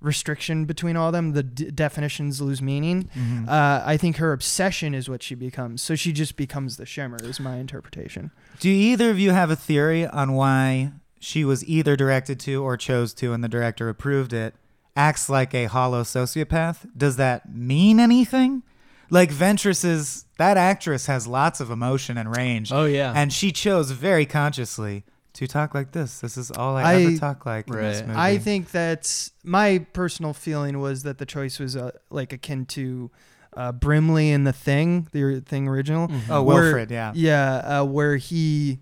restriction 0.00 0.66
between 0.66 0.96
all 0.96 1.06
of 1.08 1.12
them, 1.14 1.32
the 1.32 1.42
d- 1.42 1.70
definitions 1.70 2.40
lose 2.40 2.60
meaning. 2.60 3.08
Mhm. 3.16 3.48
Uh, 3.48 3.82
I 3.86 3.96
think 3.96 4.16
her 4.16 4.32
obsession 4.32 4.94
is 4.94 5.08
what 5.08 5.22
she 5.22 5.34
becomes. 5.34 5.80
So 5.80 5.94
she 5.94 6.12
just 6.12 6.36
becomes 6.36 6.76
the 6.76 6.84
shimmer, 6.84 7.16
is 7.22 7.40
my 7.40 7.56
interpretation. 7.56 8.30
Do 8.60 8.68
either 8.68 9.10
of 9.10 9.18
you 9.18 9.30
have 9.30 9.50
a 9.50 9.56
theory 9.56 10.06
on 10.06 10.32
why 10.34 10.92
she 11.20 11.44
was 11.44 11.64
either 11.66 11.96
directed 11.96 12.38
to 12.40 12.62
or 12.62 12.76
chose 12.76 13.12
to, 13.14 13.32
and 13.32 13.42
the 13.42 13.48
director 13.48 13.88
approved 13.88 14.32
it, 14.32 14.54
acts 14.96 15.28
like 15.28 15.54
a 15.54 15.64
hollow 15.66 16.02
sociopath? 16.02 16.86
Does 16.96 17.16
that 17.16 17.54
mean 17.54 17.98
anything? 18.00 18.62
Like 19.08 19.30
Ventress's, 19.30 20.24
that 20.38 20.56
actress 20.56 21.06
has 21.06 21.26
lots 21.26 21.60
of 21.60 21.70
emotion 21.70 22.18
and 22.18 22.34
range, 22.36 22.72
Oh 22.72 22.84
yeah. 22.86 23.12
and 23.14 23.32
she 23.32 23.52
chose 23.52 23.90
very 23.92 24.26
consciously 24.26 25.04
to 25.34 25.46
talk 25.46 25.74
like 25.74 25.92
this. 25.92 26.20
This 26.20 26.36
is 26.36 26.50
all 26.50 26.76
I, 26.76 26.82
I- 26.82 26.94
ever 27.02 27.16
talk 27.18 27.46
like 27.46 27.68
in 27.68 27.74
this 27.76 28.00
movie. 28.02 28.14
I 28.18 28.38
think 28.38 28.70
that's 28.70 29.30
my 29.44 29.86
personal 29.92 30.32
feeling 30.32 30.80
was 30.80 31.02
that 31.04 31.18
the 31.18 31.26
choice 31.26 31.58
was 31.60 31.76
uh, 31.76 31.92
like 32.10 32.32
akin 32.32 32.66
to 32.66 33.10
uh, 33.56 33.70
Brimley 33.72 34.30
in 34.30 34.44
the 34.44 34.52
Thing, 34.52 35.08
the 35.12 35.40
Thing 35.40 35.68
original. 35.68 36.08
Mhm. 36.08 36.20
Oh, 36.28 36.42
where- 36.42 36.62
Wilford, 36.64 36.90
yeah. 36.90 37.12
Yeah, 37.14 37.54
uh, 37.80 37.84
where 37.84 38.16
he 38.16 38.80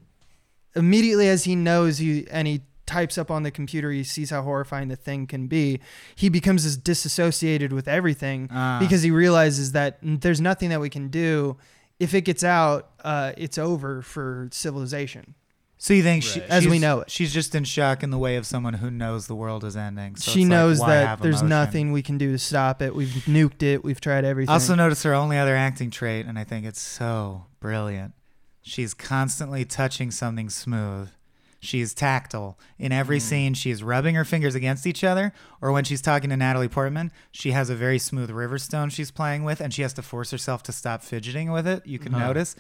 immediately 0.77 1.29
as 1.29 1.45
he 1.45 1.55
knows 1.57 1.99
he 1.99 2.27
and 2.31 2.47
he 2.49 2.63
types 2.87 3.17
up 3.17 3.31
on 3.31 3.43
the 3.45 3.51
computer, 3.51 3.91
he 3.91 4.05
sees 4.05 4.31
how 4.31 4.43
horrifying 4.43 4.89
the 4.89 4.97
thing 4.97 5.27
can 5.27 5.47
be. 5.47 5.81
He 6.15 6.29
becomes 6.29 6.65
as 6.67 6.77
disassociated 6.77 7.73
with 7.73 7.89
everything 7.89 8.49
Ah. 8.53 8.79
because 8.79 9.03
he 9.03 9.11
realizes 9.11 9.73
that 9.73 9.99
there's 10.03 10.41
nothing 10.41 10.69
that 10.71 10.81
we 10.81 10.91
can 10.91 11.09
do. 11.09 11.57
If 11.99 12.13
it 12.13 12.23
gets 12.23 12.45
out, 12.45 12.91
uh, 13.03 13.33
it's 13.39 13.57
over 13.57 14.03
for 14.03 14.49
civilization. 14.53 15.35
So 15.79 15.93
you 15.93 16.03
think 16.03 16.23
she, 16.23 16.41
As 16.43 16.67
we 16.67 16.79
know 16.79 17.01
it. 17.01 17.11
she's 17.11 17.33
just 17.33 17.55
in 17.55 17.65
shock 17.65 18.03
in 18.03 18.11
the 18.11 18.17
way 18.19 18.37
of 18.37 18.47
someone 18.47 18.75
who 18.75 18.91
knows 18.91 19.27
the 19.27 19.35
world 19.35 19.65
is 19.65 19.77
ending. 19.77 20.17
So 20.17 20.31
she 20.31 20.41
it's 20.43 20.45
like, 20.45 20.51
knows 20.51 20.79
that 20.81 21.21
there's 21.21 21.37
emotion? 21.41 21.49
nothing 21.49 21.93
we 21.93 22.03
can 22.03 22.17
do 22.17 22.33
to 22.33 22.39
stop 22.39 22.81
it. 22.81 22.95
We've 22.95 23.09
nuked 23.27 23.63
it. 23.63 23.85
We've 23.85 24.01
tried 24.01 24.25
everything. 24.25 24.51
Also, 24.53 24.75
notice 24.75 25.03
her 25.03 25.15
only 25.15 25.37
other 25.37 25.57
acting 25.57 25.91
trait, 25.91 26.27
and 26.27 26.39
I 26.39 26.45
think 26.45 26.65
it's 26.65 26.81
so 26.81 27.47
brilliant. 27.61 28.15
She's 28.67 28.95
constantly 28.95 29.67
touching 29.67 30.11
something 30.11 30.49
smooth. 30.49 31.11
She's 31.61 31.93
tactile. 31.93 32.59
In 32.79 32.93
every 32.93 33.19
hmm. 33.19 33.25
scene, 33.25 33.55
she's 33.55 33.83
rubbing 33.83 34.15
her 34.15 34.25
fingers 34.25 34.55
against 34.55 34.87
each 34.87 35.05
other, 35.05 35.35
or 35.61 35.71
when 35.71 35.85
she's 35.85 36.01
talking 36.01 36.31
to 36.31 36.37
Natalie 36.37 36.69
Portman, 36.69 37.13
she 37.31 37.53
has 37.53 37.69
a 37.69 37.75
very 37.75 37.99
smooth 37.99 38.31
Riverstone 38.31 38.91
she's 38.91 39.11
playing 39.11 39.45
with, 39.45 39.61
and 39.61 39.73
she 39.73 39.83
has 39.83 39.93
to 39.95 40.03
force 40.03 40.31
herself 40.31 40.63
to 40.65 40.73
stop 40.73 41.03
fidgeting 41.03 41.53
with 41.53 41.67
it. 41.67 41.87
You 41.87 41.99
can 41.99 42.13
Huh. 42.13 42.27
notice. 42.27 42.57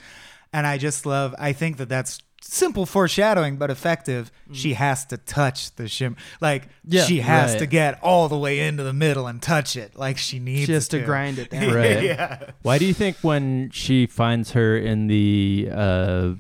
And 0.55 0.67
I 0.67 0.79
just 0.79 1.05
love, 1.05 1.35
I 1.39 1.53
think 1.53 1.77
that 1.79 1.89
that's 1.89 2.21
simple 2.41 2.87
foreshadowing, 2.87 3.57
but 3.57 3.71
effective. 3.71 4.31
She 4.53 4.75
has 4.75 5.05
to 5.07 5.17
touch 5.17 5.75
the 5.77 5.85
shim. 5.85 6.17
Like, 6.41 6.69
Yeah. 6.87 7.05
she 7.07 7.21
has 7.21 7.53
Right. 7.53 7.59
to 7.61 7.67
get 7.67 7.99
all 8.03 8.29
the 8.29 8.39
way 8.39 8.61
into 8.61 8.83
the 8.85 8.93
middle 8.93 9.27
and 9.27 9.43
touch 9.43 9.77
it. 9.77 9.97
Like, 9.97 10.17
she 10.19 10.39
needs 10.39 10.67
she 10.67 10.73
has 10.75 10.87
to 10.89 11.01
to 11.01 11.05
grind 11.07 11.39
it 11.41 11.51
down. 11.57 11.73
Right. 11.75 12.03
yeah. 12.05 12.51
Why 12.63 12.79
do 12.79 12.85
you 12.85 12.95
think 12.95 13.17
when 13.23 13.71
she 13.73 14.07
finds 14.07 14.53
her 14.53 14.77
in 14.79 15.09
the 15.09 15.69
uh, 15.73 16.31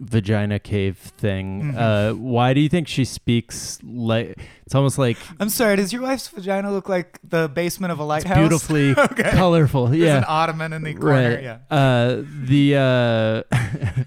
vagina 0.00 0.58
cave 0.58 0.96
thing, 0.98 1.72
Mhm. 1.72 1.76
uh, 1.76 2.14
why 2.14 2.52
do 2.54 2.60
you 2.60 2.68
think 2.68 2.86
she 2.88 3.04
speaks 3.04 3.78
like 3.82 4.36
it's 4.66 4.74
almost 4.74 4.98
like 4.98 5.16
I'm 5.40 5.48
sorry. 5.48 5.76
Does 5.76 5.92
your 5.92 6.02
wife's 6.02 6.28
vagina 6.28 6.70
look 6.70 6.88
like 6.88 7.18
the 7.26 7.48
basement 7.48 7.92
of 7.92 7.98
a 8.00 8.02
it's 8.02 8.08
lighthouse? 8.08 8.36
beautifully 8.38 8.90
Okay. 8.98 9.30
colorful? 9.32 9.86
There's 9.86 10.02
yeah, 10.02 10.18
an 10.18 10.24
ottoman 10.28 10.72
in 10.72 10.82
the 10.82 10.94
corner. 10.94 11.30
right. 11.34 11.42
Yeah. 11.42 11.58
Uh, 11.70 12.22
the 12.44 13.44
uh, 13.52 14.02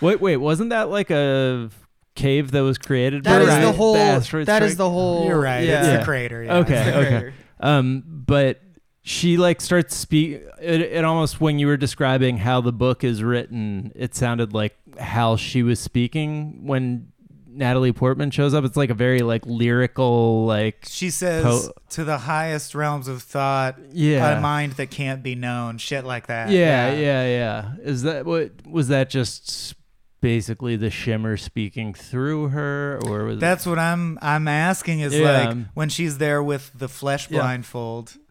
wait, 0.00 0.20
wait, 0.20 0.36
wasn't 0.36 0.70
that 0.70 0.88
like 0.90 1.10
a 1.10 1.70
cave 2.14 2.50
that 2.52 2.60
was 2.62 2.78
created? 2.78 3.24
That 3.24 3.38
by 3.38 3.42
is 3.42 3.48
Right. 3.48 3.60
the 3.62 3.72
whole. 3.72 3.96
asteroid 3.96 4.46
That 4.46 4.62
is 4.62 4.72
strike? 4.72 4.78
the 4.78 4.90
whole. 4.90 5.26
You're 5.26 5.40
right. 5.40 5.64
Yeah. 5.64 5.78
It's 5.80 5.88
Yeah. 5.88 5.96
the 5.98 6.04
crater. 6.04 6.44
Yeah. 6.44 6.56
Okay, 6.58 6.84
the 6.84 6.96
okay. 6.98 7.08
crater. 7.08 7.34
Um, 7.60 8.02
but 8.06 8.60
she 9.06 9.36
like 9.36 9.60
starts 9.60 9.94
speak. 9.94 10.42
It, 10.60 10.80
it 10.80 11.04
almost 11.04 11.38
when 11.40 11.58
you 11.58 11.66
were 11.66 11.76
describing 11.76 12.38
how 12.38 12.62
the 12.62 12.72
book 12.72 13.04
is 13.04 13.22
written, 13.22 13.92
it 13.94 14.14
sounded 14.14 14.54
like 14.54 14.74
how 14.98 15.36
she 15.36 15.62
was 15.62 15.78
speaking 15.78 16.66
when 16.66 17.12
Natalie 17.46 17.92
Portman 17.92 18.30
shows 18.30 18.54
up. 18.54 18.64
It's 18.64 18.78
like 18.78 18.88
a 18.88 18.94
very 18.94 19.20
like 19.20 19.44
lyrical, 19.44 20.46
like 20.46 20.86
She 20.88 21.10
says 21.10 21.44
Po- 21.44 21.72
to 21.90 22.04
the 22.04 22.16
highest 22.16 22.74
realms 22.74 23.06
of 23.06 23.22
thought, 23.22 23.76
yeah, 23.92 24.38
a 24.38 24.40
mind 24.40 24.72
that 24.72 24.90
can't 24.90 25.22
be 25.22 25.34
known, 25.34 25.76
shit 25.76 26.04
like 26.06 26.26
that. 26.28 26.48
yeah, 26.50 26.92
yeah, 26.94 27.26
yeah. 27.26 27.72
Is 27.82 28.02
that 28.04 28.24
what 28.24 28.52
was 28.66 28.88
that? 28.88 29.10
Just 29.10 29.74
basically 30.22 30.74
the 30.76 30.88
shimmer 30.90 31.36
speaking 31.36 31.92
through 31.92 32.48
her, 32.48 32.98
or 33.04 33.24
was 33.24 33.38
That's 33.38 33.66
what 33.66 33.78
I'm 33.78 34.18
I'm 34.22 34.48
asking 34.48 35.00
is 35.00 35.14
Yeah. 35.14 35.48
like 35.50 35.56
when 35.74 35.90
she's 35.90 36.16
there 36.16 36.42
with 36.42 36.70
the 36.74 36.88
flesh 36.88 37.30
Yeah. 37.30 37.42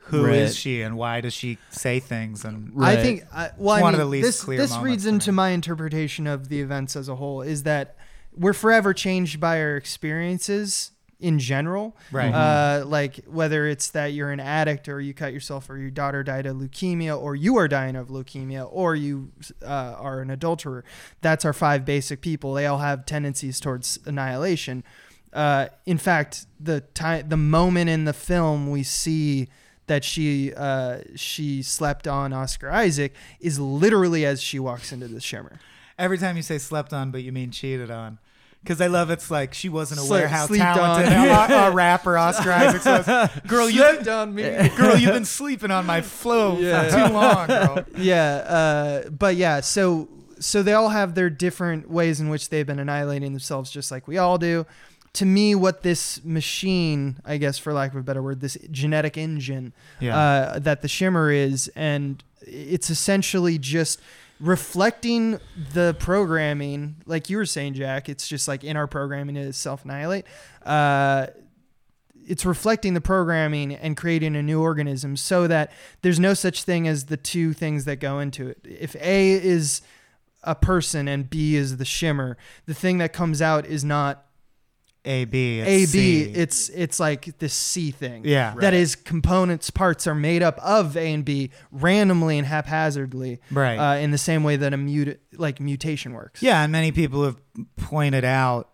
Blindfold, 0.10 0.30
who 0.30 0.34
is 0.34 0.50
Right. 0.52 0.56
she 0.56 0.82
and 0.82 0.98
why 0.98 1.22
does 1.22 1.34
she 1.34 1.58
say 1.70 2.00
things 2.00 2.46
and 2.46 2.72
Right. 2.74 2.98
I 2.98 3.02
think. 3.02 3.24
I, 3.34 3.50
well, 3.58 3.76
It's 3.76 3.80
I 3.80 3.84
one 3.84 3.94
of 3.94 4.00
mean, 4.00 4.06
the 4.08 4.12
least 4.12 4.26
this 4.28 4.44
clear 4.44 4.58
this 4.60 4.78
reads 4.78 5.06
into 5.06 5.32
my 5.32 5.50
interpretation 5.50 6.28
of 6.28 6.50
the 6.50 6.62
events 6.62 6.96
as 6.96 7.10
a 7.10 7.16
whole. 7.16 7.42
Is 7.42 7.64
that 7.64 7.96
we're 8.36 8.54
forever 8.54 8.94
changed 8.94 9.40
by 9.40 9.60
our 9.62 9.76
experiences 9.78 10.92
in 11.20 11.40
general. 11.40 11.96
right. 12.12 12.34
Uh, 12.34 12.84
like 12.86 13.24
whether 13.28 13.66
it's 13.66 13.92
that 13.92 14.08
you're 14.08 14.32
an 14.32 14.42
addict 14.42 14.90
or 14.90 15.00
you 15.00 15.14
cut 15.14 15.32
yourself 15.32 15.70
or 15.70 15.78
your 15.78 15.90
daughter 15.92 16.22
died 16.22 16.46
of 16.46 16.58
leukemia 16.58 17.18
or 17.18 17.34
you 17.34 17.56
are 17.56 17.68
dying 17.70 17.96
of 17.96 18.10
leukemia 18.10 18.68
or 18.70 18.94
you 18.94 19.32
uh, 19.62 19.66
are 19.98 20.20
an 20.20 20.30
adulterer. 20.30 20.84
That's 21.22 21.46
our 21.46 21.54
five 21.54 21.86
basic 21.86 22.20
people. 22.20 22.54
They 22.54 22.66
all 22.66 22.80
have 22.80 23.06
tendencies 23.06 23.62
towards 23.62 24.00
annihilation. 24.06 24.84
Uh, 25.32 25.68
in 25.86 25.98
fact, 25.98 26.46
the 26.60 26.82
time, 26.82 27.30
the 27.30 27.38
moment 27.38 27.90
in 27.90 28.04
the 28.04 28.14
film 28.14 28.70
we 28.70 28.84
see 28.84 29.48
that 29.88 30.04
she 30.04 30.54
uh, 30.54 31.00
she 31.16 31.62
slept 31.62 32.08
on 32.08 32.34
Oscar 32.34 32.70
Isaac 32.72 33.14
is 33.40 33.60
literally 33.60 34.26
as 34.26 34.42
she 34.42 34.60
walks 34.60 34.92
into 34.92 35.08
the 35.08 35.20
shimmer. 35.22 35.60
Every 35.98 36.18
time 36.18 36.38
you 36.38 36.44
say 36.44 36.58
slept 36.58 36.94
on, 36.94 37.12
but 37.12 37.24
you 37.24 37.32
mean 37.32 37.52
cheated 37.52 37.92
on. 37.92 38.20
Because 38.62 38.80
I 38.80 38.88
love 38.88 39.10
it's 39.10 39.30
like 39.30 39.54
she 39.54 39.68
wasn't 39.68 40.00
aware 40.08 40.30
how 40.30 40.48
talented 40.48 41.12
a, 41.12 41.68
a 41.68 41.72
rapper 41.72 42.18
Oscar 42.18 42.50
Isaac 42.54 42.86
was. 42.86 43.30
Girl, 43.46 43.70
you 43.70 43.82
Slept 43.82 44.08
on 44.08 44.34
me. 44.34 44.44
girl, 44.78 44.96
you've 44.98 45.12
been 45.12 45.26
sleeping 45.26 45.70
on 45.70 45.86
my 45.86 46.00
flow 46.00 46.58
Yeah. 46.60 46.84
for 46.84 47.08
too 47.08 47.14
long, 47.14 47.48
girl. 47.48 47.86
yeah 47.98 49.04
uh, 49.06 49.10
but 49.10 49.36
yeah 49.36 49.60
so 49.60 50.08
so 50.40 50.64
they 50.64 50.72
all 50.74 50.90
have 50.90 51.14
their 51.14 51.30
different 51.30 51.90
ways 51.90 52.22
in 52.22 52.30
which 52.30 52.50
they've 52.50 52.66
been 52.66 52.80
annihilating 52.80 53.34
themselves 53.34 53.70
just 53.70 53.92
like 53.92 54.08
we 54.08 54.18
all 54.18 54.38
do 54.38 54.66
to 55.14 55.26
me 55.26 55.56
what 55.56 55.84
this 55.84 56.24
machine 56.24 57.18
i 57.26 57.38
guess 57.38 57.58
for 57.58 57.72
lack 57.72 57.92
of 57.92 57.98
a 57.98 58.04
better 58.04 58.22
word 58.22 58.42
this 58.42 58.58
genetic 58.72 59.18
engine 59.18 59.74
uh, 60.18 60.60
that 60.60 60.82
the 60.82 60.88
shimmer 60.88 61.32
is 61.32 61.72
and 61.76 62.24
it's 62.46 62.90
essentially 62.90 63.58
just 63.58 64.02
reflecting 64.40 65.40
the 65.74 65.96
programming. 66.00 66.98
Like 67.06 67.30
you 67.30 67.38
were 67.38 67.46
saying 67.46 67.76
jack 67.76 68.10
it's 68.10 68.28
just 68.28 68.48
like 68.48 68.64
in 68.64 68.76
our 68.76 68.88
programming 68.88 69.36
to 69.36 69.54
self-annihilate. 69.54 70.26
Uh, 70.64 71.28
it's 72.26 72.46
reflecting 72.46 72.94
the 72.94 73.02
programming 73.02 73.74
and 73.74 73.98
creating 73.98 74.36
a 74.36 74.44
new 74.44 74.62
organism 74.62 75.18
so 75.18 75.48
that 75.48 75.72
there's 76.02 76.20
no 76.20 76.34
such 76.34 76.64
thing 76.64 76.88
as 76.88 77.06
the 77.06 77.18
two 77.18 77.54
things 77.54 77.86
that 77.86 77.98
go 77.98 78.20
into 78.20 78.48
it. 78.48 78.60
If 78.64 78.96
A 78.96 79.32
is 79.32 79.82
a 80.44 80.56
person 80.56 81.08
and 81.08 81.30
B 81.30 81.56
is 81.56 81.78
the 81.78 81.86
shimmer, 81.86 82.38
the 82.66 82.74
thing 82.74 82.98
that 83.00 83.12
comes 83.12 83.42
out 83.42 83.66
is 83.66 83.84
not 83.84 84.26
A 85.06 85.26
B. 85.26 85.60
A 85.60 85.66
it's 85.84 85.92
B. 85.92 86.24
C. 86.26 86.32
It's 86.32 86.70
it's 86.70 87.00
like 87.00 87.38
this 87.40 87.54
C 87.54 87.92
thing. 87.92 88.24
yeah. 88.26 88.54
That 88.58 88.74
is 88.74 88.96
components 88.96 89.70
parts 89.70 90.08
are 90.08 90.16
made 90.16 90.42
up 90.42 90.58
of 90.60 90.96
A 90.96 91.12
and 91.14 91.26
B 91.26 91.50
randomly 91.72 92.38
and 92.38 92.48
haphazardly, 92.48 93.40
Right. 93.52 93.76
uh, 93.78 93.98
in 93.98 94.12
the 94.12 94.18
same 94.18 94.44
way 94.44 94.56
that 94.56 94.74
a 94.74 94.78
mut 94.78 95.20
like 95.34 95.60
mutation 95.60 96.14
works. 96.14 96.42
Yeah, 96.42 96.64
and 96.64 96.72
many 96.72 96.92
people 96.94 97.26
have 97.26 97.38
pointed 97.76 98.24
out. 98.24 98.70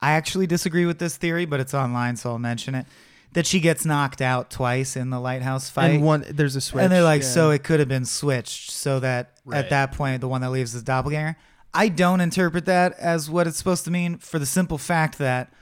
I 0.00 0.12
actually 0.12 0.46
disagree 0.46 0.84
with 0.84 0.98
this 0.98 1.16
theory, 1.16 1.46
but 1.46 1.60
it's 1.60 1.72
online, 1.72 2.16
so 2.16 2.30
I'll 2.32 2.38
mention 2.38 2.74
it. 2.74 2.84
That 3.32 3.46
she 3.46 3.58
gets 3.58 3.84
knocked 3.86 4.20
out 4.20 4.50
twice 4.50 4.94
in 4.94 5.08
the 5.10 5.18
lighthouse 5.18 5.70
fight, 5.70 5.92
and 5.92 6.02
one 6.04 6.24
there's 6.28 6.54
a 6.54 6.60
switch. 6.60 6.82
and 6.82 6.92
they're 6.92 7.02
like, 7.02 7.22
yeah. 7.22 7.28
so 7.28 7.50
it 7.50 7.64
could 7.64 7.80
have 7.80 7.88
been 7.88 8.04
switched, 8.04 8.70
so 8.70 9.00
that 9.00 9.30
Right. 9.46 9.58
at 9.58 9.70
that 9.70 9.92
point, 9.92 10.20
the 10.20 10.28
one 10.28 10.40
that 10.42 10.50
leaves 10.50 10.74
is 10.74 10.82
doppelganger. 10.82 11.36
I 11.74 11.88
don't 11.88 12.20
interpret 12.20 12.66
that 12.66 12.92
as 12.98 13.28
what 13.28 13.46
it's 13.46 13.58
supposed 13.58 13.84
to 13.84 13.90
mean, 13.90 14.18
for 14.18 14.38
the 14.38 14.46
simple 14.46 14.78
fact 14.78 15.18
that 15.18 15.52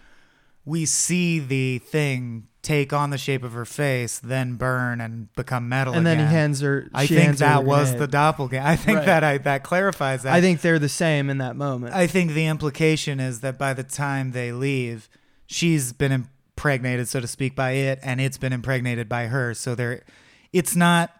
we 0.64 0.84
see 0.86 1.38
the 1.38 1.78
thing 1.78 2.48
take 2.62 2.92
on 2.92 3.10
the 3.10 3.18
shape 3.18 3.42
of 3.42 3.52
her 3.54 3.64
face, 3.64 4.20
then 4.20 4.54
burn 4.54 5.00
and 5.00 5.32
become 5.34 5.68
metal. 5.68 5.94
and 5.94 6.06
then 6.06 6.18
he 6.20 6.24
hands 6.24 6.60
her. 6.60 6.88
I 6.94 7.06
think 7.08 7.38
that 7.38 7.64
was 7.64 7.88
grenade. 7.90 8.00
the 8.02 8.06
doppelganger. 8.06 8.64
I 8.68 8.76
think 8.76 8.98
Right. 8.98 9.06
that 9.06 9.24
I, 9.24 9.38
that 9.38 9.64
clarifies 9.64 10.22
that. 10.22 10.32
I 10.32 10.40
think 10.40 10.60
they're 10.60 10.78
the 10.78 10.88
same 10.88 11.28
in 11.28 11.38
that 11.38 11.56
moment. 11.56 11.92
I 11.94 12.06
think 12.06 12.32
the 12.32 12.46
implication 12.46 13.18
is 13.18 13.40
that 13.40 13.58
by 13.58 13.72
the 13.74 13.82
time 13.82 14.30
they 14.30 14.52
leave, 14.52 15.08
she's 15.46 15.92
been 15.92 16.12
impregnated, 16.12 17.08
so 17.08 17.18
to 17.18 17.26
speak, 17.26 17.56
by 17.56 17.72
it, 17.72 17.98
and 18.04 18.20
it's 18.20 18.38
been 18.38 18.52
impregnated 18.52 19.08
by 19.08 19.26
her. 19.26 19.54
So 19.54 19.74
there, 19.74 20.04
it's 20.52 20.76
not. 20.76 21.10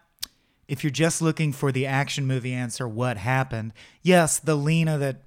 If 0.73 0.83
you're 0.83 0.89
just 0.89 1.21
looking 1.21 1.53
for 1.53 1.71
the 1.71 1.85
action 1.85 2.25
movie 2.25 2.51
answer, 2.51 2.87
what 2.87 3.17
happened? 3.17 3.73
Yes, 4.01 4.39
the 4.39 4.55
Lena 4.55 4.97
that 4.97 5.17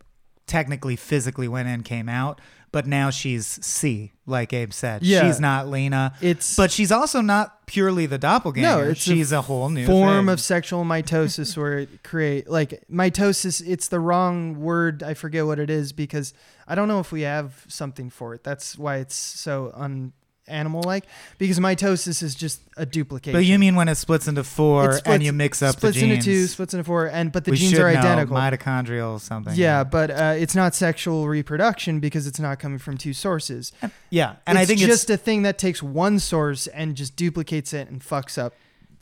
technically 0.49 0.97
physically 0.97 1.47
went 1.47 1.69
in 1.69 1.85
came 1.85 2.09
out, 2.09 2.41
but 2.73 2.85
now 2.85 3.11
she's 3.11 3.65
C, 3.65 4.11
like 4.27 4.53
Abe 4.53 4.73
said. 4.73 5.05
Yeah. 5.05 5.25
she's 5.25 5.39
not 5.39 5.69
Lena, 5.69 6.15
it's 6.21 6.57
but 6.57 6.73
she's 6.73 6.91
also 6.91 7.21
not 7.21 7.65
purely 7.67 8.07
the 8.07 8.19
doppelganger. 8.19 8.67
No, 8.67 8.91
it's 8.91 9.07
a 9.07 9.11
she's 9.11 9.31
a, 9.31 9.43
whole 9.43 9.69
new 9.69 9.87
form 9.87 10.27
thing. 10.27 10.33
of 10.33 10.41
sexual 10.41 10.83
mitosis 10.85 11.57
where 11.57 11.79
it 11.79 12.03
create 12.03 12.51
like 12.51 12.83
mitosis 12.91 13.65
it's 13.65 13.87
the 13.87 14.01
wrong 14.01 14.61
word 14.61 15.03
i 15.03 15.15
forget 15.15 15.47
what 15.47 15.59
it 15.59 15.71
is 15.71 15.93
because 15.93 16.35
i 16.69 16.75
don't 16.75 16.87
know 16.89 17.01
if 17.01 17.11
we 17.11 17.23
have 17.23 17.65
something 17.69 18.11
for 18.11 18.35
it 18.35 18.45
that's 18.45 18.77
why 18.77 18.97
it's 18.97 19.17
so 19.17 19.73
un 19.75 20.13
animal 20.49 20.83
like 20.85 21.05
because 21.39 21.59
mitosis 21.59 22.23
is 22.23 22.35
just 22.35 22.61
a 22.77 22.87
duplication. 22.87 23.37
But 23.37 23.45
you 23.45 23.59
mean 23.59 23.75
when 23.75 23.89
it 23.89 23.97
splits 23.97 24.29
into 24.29 24.45
four 24.45 24.97
It 24.97 25.03
and 25.07 25.23
you 25.23 25.33
mix 25.33 25.63
up 25.63 25.77
splits 25.77 25.97
the 25.97 26.03
genes? 26.03 26.13
into 26.13 26.25
two 26.25 26.47
splits 26.47 26.73
into 26.75 26.85
four 26.85 27.07
and 27.07 27.33
but 27.33 27.45
the 27.45 27.51
we 27.51 27.57
genes 27.57 27.73
should 27.73 27.81
are 27.81 27.93
know. 27.93 27.99
identical. 27.99 28.37
Mitochondrial 28.37 29.21
something. 29.21 29.55
yeah 29.57 29.83
but 29.85 30.11
uh, 30.11 30.35
it's 30.37 30.55
not 30.55 30.75
sexual 30.75 31.27
reproduction 31.29 32.01
because 32.01 32.27
it's 32.27 32.39
not 32.41 32.59
coming 32.59 32.79
from 32.79 32.97
two 32.97 33.13
sources. 33.13 33.73
Yeah, 34.11 34.37
and 34.47 34.57
it's 34.59 34.63
I 34.63 34.67
think 34.67 34.81
it's 34.81 34.87
just 34.89 35.11
it's 35.11 35.21
a 35.21 35.25
thing 35.25 35.43
that 35.43 35.59
takes 35.59 35.83
one 35.83 36.19
source 36.19 36.67
and 36.69 36.95
just 36.97 37.17
duplicates 37.17 37.73
it 37.73 37.89
and 37.91 38.01
fucks 38.01 38.39
up 38.39 38.55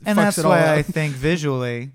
and 0.05 0.17
fucks 0.17 0.23
that's 0.23 0.37
it 0.39 0.45
all 0.45 0.51
why 0.51 0.73
I 0.75 0.81
think 0.81 1.13
visually 1.15 1.91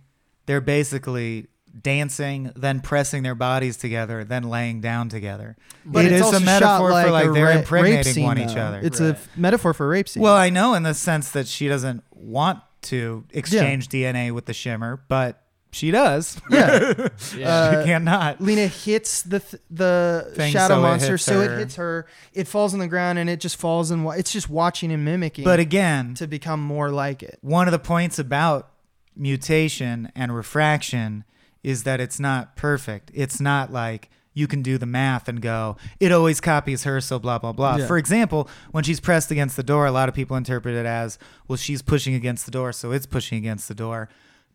they're 0.46 0.60
basically 0.60 1.46
dancing, 1.82 2.52
then 2.56 2.80
pressing 2.80 3.22
their 3.22 3.34
bodies 3.34 3.76
together, 3.76 4.24
then 4.24 4.42
laying 4.44 4.80
down 4.80 5.08
together. 5.08 5.56
But 5.84 6.04
it 6.04 6.12
it's 6.12 6.16
is 6.16 6.22
also 6.22 6.36
a 6.36 6.40
shot 6.40 6.46
metaphor 6.46 6.90
like 6.90 7.06
for 7.06 7.12
like 7.12 7.26
a 7.28 7.32
they're 7.32 7.44
ra- 7.46 7.50
impregnating 7.58 8.12
scene, 8.12 8.24
one 8.24 8.36
though. 8.36 8.44
each 8.44 8.56
other. 8.56 8.80
It's 8.82 9.00
a 9.00 9.04
Right. 9.04 9.14
f- 9.14 9.28
metaphor 9.36 9.72
for 9.74 9.88
rape 9.88 10.08
scene. 10.08 10.22
well, 10.22 10.36
I 10.36 10.50
know 10.50 10.74
in 10.74 10.82
the 10.82 10.94
sense 10.94 11.30
that 11.32 11.46
she 11.46 11.68
doesn't 11.68 12.02
want 12.14 12.60
to 12.82 13.24
exchange 13.32 13.88
DNA 13.88 14.30
with 14.32 14.46
the 14.46 14.54
shimmer, 14.54 15.02
but 15.08 15.42
she 15.72 15.90
does. 15.92 16.40
yeah. 16.50 17.08
Yeah. 17.36 17.48
Uh, 17.48 17.80
she 17.82 17.86
cannot. 17.86 18.40
Lena 18.40 18.66
hits 18.66 19.22
the 19.22 19.38
th- 19.40 19.62
the 19.70 20.32
Thing, 20.34 20.52
shadow 20.52 20.74
so 20.76 20.80
monster, 20.82 21.12
hits 21.12 21.22
so 21.24 21.40
it 21.42 21.58
hits 21.58 21.76
her. 21.76 22.06
It 22.34 22.48
falls 22.48 22.74
on 22.74 22.80
the 22.80 22.88
ground, 22.88 23.18
and 23.20 23.30
it 23.30 23.38
just 23.40 23.56
falls 23.56 23.90
and 23.92 24.04
wa- 24.04 24.12
it's 24.12 24.32
just 24.32 24.50
watching 24.50 24.90
and 24.90 25.04
mimicking, 25.04 25.44
But 25.44 25.60
again, 25.60 26.14
to 26.14 26.26
become 26.26 26.60
more 26.60 26.90
like 26.90 27.22
it. 27.22 27.38
one 27.42 27.68
of 27.68 27.72
the 27.72 27.78
points 27.78 28.18
about 28.18 28.68
mutation 29.16 30.10
and 30.16 30.34
refraction 30.34 31.24
is 31.62 31.84
that 31.84 32.00
it's 32.00 32.18
not 32.20 32.56
perfect. 32.56 33.10
It's 33.14 33.40
not 33.40 33.72
like 33.72 34.10
you 34.32 34.46
can 34.46 34.62
do 34.62 34.78
the 34.78 34.86
math 34.86 35.28
and 35.28 35.42
go, 35.42 35.76
it 35.98 36.12
always 36.12 36.40
copies 36.40 36.84
her, 36.84 37.00
so 37.00 37.18
blah, 37.18 37.38
blah, 37.38 37.52
blah. 37.52 37.76
Yeah. 37.76 37.86
For 37.86 37.98
example, 37.98 38.48
when 38.70 38.84
she's 38.84 39.00
pressed 39.00 39.30
against 39.30 39.56
the 39.56 39.62
door, 39.62 39.86
a 39.86 39.92
lot 39.92 40.08
of 40.08 40.14
people 40.14 40.36
interpret 40.36 40.74
it 40.74 40.86
as, 40.86 41.18
well, 41.48 41.56
she's 41.56 41.82
pushing 41.82 42.14
against 42.14 42.44
the 42.44 42.52
door, 42.52 42.72
so 42.72 42.92
it's 42.92 43.06
pushing 43.06 43.38
against 43.38 43.68
the 43.68 43.74
door. 43.74 44.08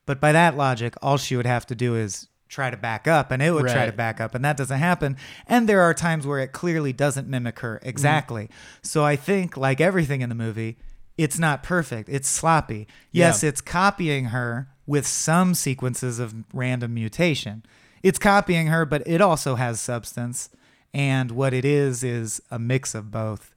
But 0.05 0.21
by 0.21 0.31
that 0.31 0.55
logic, 0.55 0.95
all 1.01 1.17
she 1.17 1.35
would 1.35 1.45
have 1.45 1.65
to 1.67 1.75
do 1.75 1.95
is 1.95 2.29
try 2.47 2.69
to 2.69 2.77
back 2.77 3.07
up 3.07 3.31
and 3.31 3.41
it 3.41 3.51
would 3.51 3.67
try 3.67 3.87
to 3.87 3.91
back 3.91 4.21
up 4.21 4.35
and 4.35 4.45
that 4.45 4.55
doesn't 4.55 4.77
happen 4.77 5.17
and 5.47 5.67
there 5.67 5.81
are 5.81 5.95
times 5.95 6.27
where 6.27 6.39
it 6.39 6.51
clearly 6.51 6.93
doesn't 6.93 7.27
mimic 7.27 7.59
her 7.59 7.77
mm-hmm. 7.77 7.89
exactly 7.89 8.49
so 8.83 9.03
i 9.03 9.15
think 9.15 9.57
like 9.57 9.81
everything 9.81 10.21
in 10.21 10.29
the 10.29 10.35
movie 10.35 10.77
it's 11.17 11.39
not 11.39 11.63
perfect 11.63 12.07
it's 12.07 12.29
sloppy 12.29 12.87
yes 13.11 13.41
Yeah. 13.41 13.49
it's 13.49 13.61
copying 13.61 14.25
her 14.25 14.69
with 14.87 15.05
some 15.07 15.53
sequences 15.55 16.19
of 16.19 16.33
random 16.53 16.93
mutation 16.93 17.63
it's 18.03 18.19
copying 18.19 18.67
her 18.67 18.85
but 18.85 19.01
it 19.07 19.21
also 19.21 19.55
has 19.55 19.79
substance 19.79 20.49
and 20.93 21.31
what 21.31 21.53
it 21.53 21.65
is 21.65 22.03
is 22.03 22.41
a 22.51 22.59
mix 22.59 22.93
of 22.95 23.11
both 23.11 23.53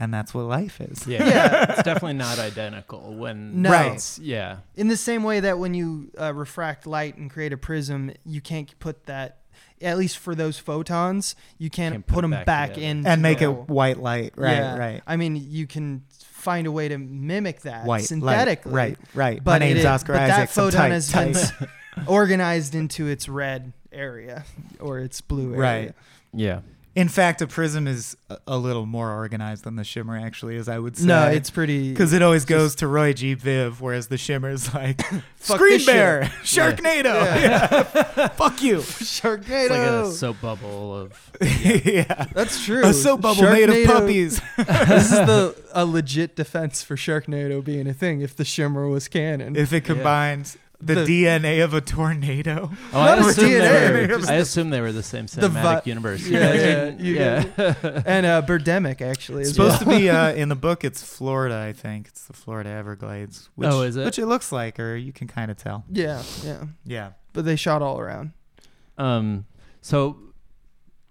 and 0.00 0.14
that's 0.14 0.32
what 0.32 0.42
life 0.44 0.80
is 0.80 1.06
yeah. 1.08 1.26
Yeah. 1.26 1.66
it's 1.70 1.82
definitely 1.82 2.12
not 2.14 2.38
identical 2.38 3.14
when 3.16 3.62
No. 3.62 3.70
Right. 3.70 3.86
it's- 3.86 4.18
yeah. 4.22 4.58
In 4.76 4.86
the 4.86 4.96
same 4.96 5.24
way 5.24 5.40
that 5.40 5.58
when 5.58 5.74
you 5.74 6.12
uh, 6.20 6.32
refract 6.34 6.86
light 6.86 7.16
and 7.16 7.28
create 7.28 7.52
a 7.52 7.56
prism, 7.56 8.12
you 8.24 8.40
can't 8.40 8.78
put 8.78 9.06
that. 9.06 9.38
At 9.80 9.98
least 9.98 10.18
for 10.18 10.36
those 10.36 10.56
photons, 10.58 11.34
you 11.58 11.68
can't, 11.68 11.94
Can't 11.94 12.06
put, 12.06 12.14
put 12.14 12.20
them 12.22 12.30
back 12.30 12.46
back, 12.46 12.78
in 12.78 13.04
and 13.06 13.22
make 13.22 13.38
the 13.40 13.46
it 13.50 13.68
white 13.68 13.98
light 13.98 14.34
right 14.36 14.52
Yeah. 14.56 14.76
right 14.76 15.02
I 15.04 15.16
mean, 15.16 15.34
you 15.34 15.66
can 15.66 16.04
find 16.38 16.66
a 16.66 16.72
way 16.72 16.88
to 16.88 16.98
mimic 16.98 17.60
that 17.62 17.84
white 17.84 17.98
light. 18.00 18.04
synthetically, 18.04 18.72
right 18.72 18.98
right 19.14 19.42
But 19.42 19.60
my 19.60 19.66
name's 19.66 19.80
it- 19.80 19.86
oscar 19.86 20.12
but 20.14 20.22
isaac 20.22 20.36
that 20.48 20.50
photon 20.50 20.80
tight, 20.80 20.92
has 20.92 21.10
tight. 21.10 21.34
been 21.60 21.68
organized 22.06 22.74
into 22.74 23.06
its 23.06 23.28
red 23.28 23.72
area 23.92 24.44
or 24.80 24.98
its 25.00 25.20
blue 25.20 25.48
area. 25.54 25.60
Right. 25.60 25.94
Yeah. 26.32 26.60
In 26.98 27.06
fact, 27.06 27.40
a 27.40 27.46
prism 27.46 27.86
is 27.86 28.16
a, 28.28 28.38
a 28.48 28.58
little 28.58 28.84
more 28.84 29.12
organized 29.12 29.62
than 29.62 29.76
the 29.76 29.84
shimmer 29.84 30.16
actually 30.18 30.56
is, 30.56 30.68
I 30.68 30.80
would 30.80 30.96
say. 30.96 31.06
No, 31.06 31.28
it's 31.28 31.48
pretty 31.48 31.90
because 31.90 32.12
it 32.12 32.22
always 32.22 32.44
goes 32.44 32.74
to 32.74 32.88
Roy 32.88 33.12
G. 33.12 33.36
Biv, 33.36 33.80
whereas 33.80 34.08
the 34.08 34.18
shimmer's 34.18 34.74
like 34.74 35.00
Fuck 35.36 35.58
Screen 35.58 35.78
shit. 35.78 35.86
Bear, 35.86 36.22
Sharknado, 36.42 37.04
yeah. 37.04 38.26
fuck 38.36 38.60
you. 38.60 38.78
Sharknado. 38.78 39.60
It's 39.60 39.70
like 39.70 39.80
a 39.80 40.10
soap 40.10 40.40
bubble 40.40 40.96
of 40.96 41.30
yeah, 41.40 42.26
That's 42.34 42.64
true. 42.64 42.84
a 42.84 42.92
soap 42.92 43.20
bubble 43.20 43.44
made 43.44 43.70
of 43.70 43.86
puppies. 43.86 44.40
this 44.56 45.12
is 45.12 45.18
the 45.18 45.54
a 45.72 45.84
legit 45.84 46.34
defense 46.34 46.82
for 46.82 46.96
Sharknado 46.96 47.62
being 47.62 47.86
a 47.86 47.94
thing 47.94 48.22
if 48.22 48.34
the 48.34 48.44
shimmer 48.44 48.88
was 48.88 49.06
canon. 49.06 49.54
if 49.54 49.72
it 49.72 49.84
combines 49.84 50.58
the, 50.80 50.94
The- 50.94 51.24
DNA 51.24 51.64
of 51.64 51.74
a 51.74 51.80
tornado. 51.80 52.70
Oh, 52.92 52.98
Not 53.04 53.18
I 53.18 53.22
a 53.22 53.26
assume, 53.26 53.44
DNA, 53.50 53.90
were, 53.92 54.06
just 54.18 54.30
I 54.30 54.34
assume 54.34 54.70
they 54.70 54.80
were 54.80 54.92
the 54.92 55.02
same 55.02 55.26
The 55.26 55.48
cinematic 55.48 55.52
vi- 55.52 55.82
universe. 55.86 56.26
Yeah, 56.26 56.90
You 56.98 57.16
guys 57.18 57.46
yeah, 57.58 57.74
yeah. 57.82 58.02
and 58.06 58.24
uh, 58.26 58.42
Birdemic 58.42 59.00
actually 59.02 59.42
It's 59.42 59.50
supposed 59.52 59.84
well. 59.84 59.96
to 59.96 60.00
be 60.00 60.08
uh, 60.08 60.32
in 60.34 60.48
the 60.48 60.54
book. 60.56 60.84
It's 60.84 61.02
Florida, 61.02 61.56
I 61.68 61.72
think. 61.72 62.06
It's 62.08 62.24
the 62.26 62.32
Florida 62.32 62.70
Everglades. 62.70 63.50
Which, 63.56 63.68
Oh, 63.68 63.82
is 63.82 63.96
it? 63.96 64.04
Which 64.04 64.18
it 64.18 64.26
looks 64.26 64.52
like, 64.52 64.78
or 64.78 64.94
you 64.96 65.12
can 65.12 65.26
kind 65.26 65.50
of 65.50 65.56
tell. 65.56 65.84
yeah, 65.90 66.22
yeah. 66.44 66.64
Yeah. 66.84 67.10
But 67.32 67.44
they 67.44 67.56
shot 67.56 67.82
all 67.82 67.98
around. 68.00 68.32
Um, 68.96 69.46
so 69.80 70.16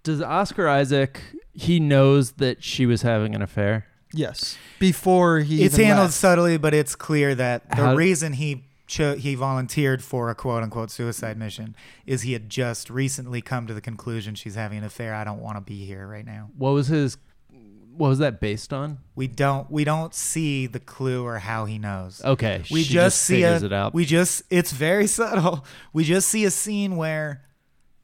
does 0.02 0.20
Oscar 0.22 0.68
Isaac? 0.68 1.20
He 1.52 1.80
knows 1.80 2.32
that 2.32 2.62
she 2.62 2.86
was 2.86 3.02
having 3.02 3.34
an 3.34 3.42
affair. 3.42 3.86
Yes. 4.14 4.56
Before 4.78 5.40
he 5.40 5.62
it's 5.64 5.74
even 5.74 5.86
handled 5.86 6.06
left. 6.06 6.14
subtly, 6.14 6.56
but 6.56 6.72
it's 6.72 6.94
clear 6.96 7.34
that 7.34 7.68
the 7.70 7.76
How- 7.76 7.94
reason 7.94 8.32
he 8.32 8.64
cho- 8.88 9.14
he 9.14 9.36
volunteered 9.36 10.02
for 10.02 10.30
a 10.30 10.34
quote 10.34 10.64
unquote 10.64 10.90
suicide 10.90 11.36
mission 11.36 11.76
is 12.06 12.22
he 12.22 12.32
had 12.32 12.48
just 12.48 12.90
recently 12.90 13.40
come 13.40 13.66
to 13.68 13.74
the 13.74 13.80
conclusion 13.80 14.34
she's 14.34 14.56
having 14.56 14.78
an 14.78 14.84
affair. 14.84 15.14
I 15.14 15.22
don't 15.22 15.40
want 15.40 15.56
to 15.56 15.60
be 15.60 15.84
here 15.84 16.08
right 16.08 16.26
now. 16.26 16.50
What 16.56 16.70
was 16.70 16.88
his? 16.88 17.18
What 17.96 18.08
was 18.08 18.18
that 18.18 18.40
based 18.40 18.72
on? 18.72 18.98
We 19.14 19.26
don't 19.26 19.70
we 19.70 19.84
don't 19.84 20.14
see 20.14 20.66
the 20.66 20.80
clue 20.80 21.24
or 21.24 21.38
how 21.38 21.66
he 21.66 21.78
knows. 21.78 22.22
Okay, 22.24 22.62
we 22.70 22.82
she 22.82 22.94
just, 22.94 23.22
see 23.22 23.42
figures 23.42 23.62
a, 23.62 23.66
it 23.66 23.72
out. 23.72 23.94
We 23.94 24.04
just 24.04 24.42
it's 24.50 24.72
very 24.72 25.06
subtle. 25.18 25.64
We 25.92 26.04
just 26.04 26.28
see 26.28 26.44
a 26.44 26.50
scene 26.50 26.96
where, 26.96 27.44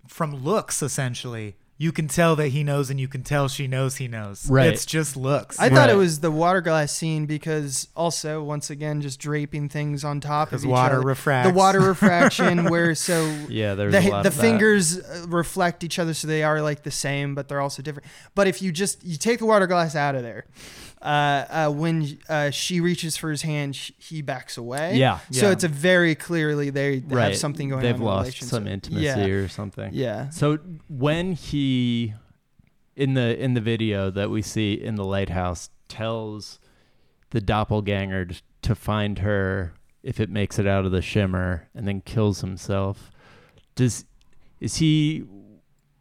from 0.07 0.45
looks 0.45 0.83
essentially, 0.83 1.57
you 1.85 1.93
can 1.93 2.09
tell 2.09 2.35
that 2.37 2.49
he 2.49 2.65
knows, 2.65 2.89
and 2.89 2.99
you 2.99 3.07
can 3.09 3.23
tell 3.23 3.47
she 3.47 3.67
knows 3.67 3.97
he 3.97 4.09
knows. 4.09 4.49
Right. 4.49 4.69
It's 4.69 4.87
just 4.87 5.19
looks. 5.19 5.61
I 5.61 5.69
thought 5.69 5.91
it 5.91 5.97
was 5.97 6.21
the 6.21 6.31
water 6.31 6.63
glass 6.63 6.91
scene 6.93 7.27
because 7.27 7.89
also 7.95 8.43
once 8.43 8.71
again 8.71 9.03
just 9.03 9.21
draping 9.21 9.69
things 9.69 10.03
on 10.03 10.19
top 10.19 10.49
of 10.49 10.51
because 10.53 10.65
each 10.65 10.71
water 10.71 10.97
other. 10.97 11.07
refracts. 11.07 11.51
The 11.51 11.55
water 11.55 11.81
refraction 11.93 12.71
where 12.71 12.95
so 12.95 13.27
yeah, 13.51 13.75
there's 13.75 13.93
the, 13.93 13.99
a 13.99 14.09
lot 14.11 14.23
the 14.23 14.29
of 14.31 14.35
that. 14.35 14.41
fingers 14.41 14.99
uh, 14.99 15.27
reflect 15.29 15.85
each 15.85 15.99
other 15.99 16.15
so 16.15 16.27
they 16.27 16.43
are 16.43 16.63
like 16.63 16.85
the 16.85 16.91
same 16.91 17.35
but 17.35 17.49
they're 17.49 17.61
also 17.61 17.83
different 17.83 18.09
but 18.35 18.47
if 18.47 18.63
you 18.63 18.73
just 18.73 19.05
you 19.05 19.19
take 19.19 19.39
the 19.39 19.47
water 19.47 19.67
glass 19.67 19.95
out 19.95 20.15
of 20.15 20.23
there 20.23 20.47
uh, 21.05 21.45
uh, 21.51 21.71
when 21.71 22.19
uh, 22.31 22.51
she 22.51 22.81
reaches 22.81 23.17
for 23.17 23.31
his 23.31 23.43
hand 23.43 23.77
sh- 23.77 23.91
he 23.99 24.23
backs 24.23 24.57
away 24.57 24.97
Yeah, 24.97 25.19
so 25.31 25.47
Yeah. 25.47 25.53
it's 25.53 25.63
a 25.65 25.69
very 25.69 26.15
clearly 26.15 26.71
they, 26.71 27.01
they 27.01 27.15
right. 27.15 27.25
have 27.29 27.37
something 27.37 27.69
going 27.69 27.79
on. 27.79 27.83
They've 27.85 27.95
on 27.97 28.01
in 28.01 28.07
lost 28.07 28.25
relation 28.27 28.49
some 28.49 28.67
intimacy 28.67 29.05
yeah 29.05 29.19
or 29.27 29.49
something. 29.49 29.91
yeah 29.93 30.31
So 30.31 30.59
when 30.89 31.33
he 31.35 32.15
in 32.97 33.15
the 33.15 33.39
in 33.43 33.55
the 33.55 33.61
video 33.61 34.11
that 34.11 34.31
we 34.31 34.41
see 34.41 34.73
in 34.73 34.95
the 34.95 35.05
lighthouse 35.05 35.69
tells 35.89 36.59
the 37.31 37.41
doppelganger 37.41 38.29
to 38.63 38.75
find 38.75 39.19
her 39.19 39.75
if 40.03 40.21
it 40.21 40.31
makes 40.31 40.59
it 40.59 40.67
out 40.67 40.85
of 40.87 40.93
the 40.93 41.03
shimmer 41.03 41.69
and 41.75 41.87
then 41.89 42.01
kills 42.01 42.41
himself. 42.41 43.11
Does 43.75 44.05
is 44.61 44.77
he 44.77 45.25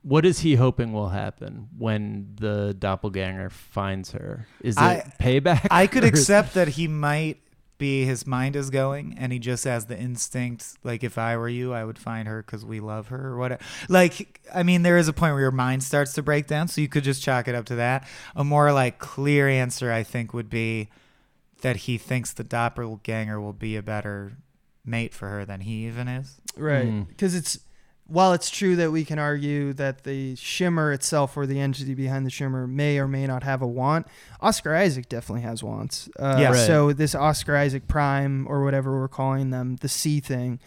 what 0.03 0.25
is 0.25 0.39
he 0.39 0.55
hoping 0.55 0.93
will 0.93 1.09
happen 1.09 1.69
when 1.77 2.33
the 2.35 2.75
doppelganger 2.77 3.49
finds 3.49 4.11
her? 4.11 4.47
Is 4.61 4.75
it 4.77 4.81
I- 4.81 5.13
payback? 5.19 5.67
I 5.71 5.87
could 5.87 6.03
accept 6.11 6.53
that 6.53 6.69
he 6.69 6.87
might 6.87 7.39
be 7.79 8.05
his 8.05 8.27
mind 8.27 8.55
is 8.55 8.69
going 8.69 9.15
and 9.17 9.33
he 9.33 9.39
just 9.39 9.63
has 9.65 9.87
the 9.87 9.99
instinct 9.99 10.77
like 10.83 11.03
if 11.03 11.17
I 11.17 11.35
were 11.35 11.49
you 11.49 11.73
I 11.73 11.83
would 11.83 11.97
find 11.97 12.27
her 12.27 12.41
cuz 12.43 12.63
we 12.63 12.79
love 12.79 13.07
her 13.07 13.29
or 13.29 13.37
whatever. 13.37 13.61
Like 13.89 14.39
I 14.53 14.63
mean 14.63 14.83
there 14.83 14.97
is 14.97 15.07
a 15.07 15.13
point 15.13 15.33
where 15.33 15.41
your 15.41 15.51
mind 15.51 15.83
starts 15.83 16.13
to 16.13 16.21
break 16.21 16.47
down 16.47 16.67
so 16.67 16.79
you 16.81 16.87
could 16.87 17.03
just 17.03 17.21
chalk 17.23 17.47
it 17.47 17.55
up 17.55 17.65
to 17.65 17.75
that. 17.75 18.07
A 18.35 18.43
more 18.43 18.71
like 18.71 18.99
clear 18.99 19.49
answer 19.49 19.91
I 19.91 20.03
think 20.03 20.33
would 20.33 20.49
be 20.49 20.89
that 21.61 21.77
he 21.77 21.97
thinks 21.97 22.31
the 22.31 22.43
doppelganger 22.43 23.41
will 23.41 23.53
be 23.53 23.75
a 23.75 23.81
better 23.81 24.33
mate 24.85 25.13
for 25.13 25.29
her 25.29 25.45
than 25.45 25.61
he 25.61 25.85
even 25.87 26.07
is. 26.07 26.39
Right. 26.55 26.85
Mm. 26.87 27.07
Because 27.07 27.33
it's 27.35 27.59
while 28.07 28.33
it's 28.33 28.49
true 28.49 28.75
that 28.75 28.91
we 28.91 29.05
can 29.05 29.17
argue 29.17 29.73
that 29.73 30.03
the 30.03 30.35
shimmer 30.35 30.91
itself 30.91 31.37
or 31.37 31.45
the 31.45 31.59
entity 31.59 31.93
behind 31.93 32.25
the 32.25 32.29
shimmer 32.29 32.67
may 32.67 32.99
or 32.99 33.07
may 33.07 33.25
not 33.25 33.43
have 33.43 33.61
a 33.61 33.67
want, 33.67 34.07
Oscar 34.43 34.75
Isaac 34.75 35.07
definitely 35.07 35.41
has 35.41 35.63
wants. 35.63 36.09
Uh, 36.19 36.37
Yeah. 36.39 36.49
Right. 36.49 36.67
So 36.67 36.93
this 36.93 37.15
Oscar 37.15 37.55
Isaac 37.55 37.87
Prime 37.87 38.45
or 38.47 38.63
whatever 38.63 38.99
we're 38.99 39.07
calling 39.07 39.49
them, 39.51 39.77
the 39.77 39.87
C 39.87 40.19
thing, 40.19 40.59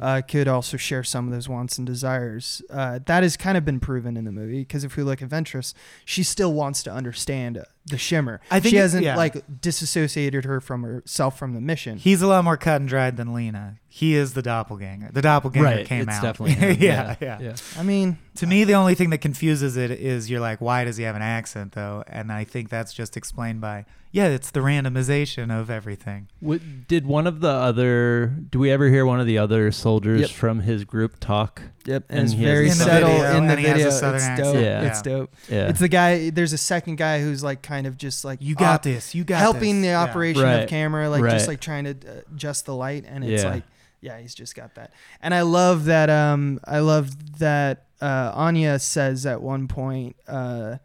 uh, 0.00 0.22
could 0.26 0.46
also 0.48 0.76
share 0.76 1.02
some 1.02 1.26
of 1.26 1.32
those 1.32 1.48
wants 1.48 1.76
and 1.76 1.86
desires. 1.86 2.62
Uh, 2.70 3.00
that 3.06 3.22
has 3.22 3.36
kind 3.36 3.58
of 3.58 3.64
been 3.64 3.80
proven 3.80 4.16
in 4.16 4.24
the 4.24 4.32
movie 4.32 4.60
because 4.60 4.84
if 4.84 4.96
we 4.96 5.02
look 5.02 5.20
at 5.20 5.28
Ventress, 5.28 5.74
she 6.04 6.22
still 6.22 6.52
wants 6.52 6.82
to 6.84 6.92
understand 6.92 7.58
uh, 7.58 7.64
the 7.86 7.98
shimmer. 7.98 8.40
I 8.50 8.60
think 8.60 8.70
she 8.70 8.76
hasn't 8.76 9.04
yeah. 9.04 9.16
like 9.16 9.60
disassociated 9.60 10.44
her 10.44 10.60
from 10.60 10.82
herself 10.82 11.38
from 11.38 11.54
the 11.54 11.60
mission. 11.60 11.98
He's 11.98 12.22
a 12.22 12.26
lot 12.26 12.44
more 12.44 12.56
cut 12.56 12.80
and 12.80 12.88
dried 12.88 13.16
than 13.16 13.34
Lena. 13.34 13.80
He 13.88 14.14
is 14.14 14.34
the 14.34 14.42
doppelganger. 14.42 15.10
The 15.12 15.22
doppelganger 15.22 15.64
right, 15.64 15.86
came 15.86 16.08
it's 16.08 16.18
out. 16.18 16.22
definitely 16.22 16.76
yeah, 16.86 17.16
yeah, 17.20 17.38
yeah. 17.40 17.40
yeah. 17.40 17.56
I 17.76 17.82
mean, 17.82 18.18
To 18.36 18.46
me, 18.48 18.64
the 18.64 18.74
only 18.74 18.94
thing 18.96 19.10
that 19.10 19.18
confuses 19.18 19.76
it 19.76 19.90
is 19.92 20.28
you're 20.28 20.40
like, 20.40 20.60
why 20.60 20.84
does 20.84 20.96
he 20.96 21.04
have 21.04 21.14
an 21.14 21.22
accent 21.22 21.72
though? 21.72 22.02
And 22.08 22.32
I 22.32 22.42
think 22.44 22.68
that's 22.68 22.92
just 22.92 23.16
explained 23.16 23.60
by, 23.60 23.86
yeah, 24.10 24.26
it's 24.26 24.50
the 24.50 24.58
randomization 24.60 25.56
of 25.56 25.70
everything. 25.70 26.28
What, 26.40 26.60
did 26.88 27.06
one 27.06 27.28
of 27.28 27.40
the 27.40 27.48
other? 27.50 28.26
Do 28.50 28.58
we 28.58 28.72
ever 28.72 28.88
hear 28.88 29.06
one 29.06 29.20
of 29.20 29.26
the 29.26 29.38
other 29.38 29.70
soldiers 29.70 30.22
Yep. 30.22 30.30
from 30.30 30.60
his 30.60 30.84
group 30.84 31.20
talk? 31.20 31.62
Yep, 31.84 32.06
and, 32.08 32.18
And 32.18 32.24
it's 32.28 32.34
he 32.36 32.42
has 32.44 32.50
very 32.52 32.68
a 32.68 32.72
In 32.72 32.78
the 32.78 32.84
subtle 32.84 33.08
video, 33.08 33.36
in 33.36 33.46
the 33.46 33.50
and 33.52 33.60
he 33.60 33.66
has 33.66 33.74
a 33.74 33.78
video. 33.84 33.90
southern 33.90 34.14
It's 34.16 34.24
accent. 34.24 34.52
dope. 34.54 34.62
Yeah. 34.64 34.82
It's 34.82 35.02
dope. 35.02 35.34
Yeah, 35.48 35.68
It's 35.68 35.80
the 35.80 35.88
guy. 35.88 36.30
There's 36.30 36.52
a 36.52 36.58
second 36.58 36.96
guy 36.96 37.20
who's 37.20 37.44
like 37.44 37.62
kind 37.62 37.86
of 37.86 37.96
just 37.96 38.24
like 38.24 38.40
You 38.42 38.56
got 38.56 38.74
op- 38.76 38.82
this. 38.82 39.14
You 39.14 39.22
got 39.22 39.38
helping 39.38 39.76
this. 39.80 39.82
the 39.82 39.88
Yeah. 39.92 40.02
operation 40.02 40.42
Right. 40.42 40.54
of 40.64 40.68
camera, 40.68 41.08
like 41.08 41.22
Right. 41.22 41.30
just 41.32 41.46
like 41.46 41.60
trying 41.60 41.84
to 41.84 41.94
adjust 42.32 42.66
the 42.66 42.74
light, 42.74 43.04
and 43.06 43.24
it's 43.24 43.44
Yeah. 43.44 43.50
like, 43.50 43.62
yeah, 44.04 44.18
he's 44.20 44.34
just 44.34 44.54
got 44.54 44.74
that. 44.74 44.92
And 45.22 45.32
I 45.34 45.40
love 45.42 45.86
that. 45.86 46.10
Um, 46.10 46.60
I 46.64 46.80
love 46.80 47.38
that 47.38 47.86
uh, 48.00 48.32
Anya 48.34 48.78
says 48.78 49.24
at 49.26 49.40
one 49.40 49.66
point. 49.68 50.16
Uh, 50.28 50.76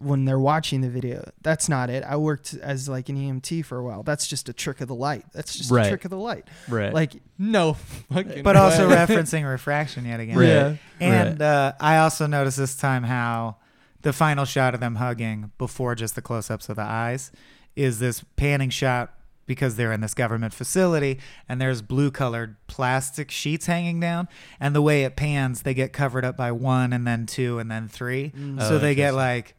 when 0.00 0.24
they're 0.24 0.38
watching 0.38 0.80
the 0.80 0.88
video, 0.88 1.28
that's 1.42 1.68
not 1.68 1.90
it. 1.90 2.04
I 2.04 2.14
worked 2.18 2.54
as 2.54 2.88
like 2.88 3.08
an 3.08 3.16
EMT 3.16 3.64
for 3.64 3.78
a 3.78 3.82
while. 3.82 4.04
That's 4.04 4.28
just 4.28 4.48
a 4.48 4.52
trick 4.52 4.80
of 4.80 4.86
the 4.86 4.94
light. 4.94 5.24
That's 5.32 5.56
just 5.58 5.72
Right. 5.72 5.86
a 5.86 5.88
trick 5.88 6.04
of 6.04 6.12
the 6.12 6.16
light. 6.16 6.46
right. 6.68 6.94
Like 6.94 7.14
no, 7.36 7.72
fucking 8.12 8.44
But 8.44 8.54
also 8.56 8.88
referencing 8.94 9.44
refraction 9.50 10.04
yet 10.06 10.20
again. 10.20 10.38
Right. 10.38 10.46
Yeah. 10.46 10.76
And 11.00 11.42
uh, 11.42 11.72
I 11.80 11.98
also 11.98 12.28
noticed 12.28 12.58
this 12.58 12.76
time 12.76 13.02
how 13.02 13.56
the 14.02 14.12
final 14.12 14.44
shot 14.44 14.72
of 14.72 14.78
them 14.78 14.94
hugging 14.94 15.50
before 15.58 15.96
just 15.96 16.14
the 16.14 16.22
close 16.22 16.48
ups 16.48 16.68
of 16.68 16.76
the 16.76 16.82
eyes 16.82 17.32
is 17.74 17.98
this 17.98 18.22
panning 18.36 18.70
shot 18.70 19.17
because 19.48 19.74
they're 19.74 19.90
in 19.92 20.00
this 20.00 20.14
government 20.14 20.54
facility 20.54 21.18
and 21.48 21.60
there's 21.60 21.82
blue 21.82 22.12
colored 22.12 22.54
plastic 22.68 23.32
sheets 23.32 23.66
hanging 23.66 23.98
down. 23.98 24.28
And 24.60 24.76
the 24.76 24.82
way 24.82 25.02
it 25.02 25.16
pans, 25.16 25.62
they 25.62 25.74
get 25.74 25.92
covered 25.92 26.24
up 26.24 26.36
by 26.36 26.52
one 26.52 26.92
and 26.92 27.04
then 27.04 27.26
two 27.26 27.58
and 27.58 27.68
then 27.68 27.88
three. 27.88 28.30
Mm. 28.30 28.58
Oh, 28.60 28.68
so 28.68 28.78
they 28.78 28.94
get 28.94 29.14
like 29.14 29.56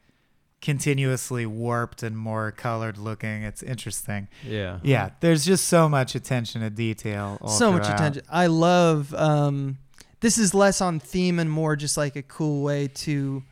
continuously 0.60 1.46
warped 1.46 2.02
and 2.02 2.16
more 2.16 2.52
colored 2.52 2.98
looking. 2.98 3.42
It's 3.42 3.62
interesting. 3.62 4.28
yeah. 4.46 4.78
Yeah, 4.82 5.10
there's 5.20 5.44
just 5.44 5.68
so 5.68 5.88
much 5.88 6.14
attention 6.14 6.60
to 6.62 6.70
detail. 6.70 7.38
all 7.40 7.48
so 7.48 7.72
much 7.72 7.88
attention. 7.88 8.22
I 8.30 8.46
love. 8.46 9.12
Um, 9.14 9.78
this 10.20 10.36
is 10.36 10.52
less 10.52 10.80
on 10.82 11.00
theme 11.00 11.38
and 11.38 11.50
more 11.50 11.76
just 11.76 11.96
like 11.96 12.16
a 12.16 12.22
cool 12.22 12.62
way 12.62 12.88
to. 12.88 13.42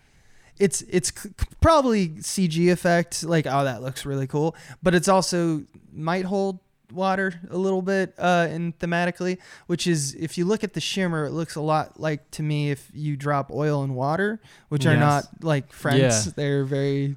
It's 0.58 0.82
it's 0.82 1.12
c- 1.16 1.30
probably 1.60 2.08
CG 2.08 2.70
effect, 2.70 3.22
like 3.22 3.46
oh 3.46 3.64
that 3.64 3.80
looks 3.80 4.04
really 4.04 4.26
cool, 4.26 4.56
but 4.82 4.92
it's 4.94 5.06
also 5.08 5.62
might 5.98 6.24
hold 6.24 6.58
water 6.92 7.38
a 7.50 7.56
little 7.56 7.82
bit 7.82 8.14
uh, 8.18 8.46
and 8.50 8.78
thematically, 8.78 9.38
which 9.66 9.86
is 9.86 10.14
if 10.14 10.38
you 10.38 10.44
look 10.44 10.64
at 10.64 10.72
the 10.72 10.80
shimmer, 10.80 11.26
it 11.26 11.32
looks 11.32 11.54
a 11.54 11.60
lot 11.60 12.00
like 12.00 12.30
to 12.32 12.42
me 12.42 12.70
if 12.70 12.90
you 12.94 13.16
drop 13.16 13.50
oil 13.50 13.82
and 13.82 13.94
water, 13.94 14.40
which 14.68 14.86
are 14.86 14.96
not 15.00 15.24
like 15.42 15.72
friends. 15.72 16.26
Yeah. 16.26 16.32
They're 16.34 16.64
very. 16.64 17.16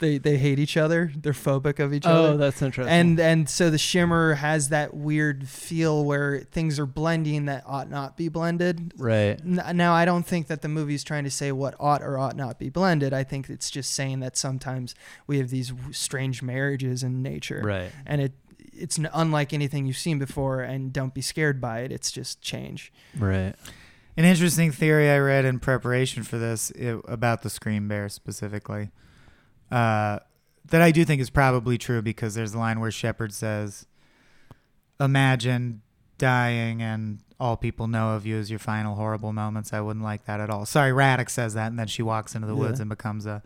They, 0.00 0.18
they 0.18 0.36
hate 0.38 0.60
each 0.60 0.76
other. 0.76 1.10
They're 1.16 1.32
phobic 1.32 1.80
of 1.80 1.92
each 1.92 2.06
Oh, 2.06 2.10
other 2.10 2.28
Oh, 2.34 2.36
that's 2.36 2.62
interesting. 2.62 2.92
and 2.94 3.18
and 3.18 3.48
so 3.50 3.68
the 3.68 3.78
shimmer 3.78 4.34
has 4.34 4.68
that 4.68 4.94
weird 4.94 5.48
feel 5.48 6.04
where 6.04 6.40
things 6.52 6.78
are 6.78 6.86
blending 6.86 7.46
that 7.46 7.64
ought 7.66 7.90
not 7.90 8.16
be 8.16 8.28
blended 8.28 8.94
right. 8.96 9.44
Now 9.44 9.94
i 9.94 10.04
don't 10.04 10.24
think 10.24 10.46
that 10.46 10.62
the 10.62 10.68
movie's 10.68 11.02
trying 11.02 11.24
to 11.24 11.30
say 11.30 11.50
what 11.50 11.74
ought 11.80 12.02
or 12.02 12.16
ought 12.16 12.36
not 12.36 12.58
be 12.60 12.68
blended 12.70 13.12
i 13.12 13.24
think 13.24 13.50
it's 13.50 13.70
just 13.70 13.92
saying 13.92 14.20
that 14.20 14.36
sometimes 14.36 14.94
we 15.26 15.38
have 15.38 15.50
these 15.50 15.72
strange 15.90 16.42
marriages 16.42 17.02
in 17.02 17.20
nature 17.22 17.60
Right. 17.64 17.90
and 18.06 18.20
it 18.20 18.32
it's 18.72 18.98
unlike 19.12 19.52
anything 19.52 19.86
you've 19.86 19.96
seen 19.98 20.20
before 20.20 20.60
and 20.62 20.92
don't 20.92 21.12
be 21.12 21.22
scared 21.22 21.60
by 21.60 21.80
it 21.80 21.90
it's 21.90 22.12
just 22.12 22.40
change 22.40 22.92
Right. 23.18 23.54
An 24.16 24.24
interesting 24.24 24.70
theory 24.72 25.10
I 25.10 25.18
read 25.18 25.44
in 25.44 25.58
preparation 25.58 26.22
for 26.22 26.38
this 26.38 26.70
i 26.80 26.98
about 27.08 27.42
the 27.42 27.50
Scream 27.50 27.88
Bear 27.88 28.08
specifically, 28.08 28.90
uh, 29.70 30.18
that 30.70 30.82
I 30.82 30.90
do 30.90 31.04
think 31.04 31.20
is 31.20 31.30
probably 31.30 31.78
true 31.78 32.02
because 32.02 32.34
there's 32.34 32.54
a 32.54 32.58
line 32.58 32.80
where 32.80 32.90
Sheppard 32.90 33.32
says, 33.32 33.86
"Imagine 35.00 35.82
dying 36.18 36.82
and 36.82 37.20
all 37.40 37.56
people 37.56 37.86
know 37.86 38.10
of 38.10 38.26
you 38.26 38.36
as 38.36 38.50
your 38.50 38.58
final 38.58 38.96
horrible 38.96 39.32
moments. 39.32 39.72
I 39.72 39.80
wouldn't 39.80 40.04
like 40.04 40.24
that 40.26 40.40
at 40.40 40.50
all." 40.50 40.66
Sorry, 40.66 40.92
Radek 40.92 41.30
says 41.30 41.54
that, 41.54 41.68
and 41.68 41.78
then 41.78 41.86
she 41.86 42.02
walks 42.02 42.34
into 42.34 42.46
the 42.46 42.54
woods 42.56 42.80
and 42.80 42.88
becomes 42.88 43.26
a 43.26 43.42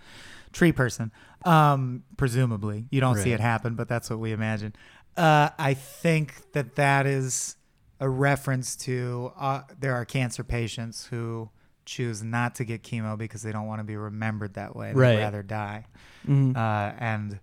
tree 0.53 0.73
person. 0.73 1.13
Um, 1.45 2.05
presumably, 2.17 2.87
you 2.91 3.01
don't 3.01 3.17
see 3.19 3.33
it 3.33 3.41
happen, 3.41 3.75
but 3.75 3.89
that's 3.89 4.11
what 4.11 4.19
we 4.19 4.33
imagine. 4.33 4.75
Uh, 5.17 5.51
I 5.59 5.75
think 5.75 6.53
that 6.53 6.77
that 6.77 7.07
is 7.07 7.57
a 8.01 8.09
reference 8.09 8.75
to 8.77 9.33
uh, 9.39 9.63
there 9.79 9.95
are 9.95 10.05
cancer 10.05 10.43
patients 10.43 11.07
who 11.07 11.51
choose 11.85 12.23
not 12.23 12.55
to 12.57 12.65
get 12.65 12.83
chemo 12.83 13.17
because 13.19 13.43
they 13.43 13.53
don't 13.53 13.67
want 13.67 13.81
to 13.81 13.85
be 13.85 13.97
remembered 13.97 14.55
that 14.55 14.75
way. 14.77 14.89
They'd 14.89 14.97
Right. 14.99 15.19
rather 15.19 15.43
die. 15.43 15.87
Mhm. 16.29 16.57
Uh, 16.57 16.95
and 16.99 17.41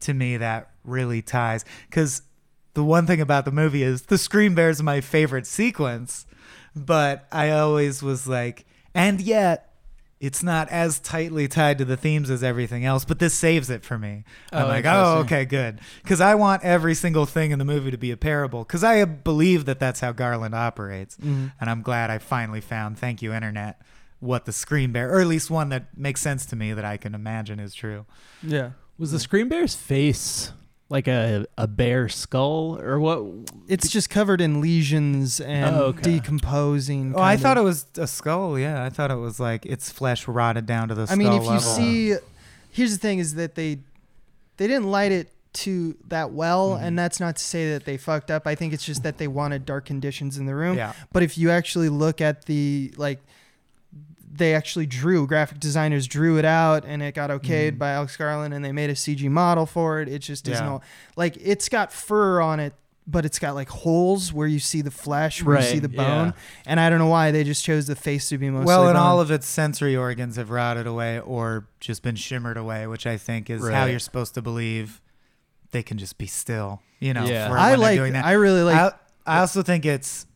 to 0.00 0.14
me, 0.14 0.36
that 0.38 0.70
really 0.84 1.22
ties 1.22 1.64
because 1.88 2.22
the 2.74 2.84
one 2.84 3.06
thing 3.06 3.20
about 3.20 3.44
the 3.44 3.52
movie 3.52 3.82
is 3.82 4.02
the 4.02 4.18
Scream 4.18 4.54
bears 4.54 4.82
my 4.82 5.00
favorite 5.00 5.46
sequence, 5.46 6.26
but 6.74 7.26
I 7.32 7.50
always 7.50 8.02
was 8.02 8.26
like, 8.28 8.66
and 8.94 9.20
yet 9.20 9.72
it's 10.20 10.42
not 10.42 10.68
as 10.70 10.98
tightly 10.98 11.46
tied 11.46 11.76
to 11.78 11.84
the 11.84 11.96
themes 11.96 12.30
as 12.30 12.42
everything 12.42 12.84
else, 12.84 13.04
but 13.04 13.18
this 13.18 13.34
saves 13.34 13.68
it 13.68 13.84
for 13.84 13.98
me. 13.98 14.24
I'm 14.52 14.64
Oh, 14.64 14.68
like, 14.68 14.84
oh, 14.86 15.18
okay, 15.24 15.44
good. 15.44 15.80
Because 16.02 16.20
I 16.22 16.34
want 16.34 16.62
every 16.64 16.94
single 16.94 17.26
thing 17.26 17.50
in 17.50 17.58
the 17.58 17.64
movie 17.66 17.90
to 17.90 17.98
be 17.98 18.10
a 18.10 18.16
parable, 18.16 18.64
because 18.64 18.82
I 18.82 19.04
believe 19.04 19.66
that 19.66 19.78
that's 19.78 20.00
how 20.00 20.12
Garland 20.12 20.54
operates. 20.54 21.16
Mhm. 21.18 21.52
And 21.60 21.68
I'm 21.68 21.82
glad 21.82 22.10
I 22.10 22.16
finally 22.18 22.62
found, 22.62 22.98
thank 22.98 23.20
you, 23.20 23.34
Internet, 23.34 23.80
what 24.20 24.46
the 24.46 24.52
Scream 24.52 24.92
Bear, 24.92 25.10
or 25.14 25.20
at 25.20 25.26
least 25.26 25.50
one 25.50 25.68
that 25.68 25.96
makes 25.98 26.22
sense 26.22 26.46
to 26.46 26.56
me 26.56 26.72
that 26.72 26.84
I 26.84 26.96
can 26.96 27.14
imagine 27.14 27.60
is 27.60 27.74
true. 27.74 28.06
yeah 28.42 28.70
Was 28.98 29.12
the 29.12 29.18
Scream 29.20 29.50
Bear's 29.50 29.74
face 29.74 30.52
like 30.88 31.08
a 31.08 31.46
a 31.58 31.66
bear 31.66 32.08
skull 32.08 32.78
or 32.80 33.00
what? 33.00 33.24
it's 33.68 33.88
just 33.88 34.08
covered 34.08 34.40
in 34.40 34.60
lesions 34.60 35.40
and 35.40 35.74
Oh, 35.76 35.84
okay. 35.86 36.18
decomposing 36.18 37.14
Oh, 37.14 37.18
I 37.20 37.32
kind 37.34 37.42
thought 37.42 37.58
it 37.58 37.62
was 37.64 37.86
a 37.96 38.06
skull. 38.06 38.58
Yeah, 38.58 38.84
I 38.84 38.90
thought 38.90 39.10
it 39.10 39.16
was 39.16 39.40
like 39.40 39.66
its 39.66 39.90
flesh 39.90 40.28
rotted 40.28 40.66
down 40.66 40.88
to 40.88 40.94
the 40.94 41.02
I 41.02 41.06
skull 41.06 41.16
mean, 41.16 41.32
if 41.32 41.44
you 41.50 41.58
see, 41.60 42.14
here's 42.70 42.92
the 42.92 42.98
thing: 42.98 43.18
is 43.18 43.34
that 43.34 43.54
they 43.56 43.78
they 44.58 44.66
didn't 44.68 44.90
light 44.90 45.12
it 45.12 45.32
to 45.54 45.96
that 46.08 46.32
well, 46.32 46.72
Mhm. 46.72 46.82
and 46.82 46.98
that's 46.98 47.18
not 47.18 47.36
to 47.36 47.42
say 47.42 47.72
that 47.72 47.84
they 47.86 47.96
fucked 47.96 48.30
up. 48.30 48.46
I 48.46 48.54
think 48.54 48.72
it's 48.74 48.84
just 48.84 49.02
that 49.02 49.16
they 49.18 49.26
wanted 49.26 49.64
dark 49.66 49.86
conditions 49.86 50.36
in 50.38 50.44
the 50.46 50.54
room. 50.54 50.76
yeah, 50.76 50.92
But 51.12 51.22
if 51.22 51.36
you 51.38 51.50
actually 51.50 51.88
look 51.88 52.20
at 52.20 52.44
the 52.44 52.92
like, 52.98 53.20
they 54.36 54.54
actually 54.54 54.86
drew 54.86 55.26
graphic 55.26 55.58
designers 55.60 56.06
drew 56.06 56.38
it 56.38 56.44
out, 56.44 56.84
and 56.84 57.02
it 57.02 57.14
got 57.14 57.30
okayed 57.30 57.72
Mhm. 57.72 57.78
by 57.78 57.90
Alex 57.92 58.16
Garland, 58.16 58.52
and 58.54 58.64
they 58.64 58.72
made 58.72 58.90
a 58.90 58.94
CG 58.96 59.28
model 59.28 59.66
for 59.66 60.00
it. 60.00 60.08
It 60.08 60.20
just 60.20 60.46
isn't 60.48 60.64
Yeah. 60.64 60.70
all 60.72 60.82
like 61.16 61.36
it's 61.40 61.68
got 61.68 61.92
fur 61.92 62.40
on 62.40 62.60
it 62.60 62.74
but 63.08 63.24
it's 63.24 63.38
got 63.38 63.54
like 63.54 63.68
holes 63.68 64.32
where 64.32 64.48
you 64.48 64.58
see 64.58 64.82
the 64.82 64.90
flesh, 64.90 65.40
where 65.40 65.60
you 65.60 65.62
see 65.64 65.78
the 65.78 65.88
bone. 65.88 66.26
yeah. 66.26 66.32
And 66.66 66.80
I 66.80 66.90
don't 66.90 66.98
know 66.98 67.06
why 67.06 67.30
they 67.30 67.44
just 67.44 67.64
chose 67.64 67.86
the 67.86 67.94
face 67.94 68.28
to 68.30 68.36
be 68.36 68.50
mostly 68.50 68.66
well, 68.66 68.88
and 68.88 68.94
bone. 68.96 69.02
all 69.04 69.20
of 69.20 69.30
its 69.30 69.46
sensory 69.46 69.94
organs 69.96 70.34
have 70.34 70.50
rotted 70.50 70.88
away 70.88 71.20
or 71.20 71.68
just 71.78 72.02
been 72.02 72.16
shimmered 72.16 72.56
away, 72.56 72.84
which 72.88 73.06
I 73.06 73.16
think 73.16 73.48
is 73.48 73.62
how 73.68 73.84
you're 73.84 74.00
supposed 74.00 74.34
to 74.34 74.42
believe 74.42 75.00
they 75.70 75.84
can 75.84 75.98
just 75.98 76.18
be 76.18 76.26
still. 76.26 76.82
You 76.98 77.14
know, 77.14 77.26
Yeah. 77.26 77.48
for 77.48 77.56
I 77.56 77.70
when 77.70 77.80
like. 77.80 77.96
doing 77.96 78.12
that. 78.14 78.24
I 78.24 78.32
really 78.32 78.62
like. 78.64 78.74
I, 78.74 78.90
I 79.24 79.38
also 79.38 79.62
think 79.62 79.86
it's 79.86 80.26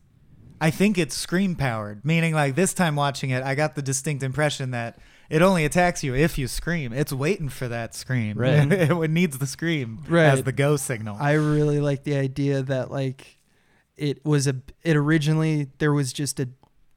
I 0.61 0.69
think 0.69 0.97
it's 0.97 1.15
scream 1.15 1.55
powered, 1.55 2.05
meaning 2.05 2.33
like 2.35 2.55
this 2.55 2.73
time 2.73 2.95
watching 2.95 3.31
it, 3.31 3.43
I 3.43 3.55
got 3.55 3.73
the 3.75 3.81
distinct 3.81 4.21
impression 4.23 4.71
that 4.71 4.99
it 5.27 5.41
only 5.41 5.65
attacks 5.65 6.03
you 6.03 6.13
if 6.13 6.37
you 6.37 6.47
scream. 6.47 6.93
It's 6.93 7.11
waiting 7.11 7.49
for 7.49 7.67
that 7.67 7.95
scream. 7.95 8.37
Right. 8.37 8.71
it 8.71 9.09
needs 9.11 9.39
the 9.39 9.47
scream 9.47 10.03
Right. 10.07 10.25
as 10.25 10.43
the 10.43 10.51
go 10.51 10.75
signal. 10.77 11.17
I 11.19 11.33
really 11.33 11.79
like 11.79 12.03
the 12.03 12.15
idea 12.15 12.61
that 12.61 12.91
like 12.91 13.39
it 13.97 14.23
was 14.23 14.45
a. 14.45 14.55
It 14.83 14.95
originally 14.95 15.69
there 15.79 15.93
was 15.93 16.13
just 16.13 16.39
a 16.39 16.49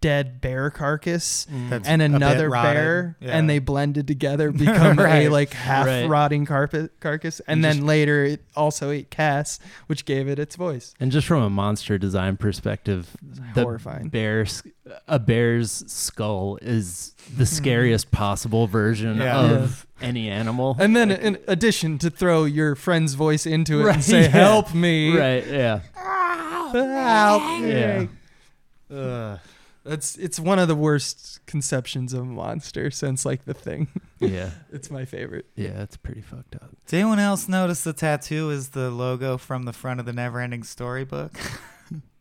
dead 0.05 0.39
bear 0.43 0.69
carcass 0.69 1.47
mm. 1.51 1.71
That's 1.71 1.89
and 1.89 2.03
another 2.03 2.51
bear 2.51 3.17
Yeah. 3.21 3.39
and 3.39 3.49
they 3.49 3.59
blended 3.59 4.07
together 4.07 4.53
become 4.67 4.99
a 4.99 5.29
like 5.31 5.55
half 5.55 5.87
Right. 5.87 6.05
rotting 6.07 6.45
carpet 6.45 6.93
carcass 7.01 7.41
and 7.41 7.55
And 7.55 7.65
then 7.65 7.77
just- 7.77 7.87
later 7.87 8.23
it 8.23 8.45
also 8.55 8.91
ate 8.91 9.09
Cass 9.11 9.59
which 9.87 10.05
gave 10.05 10.29
it 10.29 10.39
its 10.39 10.57
voice 10.57 10.93
And 11.01 11.11
just 11.11 11.27
from 11.27 11.43
a 11.43 11.49
monster 11.49 11.97
design 11.97 12.37
perspective, 12.37 13.17
the 13.55 13.63
horrifying 13.63 14.11
bear's 14.11 14.63
a 15.09 15.19
bear's 15.19 15.83
skull 15.91 16.59
is 16.61 17.15
the 17.31 17.37
hmm. 17.37 17.45
scariest 17.45 18.11
possible 18.11 18.67
version 18.67 19.17
Yeah. 19.17 19.41
of 19.41 19.87
any 20.03 20.29
animal. 20.29 20.77
and 20.79 20.95
then 20.95 21.11
in 21.13 21.39
addition 21.49 21.97
to 22.01 22.11
throw 22.11 22.45
your 22.45 22.75
friend's 22.75 23.15
voice 23.15 23.47
into 23.47 23.81
it 23.81 23.85
Right, 23.85 23.95
and 23.95 24.05
say 24.05 24.23
yeah. 24.25 24.29
help 24.29 24.75
me 24.85 25.17
right? 25.17 25.47
Yeah. 25.47 25.81
help 26.75 27.63
me 27.63 27.71
Yeah. 27.71 28.07
Ugh. 28.95 29.39
That's 29.85 30.17
it's 30.17 30.41
one 30.41 30.59
of 30.59 30.67
the 30.69 30.75
worst 30.75 31.41
conceptions 31.47 32.13
of 32.15 32.21
a 32.23 32.25
monster 32.25 32.91
since 32.91 33.25
like 33.27 33.45
the 33.45 33.53
thing 33.55 33.89
Yeah. 34.19 34.51
it's 34.73 34.91
my 34.91 35.05
favorite 35.05 35.47
Yeah. 35.57 35.83
It's 35.83 35.97
pretty 35.97 36.23
fucked 36.23 36.55
up. 36.57 36.71
Did 36.87 36.97
anyone 37.01 37.19
else 37.19 37.49
notice 37.49 37.85
the 37.85 37.93
tattoo 37.93 38.51
is 38.51 38.71
the 38.71 38.91
logo 38.91 39.37
from 39.37 39.65
the 39.65 39.73
front 39.73 40.01
of 40.01 40.07
the 40.07 40.13
Neverending 40.13 40.65
Story 40.65 41.05
book? 41.05 41.33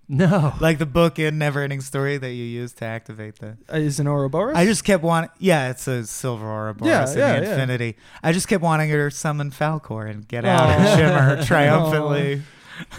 No. 0.09 0.53
like 0.59 0.79
the 0.79 0.85
book 0.85 1.17
in 1.17 1.39
Neverending 1.39 1.81
Story 1.81 2.17
that 2.17 2.31
you 2.33 2.43
use 2.43 2.73
to 2.73 2.85
activate 2.85 3.39
the 3.39 3.57
Uh, 3.71 3.77
is 3.77 4.01
an 4.01 4.07
Ouroboros 4.07 4.55
I 4.55 4.65
just 4.65 4.83
kept 4.83 5.01
wanting. 5.01 5.29
Yeah, 5.39 5.69
it's 5.71 5.87
a 5.87 6.05
silver 6.05 6.45
Ouroboros 6.45 6.89
Yeah, 6.89 7.11
in 7.13 7.17
yeah, 7.17 7.39
the 7.39 7.45
yeah. 7.45 7.51
Infinity. 7.53 7.95
I 8.21 8.33
just 8.33 8.49
kept 8.49 8.61
wanting 8.61 8.89
her 8.89 9.09
to 9.09 9.15
summon 9.15 9.49
Falkor 9.49 10.07
and 10.11 10.27
get 10.27 10.43
out 10.43 10.67
Aw. 10.69 10.73
and 10.73 10.99
shimmer 10.99 11.43
triumphantly. 11.47 12.41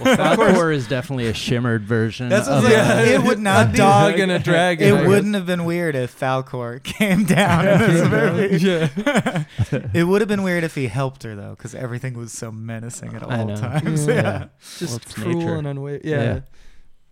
Well, 0.01 0.17
Falkor 0.17 0.75
is 0.75 0.87
definitely 0.87 1.27
a 1.27 1.35
shimmered 1.35 1.83
version. 1.85 2.29
That's 2.29 2.47
of 2.49 2.65
I'm 2.65 2.67
a- 2.67 2.75
saying. 2.75 3.21
It 3.23 3.27
would 3.27 3.39
not 3.41 3.67
a 3.69 3.71
be- 3.73 3.79
dog 3.79 4.19
and 4.19 4.31
a 4.33 4.39
dragon 4.51 4.87
It 4.99 5.07
wouldn't 5.09 5.35
have 5.35 5.47
been 5.47 5.65
weird 5.65 5.95
if 5.97 6.19
Falkor 6.19 6.83
came 6.85 7.25
down 7.25 7.67
in 7.67 7.79
this 7.81 8.09
movie. 8.11 8.65
yeah 9.73 9.89
It 9.95 10.05
would 10.05 10.21
have 10.21 10.29
been 10.29 10.43
weird 10.43 10.65
if 10.65 10.75
he 10.75 10.87
helped 10.87 11.23
her 11.25 11.35
though, 11.35 11.51
because 11.57 11.75
everything 11.75 12.15
was 12.15 12.33
so 12.33 12.51
menacing 12.53 13.15
at 13.15 13.23
all 13.23 13.57
times. 13.57 14.07
Yeah. 14.07 14.15
Yeah. 14.15 14.45
just 14.79 15.03
it's 15.03 15.13
cruel 15.15 15.39
nature. 15.41 15.55
and 15.57 15.67
unwavering. 15.67 16.11
Yeah. 16.13 16.23
Yeah. 16.23 16.41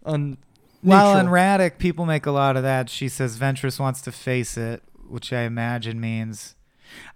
Un- 0.04 0.38
While 0.82 1.18
in 1.18 1.26
neutral. 1.26 1.34
Radek, 1.34 1.78
people 1.78 2.06
make 2.06 2.26
a 2.26 2.32
lot 2.32 2.56
of 2.56 2.62
that. 2.62 2.88
She 2.90 3.08
says 3.08 3.38
Ventress 3.38 3.78
wants 3.80 4.00
to 4.02 4.12
face 4.12 4.56
it, 4.56 4.82
which 5.08 5.32
I 5.32 5.42
imagine 5.42 6.00
means. 6.00 6.54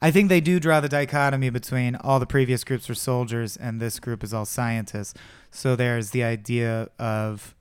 I 0.00 0.10
think 0.10 0.28
they 0.28 0.40
do 0.40 0.60
draw 0.60 0.80
the 0.80 0.88
dichotomy 0.88 1.50
between 1.50 1.96
all 1.96 2.18
the 2.18 2.26
previous 2.26 2.64
groups 2.64 2.88
were 2.88 2.94
soldiers 2.94 3.56
and 3.56 3.80
this 3.80 3.98
group 3.98 4.22
is 4.22 4.32
all 4.34 4.44
scientists. 4.44 5.14
So 5.50 5.76
there's 5.76 6.10
the 6.10 6.24
idea 6.24 6.88
of 6.98 7.54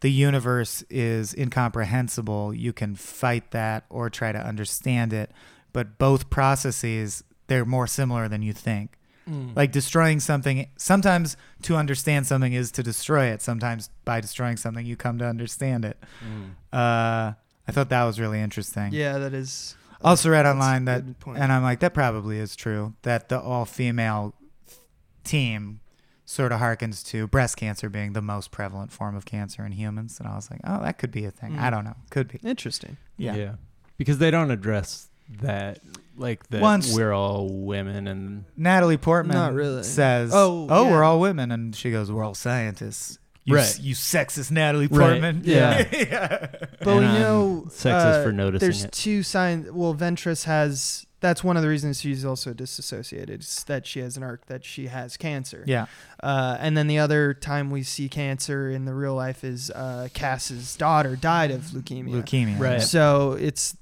the 0.00 0.10
universe 0.10 0.82
is 0.88 1.34
incomprehensible. 1.34 2.54
You 2.54 2.72
can 2.72 2.94
fight 2.94 3.50
that 3.50 3.84
or 3.90 4.08
try 4.10 4.32
to 4.32 4.38
understand 4.38 5.12
it, 5.12 5.30
but 5.72 5.98
both 5.98 6.30
processes 6.30 7.22
they're 7.46 7.64
more 7.64 7.86
similar 7.86 8.28
than 8.28 8.42
you 8.42 8.52
think. 8.52 8.96
Mm. 9.28 9.54
Like 9.56 9.72
destroying 9.72 10.20
something, 10.20 10.68
sometimes 10.76 11.36
to 11.62 11.76
understand 11.76 12.26
something 12.26 12.52
is 12.52 12.70
to 12.72 12.82
destroy 12.82 13.26
it. 13.26 13.42
Sometimes 13.42 13.90
by 14.04 14.20
destroying 14.20 14.56
something, 14.56 14.86
you 14.86 14.96
come 14.96 15.18
to 15.18 15.26
understand 15.26 15.84
it. 15.84 15.98
Uh, 16.72 17.34
I 17.68 17.72
thought 17.72 17.88
that 17.90 18.04
was 18.04 18.18
really 18.18 18.40
interesting. 18.40 18.92
yeah, 18.92 19.18
that 19.18 19.34
is. 19.34 19.76
Also 20.02 20.30
read 20.30 20.44
that's 20.46 20.54
online 20.54 20.84
that, 20.86 21.04
and 21.26 21.52
I'm 21.52 21.62
like, 21.62 21.80
that 21.80 21.92
probably 21.94 22.38
is 22.38 22.56
true, 22.56 22.94
that 23.02 23.28
the 23.28 23.38
all 23.40 23.64
female 23.64 24.34
team 25.24 25.80
sort 26.24 26.52
of 26.52 26.60
harkens 26.60 27.04
to 27.06 27.26
breast 27.26 27.56
cancer 27.56 27.88
being 27.88 28.12
the 28.12 28.22
most 28.22 28.50
prevalent 28.52 28.92
form 28.92 29.16
of 29.16 29.24
cancer 29.24 29.64
in 29.66 29.72
humans. 29.72 30.18
And 30.18 30.28
I 30.28 30.36
was 30.36 30.50
like, 30.50 30.60
oh, 30.64 30.80
that 30.82 30.96
could 30.98 31.10
be 31.10 31.24
a 31.24 31.30
thing. 31.30 31.58
I 31.58 31.68
Mm. 31.68 31.70
don't 31.72 31.84
know. 31.84 31.96
Could 32.10 32.28
be. 32.28 32.38
Interesting. 32.42 32.96
Yeah. 33.16 33.54
Because 33.98 34.18
they 34.18 34.30
don't 34.30 34.50
address 34.50 35.08
that, 35.40 35.80
like 36.16 36.48
that 36.48 36.60
Once- 36.62 36.94
we're 36.94 37.12
all 37.12 37.48
women 37.48 38.06
and 38.08 38.44
Natalie 38.56 38.96
Portman 38.96 39.36
Not 39.36 39.52
really. 39.54 39.82
says, 39.82 40.30
Oh, 40.34 40.66
"Oh, 40.70 40.84
yeah. 40.84 40.90
we're 40.90 41.04
all 41.04 41.20
women," 41.20 41.52
and 41.52 41.74
she 41.76 41.90
goes, 41.90 42.10
"We're 42.10 42.24
all 42.24 42.34
scientists." 42.34 43.18
You, 43.44 43.54
Right. 43.56 43.62
s- 43.62 43.80
you 43.80 43.94
sexist 43.94 44.50
Natalie 44.50 44.86
Right. 44.86 45.10
Portman. 45.20 45.42
Yeah. 45.44 45.86
yeah. 45.92 46.46
But 46.80 46.86
we 46.86 46.92
And 46.92 47.06
I'm 47.06 47.20
know 47.20 47.64
sexist 47.68 48.20
uh, 48.20 48.22
for 48.24 48.32
noticing 48.32 48.66
There's 48.66 48.84
it. 48.84 48.92
two 48.92 49.22
signs. 49.22 49.70
Well, 49.70 49.94
Ventress 49.94 50.44
has. 50.44 51.06
That's 51.20 51.44
one 51.44 51.56
of 51.58 51.62
the 51.62 51.68
reasons 51.68 52.00
she's 52.00 52.24
also 52.24 52.54
disassociated. 52.54 53.40
Is 53.40 53.64
that 53.64 53.86
she 53.86 54.00
has 54.00 54.16
an 54.16 54.22
arc 54.22 54.46
that 54.46 54.64
she 54.64 54.86
has 54.86 55.18
cancer. 55.18 55.64
Yeah. 55.66 55.86
Uh, 56.22 56.56
and 56.60 56.76
then 56.78 56.86
the 56.86 56.98
other 56.98 57.34
time 57.34 57.70
we 57.70 57.82
see 57.82 58.08
cancer 58.08 58.70
in 58.70 58.86
the 58.86 58.94
real 58.94 59.14
life 59.14 59.44
is 59.44 59.70
uh, 59.70 60.08
Cass's 60.14 60.74
daughter 60.76 61.16
died 61.16 61.50
of 61.50 61.62
leukemia. 61.64 62.22
Leukemia. 62.22 62.58
Right. 62.58 62.80
So 62.82 63.32
it's 63.32 63.76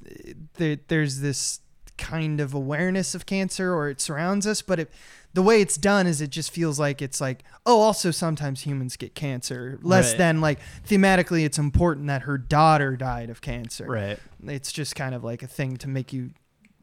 there, 0.55 0.79
there's 0.89 1.21
this 1.21 1.61
kind 1.97 2.41
of 2.41 2.55
awareness 2.55 3.15
of 3.15 3.27
cancer, 3.27 3.73
or 3.73 3.89
it 3.89 4.01
surrounds 4.01 4.45
us, 4.47 4.61
but 4.63 4.81
it, 4.81 4.91
the 5.35 5.43
way 5.43 5.61
it's 5.61 5.77
done 5.77 6.07
is 6.07 6.21
it 6.21 6.31
just 6.31 6.51
feels 6.51 6.79
like 6.81 7.01
it's 7.03 7.21
like 7.21 7.45
oh, 7.67 7.81
also 7.81 8.11
sometimes 8.11 8.63
humans 8.63 8.97
get 8.97 9.15
cancer. 9.15 9.79
Less 9.83 10.11
Right. 10.13 10.19
than 10.19 10.41
like 10.41 10.59
thematically, 10.89 11.45
it's 11.45 11.59
important 11.59 12.07
that 12.09 12.23
her 12.23 12.39
daughter 12.39 12.97
died 12.97 13.31
of 13.31 13.41
cancer. 13.41 13.87
right. 13.87 14.19
It's 14.47 14.73
just 14.73 14.97
kind 14.97 15.15
of 15.15 15.23
like 15.25 15.43
a 15.43 15.47
thing 15.47 15.77
to 15.79 15.89
make 15.89 16.13
you, 16.13 16.31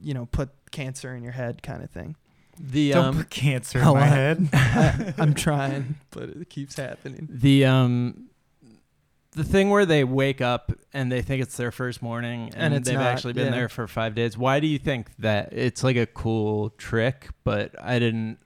you 0.02 0.14
know, 0.14 0.26
put 0.28 0.50
cancer 0.72 1.16
in 1.16 1.24
your 1.24 1.32
head, 1.34 1.64
kind 1.64 1.84
of 1.84 1.90
thing. 1.90 2.16
The 2.60 2.92
Don't 2.94 3.06
um 3.06 3.18
put 3.18 3.30
cancer 3.30 3.82
Oh, 3.84 3.94
in 3.96 4.00
my 4.00 4.06
I- 4.06 4.08
head. 4.08 4.50
I, 4.54 5.14
I'm 5.22 5.34
trying, 5.34 5.96
but 6.12 6.30
it 6.30 6.50
keeps 6.50 6.76
happening. 6.78 7.28
the 7.32 7.66
um 7.66 8.30
the 9.32 9.44
thing 9.44 9.70
where 9.70 9.86
they 9.86 10.04
wake 10.06 10.40
up 10.40 10.72
and 10.96 11.12
they 11.12 11.22
think 11.22 11.42
it's 11.44 11.58
their 11.58 11.72
first 11.72 12.02
morning 12.02 12.46
and, 12.54 12.56
And 12.56 12.74
it's 12.74 12.88
they've 12.90 12.98
not, 12.98 13.06
actually 13.08 13.34
been 13.34 13.48
yeah. 13.48 13.52
there 13.60 13.70
for 13.70 13.88
five 13.88 14.16
days. 14.16 14.38
Why 14.38 14.60
do 14.60 14.68
you 14.68 14.80
think 14.80 15.10
that? 15.20 15.54
It's 15.54 15.84
like 15.84 15.98
a 15.98 16.06
cool 16.08 16.72
trick, 16.72 17.28
but 17.44 17.76
I 17.82 18.00
didn't 18.00 18.40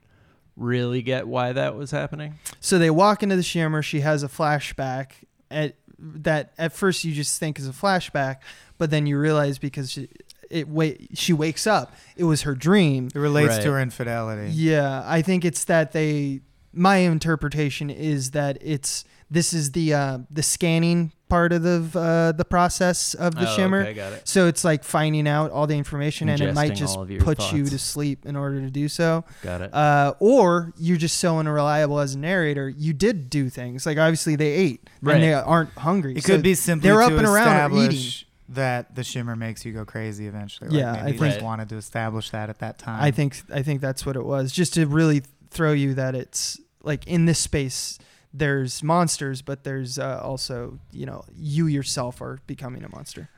really 0.57 1.01
get 1.01 1.27
why 1.27 1.53
that 1.53 1.75
was 1.75 1.91
happening. 1.91 2.39
So 2.59 2.77
they 2.79 2.89
walk 2.89 3.23
into 3.23 3.35
the 3.35 3.43
shimmer. 3.43 3.81
She 3.81 4.01
has 4.01 4.23
a 4.23 4.27
flashback 4.27 5.11
at 5.49 5.75
that 6.01 6.53
at 6.57 6.73
first 6.73 7.03
you 7.03 7.13
just 7.13 7.39
think 7.39 7.59
is 7.59 7.67
a 7.67 7.71
flashback, 7.71 8.37
but 8.77 8.89
then 8.89 9.05
you 9.05 9.17
realize 9.19 9.57
because 9.59 9.91
she, 9.91 10.09
it 10.49 10.67
wait 10.67 11.09
she 11.13 11.33
wakes 11.33 11.67
up, 11.67 11.93
it 12.17 12.23
was 12.23 12.41
her 12.43 12.55
dream. 12.55 13.09
It 13.13 13.19
relates 13.19 13.55
Right. 13.55 13.63
to 13.63 13.71
her 13.73 13.79
infidelity. 13.81 14.51
Yeah, 14.51 15.03
I 15.05 15.21
think 15.21 15.45
it's 15.45 15.63
that 15.65 15.91
they. 15.91 16.41
My 16.71 16.97
interpretation 16.97 17.89
is 17.89 18.31
that 18.31 18.57
it's 18.61 19.03
this 19.31 19.53
is 19.53 19.71
the 19.73 19.93
uh, 19.93 20.17
the 20.31 20.43
scanning 20.43 21.11
part 21.29 21.53
of 21.53 21.61
the 21.61 21.99
uh, 21.99 22.31
the 22.31 22.45
process 22.45 23.13
of 23.13 23.35
the 23.35 23.47
Oh, 23.49 23.55
shimmer. 23.55 23.81
Okay, 23.81 23.93
got 23.93 24.13
it. 24.13 24.27
So 24.27 24.47
it's 24.47 24.63
like 24.63 24.83
finding 24.83 25.27
out 25.27 25.51
all 25.51 25.67
the 25.67 25.77
information, 25.77 26.27
and 26.29 26.41
it 26.41 26.55
might 26.55 26.73
just 26.75 26.97
all 26.97 27.03
of 27.03 27.11
your 27.11 27.21
put 27.21 27.51
you 27.53 27.65
to 27.65 27.77
sleep 27.77 28.25
in 28.25 28.35
order 28.35 28.59
to 28.61 28.71
do 28.71 28.87
so. 28.89 29.23
Got 29.43 29.61
it. 29.61 29.73
Uh, 29.73 30.13
or 30.19 30.73
you're 30.77 30.97
just 30.97 31.17
so 31.17 31.37
unreliable 31.37 31.99
as 31.99 32.15
a 32.15 32.17
narrator. 32.17 32.67
You 32.69 32.93
did 32.93 33.29
do 33.29 33.49
things 33.49 33.85
like 33.85 33.97
obviously 33.99 34.35
they 34.35 34.51
ate 34.51 34.89
Right. 35.01 35.15
and 35.15 35.23
they 35.23 35.33
aren't 35.33 35.71
hungry. 35.77 36.15
It 36.17 36.23
So 36.23 36.33
could 36.33 36.41
be 36.43 36.55
simply 36.55 36.89
they're 36.89 36.99
to 36.99 37.05
up 37.05 37.11
and 37.11 37.21
around 37.27 37.71
or 37.73 37.81
establish 37.83 38.25
that 38.51 38.95
the 38.95 39.03
shimmer 39.03 39.35
makes 39.35 39.63
you 39.63 39.71
go 39.73 39.85
crazy 39.85 40.25
eventually. 40.25 40.71
Like 40.71 40.79
Yeah, 40.79 40.91
maybe 41.03 41.17
I 41.17 41.19
think- 41.19 41.33
just 41.35 41.41
wanted 41.45 41.69
to 41.69 41.75
establish 41.75 42.31
that 42.31 42.49
at 42.49 42.57
that 42.59 42.79
time. 42.79 43.03
I 43.03 43.11
think 43.11 43.39
I 43.53 43.61
think 43.61 43.79
that's 43.81 44.07
what 44.07 44.15
it 44.15 44.25
was, 44.25 44.51
just 44.51 44.73
to 44.73 44.87
really 44.87 45.21
throw 45.51 45.73
you 45.73 45.93
that 45.93 46.15
it's 46.15 46.59
like 46.81 47.05
in 47.05 47.25
this 47.25 47.37
space 47.37 47.99
there's 48.33 48.83
monsters, 48.83 49.41
but 49.41 49.63
there's 49.63 49.97
uh, 49.97 50.21
also 50.23 50.79
you 50.91 51.05
know 51.05 51.23
you 51.35 51.67
yourself 51.67 52.21
are 52.21 52.39
becoming 52.47 52.83
a 52.83 52.89
monster. 52.89 53.29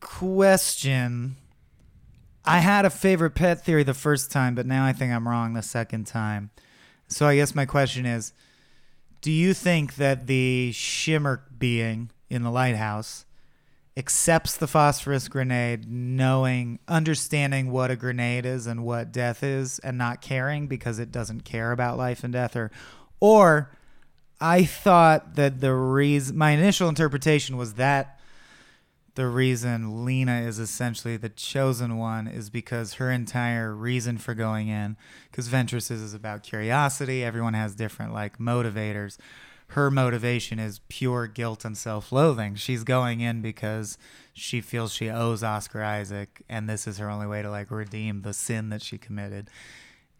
question. 0.00 1.36
I 2.44 2.58
had 2.58 2.84
a 2.84 2.90
favorite 2.90 3.36
pet 3.36 3.64
theory 3.64 3.84
the 3.84 3.94
first 3.94 4.32
time, 4.32 4.56
but 4.56 4.66
now 4.66 4.84
I 4.84 4.92
think 4.92 5.12
I'm 5.12 5.28
wrong 5.28 5.54
the 5.54 5.62
second 5.62 6.08
time. 6.08 6.50
So 7.06 7.26
I 7.26 7.36
guess 7.36 7.54
my 7.54 7.66
question 7.66 8.04
is 8.04 8.32
Do 9.20 9.30
you 9.30 9.54
think 9.54 9.96
that 9.96 10.26
the 10.26 10.72
shimmer 10.72 11.44
being 11.56 12.10
in 12.28 12.42
the 12.42 12.50
lighthouse 12.50 13.26
accepts 13.96 14.56
the 14.56 14.66
phosphorus 14.66 15.28
grenade, 15.28 15.86
knowing, 15.86 16.78
understanding 16.88 17.70
what 17.70 17.90
a 17.90 17.96
grenade 17.96 18.46
is 18.46 18.66
and 18.66 18.84
what 18.84 19.12
death 19.12 19.42
is, 19.42 19.78
and 19.80 19.98
not 19.98 20.20
caring 20.22 20.66
because 20.66 20.98
it 20.98 21.12
doesn't 21.12 21.44
care 21.44 21.72
about 21.72 21.98
life 21.98 22.24
and 22.24 22.32
death? 22.32 22.56
Or, 22.56 22.70
or 23.22 23.70
I 24.40 24.64
thought 24.64 25.36
that 25.36 25.60
the 25.60 25.72
reason 25.72 26.36
my 26.36 26.50
initial 26.50 26.88
interpretation 26.88 27.56
was 27.56 27.74
that 27.74 28.18
the 29.14 29.28
reason 29.28 30.04
Lena 30.04 30.40
is 30.40 30.58
essentially 30.58 31.16
the 31.16 31.28
chosen 31.28 31.98
one 31.98 32.26
is 32.26 32.50
because 32.50 32.94
her 32.94 33.12
entire 33.12 33.72
reason 33.72 34.18
for 34.18 34.34
going 34.34 34.66
in, 34.66 34.96
because 35.30 35.46
Ventresses 35.46 36.02
is 36.02 36.14
about 36.14 36.42
curiosity. 36.42 37.22
Everyone 37.22 37.54
has 37.54 37.76
different 37.76 38.12
like 38.12 38.38
motivators. 38.38 39.18
Her 39.68 39.88
motivation 39.88 40.58
is 40.58 40.80
pure 40.88 41.28
guilt 41.28 41.64
and 41.64 41.78
self-loathing. 41.78 42.56
She's 42.56 42.82
going 42.82 43.20
in 43.20 43.40
because 43.40 43.98
she 44.32 44.60
feels 44.60 44.92
she 44.92 45.08
owes 45.08 45.44
Oscar 45.44 45.84
Isaac, 45.84 46.42
and 46.48 46.68
this 46.68 46.88
is 46.88 46.98
her 46.98 47.08
only 47.08 47.28
way 47.28 47.40
to 47.42 47.50
like 47.50 47.70
redeem 47.70 48.22
the 48.22 48.34
sin 48.34 48.70
that 48.70 48.82
she 48.82 48.98
committed. 48.98 49.48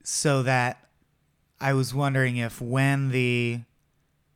So 0.04 0.44
that 0.44 0.86
I 1.62 1.72
was 1.74 1.94
wondering 1.94 2.36
if 2.36 2.60
when 2.60 3.10
the 3.10 3.60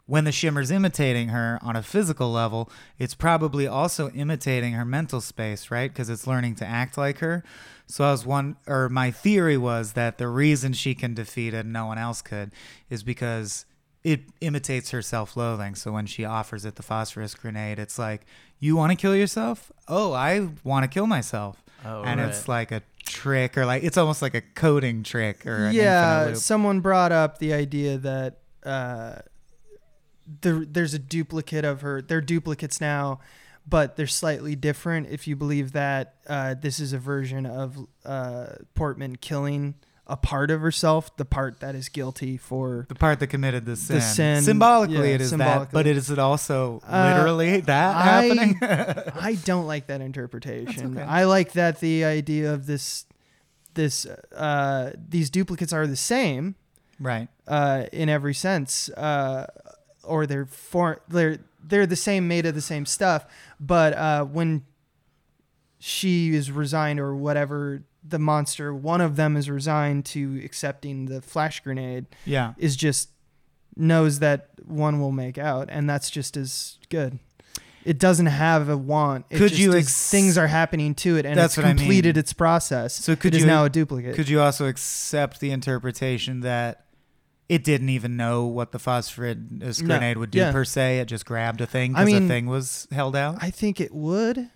when 0.07 0.23
the 0.23 0.31
shimmer's 0.31 0.71
imitating 0.71 1.29
her 1.29 1.59
on 1.63 1.75
a 1.75 1.83
physical 1.83 2.31
level, 2.31 2.71
it's 2.97 3.17
probably 3.17 3.67
also 3.67 4.09
imitating 4.11 4.75
her 4.75 4.85
mental 4.85 5.21
space, 5.21 5.69
right? 5.69 5.93
Because 5.93 6.09
it's 6.09 6.29
learning 6.29 6.55
to 6.57 6.65
act 6.65 6.97
like 6.97 7.19
her. 7.19 7.43
So 7.89 8.05
I 8.05 8.13
was 8.13 8.25
one, 8.25 8.57
or 8.69 8.89
my 8.89 9.11
theory 9.11 9.57
was 9.57 9.95
that 9.95 10.19
the 10.19 10.29
reason 10.29 10.73
she 10.73 10.95
can 10.95 11.13
defeat 11.13 11.55
it 11.55 11.65
and 11.65 11.73
no 11.73 11.87
one 11.87 11.99
else 11.99 12.23
could 12.23 12.53
is 12.89 13.03
because 13.03 13.67
it 14.05 14.21
imitates 14.41 14.93
her 14.93 15.03
self-loathing. 15.03 15.75
So 15.75 15.91
when 15.91 16.07
she 16.07 16.25
offers 16.25 16.65
it 16.65 16.77
the 16.77 16.85
phosphorus 16.85 17.35
grenade, 17.35 17.81
it's 17.81 17.99
like, 17.99 18.25
"You 18.61 18.77
want 18.77 18.93
to 18.93 18.97
kill 18.97 19.17
yourself? 19.17 19.73
Oh, 19.89 20.13
I 20.13 20.51
want 20.63 20.85
to 20.85 20.89
kill 20.89 21.09
myself." 21.09 21.65
Oh, 21.87 22.03
and 22.03 22.21
right. 22.21 22.29
it's 22.29 22.49
like 22.49 22.73
a 22.73 22.83
trick, 23.05 23.57
or 23.57 23.65
like 23.65 23.85
it's 23.85 23.97
almost 23.97 24.23
like 24.23 24.35
a 24.35 24.41
coding 24.41 25.05
trick, 25.05 25.47
or 25.47 25.67
an 25.67 25.75
yeah, 25.75 26.35
someone 26.35 26.81
brought 26.81 27.13
up 27.13 27.39
the 27.39 27.53
idea 27.53 27.97
that 27.99 28.39
uh, 28.65 29.21
there, 30.41 30.65
there's 30.65 30.95
a 30.95 30.99
duplicate 30.99 31.65
of 31.65 31.83
her. 31.83 32.03
They're 32.03 32.21
duplicates 32.21 32.81
now, 32.81 33.21
but 33.69 33.97
they're 33.97 34.09
slightly 34.09 34.57
different. 34.57 35.09
If 35.11 35.29
you 35.29 35.37
believe 35.37 35.73
that 35.73 36.17
uh, 36.27 36.55
this 36.55 36.81
is 36.81 36.93
a 36.93 36.99
version 36.99 37.47
of 37.47 37.79
uh, 38.05 38.47
Portman 38.75 39.17
killing 39.17 39.75
a 40.09 40.17
part 40.17 40.51
of 40.53 40.61
herself, 40.61 41.15
the 41.17 41.25
part 41.25 41.59
that 41.61 41.75
is 41.75 41.89
guilty 41.89 42.37
for. 42.37 42.87
The 42.89 42.95
part 42.95 43.19
that 43.21 43.27
committed 43.27 43.67
the 43.67 43.75
sin. 43.77 44.01
sin, 44.01 44.43
Symbolically, 44.43 45.09
yeah, 45.09 45.15
it 45.17 45.21
is 45.21 45.31
that, 45.33 45.73
but 45.73 45.87
it 45.87 45.97
is 45.97 46.11
it 46.11 46.19
also 46.19 46.81
Uh, 46.87 47.13
literally 47.15 47.61
that 47.63 47.97
I- 47.97 48.03
happening? 48.03 48.59
I 49.21 49.35
don't 49.45 49.67
like 49.67 49.89
that 49.89 50.01
interpretation. 50.01 50.97
okay. 50.99 51.03
I 51.07 51.25
like 51.25 51.53
that 51.53 51.81
the 51.81 52.05
idea 52.05 52.53
of 52.55 52.67
this, 52.67 53.05
this, 53.75 54.07
uh, 54.07 54.93
these 55.09 55.29
duplicates 55.29 55.73
are 55.73 55.87
the 55.89 55.97
same. 55.97 56.55
right. 57.01 57.29
uh, 57.49 57.85
in 57.93 58.09
every 58.09 58.33
sense, 58.35 58.89
uh, 58.91 59.47
or 60.05 60.25
they're 60.27 60.47
for 60.47 61.01
they're 61.09 61.39
they're 61.63 61.85
the 61.87 61.97
same, 61.97 62.29
made 62.29 62.47
of 62.47 62.55
the 62.55 62.61
same 62.63 62.87
stuff. 62.87 63.27
But 63.59 63.93
uh, 63.95 64.25
when 64.25 64.63
she 65.79 66.35
is 66.35 66.51
resigned 66.51 67.01
or 67.01 67.15
whatever, 67.15 67.83
the 68.09 68.19
monster, 68.19 68.75
one 68.75 69.01
of 69.01 69.17
them 69.17 69.37
is 69.37 69.49
resigned 69.51 70.05
to 70.07 70.41
accepting 70.45 71.07
the 71.07 71.21
flash 71.23 71.61
grenade, 71.61 72.07
Yeah. 72.25 72.55
is 72.59 72.77
just 72.77 73.11
knows 73.77 74.21
that 74.21 74.49
one 74.65 75.01
will 75.01 75.13
make 75.13 75.37
out, 75.39 75.69
and 75.71 75.89
that's 75.89 76.11
just 76.11 76.37
as 76.37 76.79
good. 76.89 77.19
It 77.85 77.99
doesn't 77.99 78.27
have 78.27 78.69
a 78.69 78.77
want. 78.77 79.27
It 79.31 79.39
Could 79.39 79.51
just 79.51 79.61
you 79.61 79.73
is- 79.75 80.11
things 80.11 80.37
are 80.37 80.47
happening 80.49 80.95
to 80.97 81.17
it, 81.19 81.27
and 81.27 81.39
That's 81.39 81.53
it's 81.53 81.57
what 81.59 81.67
I 81.67 81.69
mean. 81.71 81.77
completed 81.79 82.17
its 82.17 82.33
process. 82.33 82.95
So 82.95 83.15
could 83.15 83.35
it 83.35 83.39
is 83.39 83.43
you- 83.43 83.47
now 83.47 83.65
a 83.65 83.71
duplicate. 83.71 84.17
Could 84.17 84.29
you 84.29 84.41
also 84.41 84.67
accept 84.67 85.39
the 85.41 85.51
interpretation 85.53 86.41
that 86.41 86.87
it 87.49 87.63
didn't 87.63 87.91
even 87.91 88.17
know 88.17 88.45
what 88.45 88.73
the 88.73 88.79
phosphorus 88.81 89.37
No. 89.81 89.87
grenade 89.87 90.17
would 90.19 90.33
do 90.33 90.39
Yeah. 90.39 90.51
per 90.53 90.65
se? 90.65 90.99
It 90.99 91.05
just 91.07 91.27
grabbed 91.27 91.61
a 91.61 91.67
thing 91.67 91.95
I 91.95 92.05
mean, 92.05 92.23
the 92.23 92.29
thing 92.29 92.47
was 92.47 92.89
held 92.91 93.15
out? 93.15 93.39
I 93.41 93.51
think 93.51 93.81
it 93.81 93.95
would. 93.95 94.49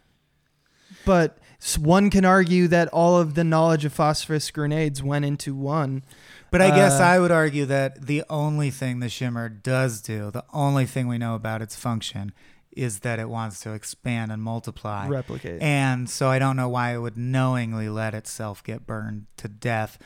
But 1.05 1.39
one 1.79 2.11
can 2.11 2.25
argue 2.25 2.69
that 2.69 2.89
all 2.89 3.19
of 3.19 3.35
the 3.35 3.45
knowledge 3.45 3.85
of 3.85 3.93
phosphorus 3.93 4.51
grenades 4.51 5.03
went 5.03 5.25
into 5.25 5.55
one. 5.55 6.03
But 6.51 6.63
I 6.63 6.71
guess 6.71 6.99
Uh, 7.01 7.05
I 7.05 7.19
would 7.21 7.31
argue 7.31 7.67
that 7.67 8.07
the 8.07 8.25
only 8.29 8.71
thing 8.71 9.01
the 9.01 9.09
shimmer 9.09 9.49
does 9.49 10.01
do, 10.01 10.31
the 10.31 10.45
only 10.53 10.87
thing 10.87 11.07
we 11.07 11.19
know 11.19 11.35
about 11.35 11.63
its 11.63 11.77
function, 11.77 12.33
is 12.77 13.01
that 13.01 13.19
it 13.19 13.29
wants 13.29 13.61
to 13.61 13.73
expand 13.73 14.33
and 14.33 14.43
multiply. 14.43 15.07
Replicate. 15.09 15.61
And 15.61 16.09
so 16.09 16.29
I 16.29 16.39
don't 16.39 16.57
know 16.57 16.69
why 16.69 16.95
it 16.95 16.99
would 16.99 17.17
knowingly 17.17 17.89
let 17.89 18.15
itself 18.15 18.63
get 18.65 18.87
burned 18.87 19.27
to 19.37 19.49
death. 19.49 19.99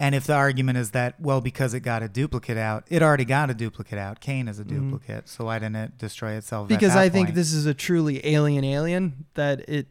And 0.00 0.14
if 0.16 0.26
the 0.26 0.34
argument 0.34 0.78
is 0.78 0.90
that, 0.92 1.20
well, 1.20 1.40
because 1.40 1.74
it 1.74 1.80
got 1.80 2.02
a 2.02 2.08
duplicate 2.08 2.56
out, 2.56 2.84
it 2.88 3.02
already 3.02 3.24
got 3.24 3.50
a 3.50 3.54
duplicate 3.54 3.98
out. 3.98 4.20
Kane 4.20 4.48
is 4.48 4.58
a 4.58 4.64
Mhm. 4.64 4.68
duplicate. 4.90 5.28
So 5.28 5.44
why 5.44 5.60
didn't 5.60 5.76
it 5.76 5.98
destroy 5.98 6.32
itself? 6.32 6.66
because 6.68 6.96
I 6.96 7.08
think 7.08 7.34
this 7.34 7.52
is 7.52 7.66
a 7.66 7.74
truly 7.74 8.24
alien 8.26 8.64
alien 8.64 9.26
that 9.34 9.68
it 9.68 9.86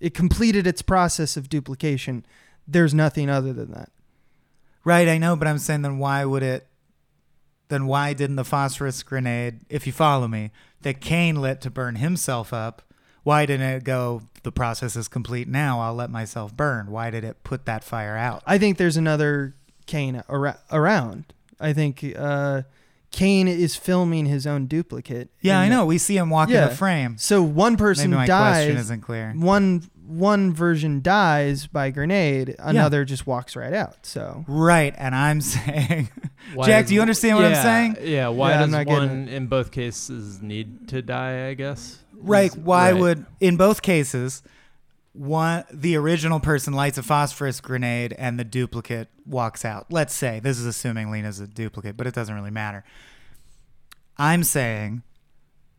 it 0.00 0.14
completed 0.14 0.66
its 0.66 0.82
process 0.82 1.36
of 1.36 1.48
duplication. 1.48 2.24
There's 2.66 2.94
nothing 2.94 3.30
other 3.30 3.52
than 3.52 3.70
that. 3.72 3.90
Right, 4.84 5.08
I 5.08 5.18
know, 5.18 5.36
but 5.36 5.48
I'm 5.48 5.58
saying 5.58 5.82
then 5.82 5.98
why 5.98 6.24
would 6.24 6.42
it? 6.42 6.66
Then 7.68 7.86
why 7.86 8.12
didn't 8.12 8.36
the 8.36 8.44
phosphorus 8.44 9.02
grenade, 9.02 9.60
if 9.68 9.86
you 9.86 9.92
follow 9.92 10.28
me, 10.28 10.52
that 10.82 11.00
Kane 11.00 11.40
lit 11.40 11.60
to 11.62 11.70
burn 11.70 11.96
himself 11.96 12.52
up? 12.52 12.82
Why 13.24 13.44
didn't 13.44 13.68
it 13.68 13.82
go? 13.84 14.22
The 14.44 14.52
process 14.52 14.94
is 14.94 15.08
complete 15.08 15.48
now. 15.48 15.80
I'll 15.80 15.94
let 15.96 16.10
myself 16.10 16.56
burn. 16.56 16.92
Why 16.92 17.10
did 17.10 17.24
it 17.24 17.42
put 17.42 17.66
that 17.66 17.82
fire 17.82 18.16
out? 18.16 18.44
I 18.46 18.58
think 18.58 18.78
there's 18.78 18.96
another 18.96 19.56
Kane 19.86 20.22
ar- 20.28 20.60
around. 20.70 21.32
I 21.58 21.72
think 21.72 22.04
uh, 22.16 22.62
Kane 23.10 23.48
is 23.48 23.76
filming 23.76 24.26
his 24.26 24.46
own 24.46 24.66
duplicate. 24.66 25.30
Yeah, 25.40 25.56
in 25.58 25.62
I 25.62 25.68
the- 25.68 25.74
know. 25.74 25.86
We 25.86 25.98
see 25.98 26.16
him 26.16 26.28
walk 26.30 26.48
Yeah. 26.50 26.64
in 26.64 26.68
the 26.70 26.74
frame. 26.76 27.16
So 27.18 27.42
one 27.42 27.76
person 27.76 28.10
Maybe 28.10 28.18
my 28.20 28.26
dies. 28.26 28.64
question 28.64 28.76
isn't 28.76 29.00
clear. 29.02 29.32
one 29.36 29.88
one 30.06 30.52
version 30.54 31.02
dies 31.02 31.66
by 31.66 31.90
grenade, 31.90 32.54
another 32.60 33.04
just 33.04 33.26
walks 33.26 33.56
right 33.56 33.72
out. 33.72 33.96
So 34.06 34.44
Right, 34.46 34.94
and 34.96 35.16
I'm 35.16 35.40
saying, 35.54 36.10
Jack, 36.64 36.82
does- 36.84 36.88
do 36.90 36.94
you 36.94 37.00
understand 37.00 37.36
what 37.38 37.44
I'm 37.46 37.54
saying? 37.56 37.96
Yeah. 38.02 38.28
Why 38.28 38.50
Yeah, 38.50 38.54
I'm 38.56 38.60
does 38.62 38.70
not 38.70 38.86
getting 38.86 39.08
one 39.08 39.28
in 39.28 39.46
both 39.48 39.72
cases 39.72 40.40
need 40.40 40.86
to 40.88 41.02
die? 41.02 41.48
I 41.48 41.54
guess. 41.54 41.98
right. 42.14 42.54
Why 42.56 42.92
right. 42.92 43.00
would 43.00 43.26
in 43.40 43.56
both 43.56 43.82
cases, 43.82 44.42
one 45.16 45.64
the 45.72 45.96
original 45.96 46.40
person 46.40 46.72
lights 46.74 46.98
a 46.98 47.02
phosphorus 47.02 47.60
grenade 47.60 48.14
and 48.18 48.38
the 48.38 48.44
duplicate 48.44 49.08
walks 49.24 49.64
out? 49.64 49.86
Let's 49.90 50.14
say 50.14 50.40
this 50.40 50.58
is 50.58 50.66
assuming 50.66 51.10
Lena's 51.10 51.40
a 51.40 51.46
duplicate, 51.46 51.96
but 51.96 52.06
it 52.06 52.14
doesn't 52.14 52.34
really 52.34 52.50
matter. 52.50 52.84
I'm 54.18 54.44
saying, 54.44 55.02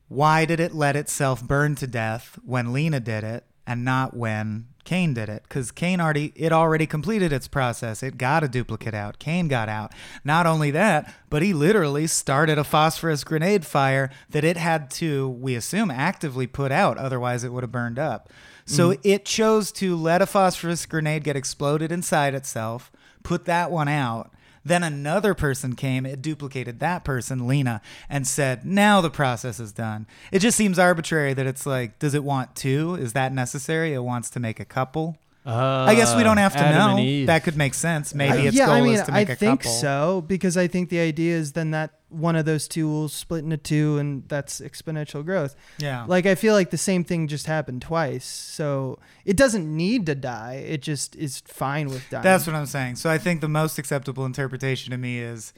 why 0.08 0.46
did 0.46 0.60
it 0.60 0.74
let 0.74 0.96
itself 0.96 1.44
burn 1.44 1.76
to 1.76 1.88
death 1.88 2.40
when 2.44 2.74
Lena 2.74 3.00
did 3.00 3.24
it 3.24 3.46
and 3.66 3.84
not 3.84 4.16
when 4.16 4.68
Kane 4.86 5.14
did 5.14 5.28
it? 5.28 5.44
Because 5.44 5.72
Kane 5.72 6.00
already 6.00 6.32
it 6.36 6.54
already 6.54 6.86
completed 6.86 7.34
its 7.34 7.48
process. 7.48 8.02
It 8.02 8.18
got 8.18 8.44
a 8.44 8.48
duplicate 8.48 8.94
out. 8.94 9.20
Kane 9.20 9.48
got 9.48 9.68
out. 9.68 9.92
Not 10.24 10.46
only 10.46 10.72
that, 10.72 11.14
but 11.30 11.42
he 11.42 11.54
literally 11.54 12.08
started 12.08 12.58
a 12.58 12.64
phosphorus 12.64 13.24
grenade 13.24 13.66
fire 13.66 14.10
that 14.30 14.46
it 14.46 14.56
had 14.56 14.90
to, 14.92 15.28
we 15.28 15.56
assume, 15.56 15.92
actively 15.92 16.48
put 16.48 16.72
out. 16.72 16.98
Otherwise, 16.98 17.44
it 17.44 17.52
would 17.52 17.64
have 17.64 17.72
burned 17.72 18.00
up. 18.00 18.30
So 18.68 18.92
mm-hmm. 18.92 19.02
it 19.04 19.26
chose 19.26 19.72
to 19.74 19.96
let 19.96 20.22
a 20.22 20.28
phosphorus 20.28 20.86
grenade 20.86 21.24
get 21.24 21.36
exploded 21.36 21.92
inside 21.92 22.36
itself, 22.36 22.92
put 23.24 23.46
that 23.46 23.72
one 23.72 23.88
out. 23.88 24.32
Then 24.64 24.84
another 24.84 25.34
person 25.34 25.76
came, 25.78 26.06
it 26.06 26.22
duplicated 26.22 26.80
that 26.82 27.06
person, 27.06 27.48
Lena, 27.48 27.82
and 28.10 28.28
said, 28.28 28.66
now 28.66 29.00
the 29.00 29.10
process 29.10 29.62
is 29.62 29.72
done. 29.72 30.06
It 30.30 30.40
just 30.40 30.58
seems 30.58 30.78
arbitrary 30.78 31.34
that 31.34 31.48
it's 31.48 31.66
like, 31.66 31.98
does 32.00 32.14
it 32.14 32.26
want 32.26 32.56
two? 32.56 32.96
Is 32.96 33.14
that 33.14 33.32
necessary? 33.32 33.94
It 33.94 34.04
wants 34.04 34.30
to 34.32 34.42
make 34.42 34.60
a 34.60 34.66
couple. 34.66 35.18
I 35.48 35.96
guess 35.96 36.16
we 36.16 36.24
don't 36.24 36.38
have 36.38 36.54
to 36.54 36.60
Uh, 36.60 36.64
Adam 36.64 36.98
know. 36.98 37.26
That 37.26 37.44
could 37.44 37.56
make 37.58 37.74
sense. 37.74 38.14
Maybe 38.14 38.38
I- 38.38 38.42
its 38.48 38.56
yeah, 38.58 38.66
goal 38.66 38.76
I 38.76 38.82
mean, 38.82 38.94
is 38.96 39.02
to 39.04 39.12
make 39.12 39.30
I 39.30 39.34
a 39.34 39.36
think 39.36 39.62
couple. 39.62 39.72
so 39.78 40.24
because 40.28 40.58
I 40.58 40.68
think 40.68 40.90
the 40.90 41.00
idea 41.00 41.36
is 41.38 41.54
then 41.54 41.72
that 41.72 41.92
one 42.10 42.36
of 42.36 42.46
those 42.46 42.68
two 42.68 42.88
will 42.90 43.10
split 43.10 43.44
into 43.44 43.58
two, 43.58 43.98
and 43.98 44.24
that's 44.30 44.62
exponential 44.62 45.26
growth. 45.26 45.56
Yeah. 45.78 46.06
Like 46.08 46.26
I 46.26 46.36
feel 46.36 46.54
like 46.54 46.70
the 46.70 46.78
same 46.78 47.04
thing 47.04 47.28
just 47.28 47.46
happened 47.48 47.82
twice, 47.82 48.26
so 48.26 49.00
it 49.26 49.36
doesn't 49.38 49.68
need 49.76 50.06
to 50.06 50.16
die. 50.16 50.64
It 50.68 50.82
just 50.82 51.16
is 51.18 51.42
fine 51.46 51.88
with 51.90 52.10
dying. 52.10 52.24
That's 52.24 52.48
what 52.48 52.56
I'm 52.56 52.66
saying. 52.66 52.96
So 52.96 53.10
I 53.10 53.18
think 53.18 53.42
the 53.42 53.50
most 53.50 53.78
acceptable 53.78 54.26
interpretation 54.26 54.92
to 54.92 54.98
me 54.98 55.20
is 55.20 55.54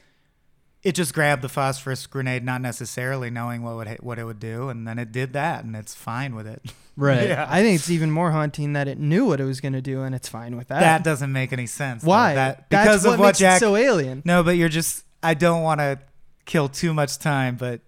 it 0.82 0.94
just 0.94 1.12
grabbed 1.12 1.42
the 1.42 1.48
phosphorus 1.48 2.06
grenade, 2.06 2.44
not 2.44 2.60
necessarily 2.62 3.30
knowing 3.30 3.62
what 3.62 3.76
would 3.76 3.86
ha- 3.88 3.96
what 4.00 4.18
it 4.18 4.24
would 4.24 4.40
do, 4.40 4.68
and 4.68 4.86
then 4.88 4.98
it 4.98 5.12
did 5.12 5.32
that, 5.34 5.64
and 5.64 5.76
it's 5.76 5.94
fine 5.94 6.34
with 6.34 6.46
it. 6.46 6.62
Right. 6.96 7.28
Yeah. 7.28 7.46
I 7.48 7.62
think 7.62 7.76
it's 7.76 7.88
even 7.88 8.10
more 8.10 8.30
haunting 8.30 8.74
that 8.74 8.86
it 8.86 8.98
knew 8.98 9.24
what 9.24 9.40
it 9.40 9.44
was 9.44 9.62
going 9.62 9.72
to 9.72 9.80
do, 9.80 10.02
and 10.02 10.14
it's 10.14 10.28
fine 10.28 10.54
with 10.58 10.68
that. 10.68 10.80
That 10.80 11.02
doesn't 11.02 11.32
make 11.32 11.50
any 11.50 11.64
sense. 11.64 12.02
though. 12.02 12.08
Why? 12.10 12.34
That 12.34 12.68
That's 12.68 12.84
because 12.84 13.06
what 13.06 13.14
of 13.14 13.20
what 13.20 13.36
Jack. 13.36 13.58
so 13.60 13.74
alien. 13.74 14.20
no, 14.26 14.42
but 14.42 14.58
you're 14.58 14.68
just. 14.68 15.04
I 15.22 15.32
don't 15.32 15.62
want 15.62 15.80
to 15.80 15.98
kill 16.44 16.68
too 16.68 16.92
much 16.92 17.18
time, 17.18 17.56
but 17.56 17.80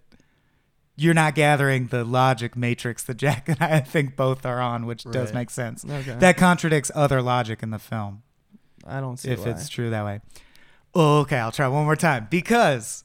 you're 0.95 1.13
not 1.13 1.35
gathering 1.35 1.87
the 1.87 2.03
logic 2.03 2.55
matrix 2.55 3.03
that 3.03 3.17
Jack 3.17 3.47
and 3.49 3.57
I, 3.61 3.75
I 3.77 3.79
think 3.81 4.15
both 4.15 4.47
are 4.47 4.59
on, 4.59 4.87
which 4.87 5.03
does 5.03 5.31
make 5.31 5.51
sense. 5.51 5.85
Okay. 5.87 6.15
That 6.17 6.37
contradicts 6.37 6.89
other 6.95 7.21
logic 7.21 7.61
in 7.61 7.69
the 7.69 7.79
film. 7.79 8.23
I 8.87 8.99
don't 8.99 9.17
see 9.17 9.29
if 9.29 9.41
why. 9.45 9.51
it's 9.51 9.69
true 9.69 9.91
that 9.91 10.05
way. 10.05 10.21
Oh, 10.95 11.19
okay, 11.21 11.37
I'll 11.37 11.51
try 11.51 11.67
one 11.67 11.85
more 11.85 11.95
time 11.95 12.27
because 12.29 13.03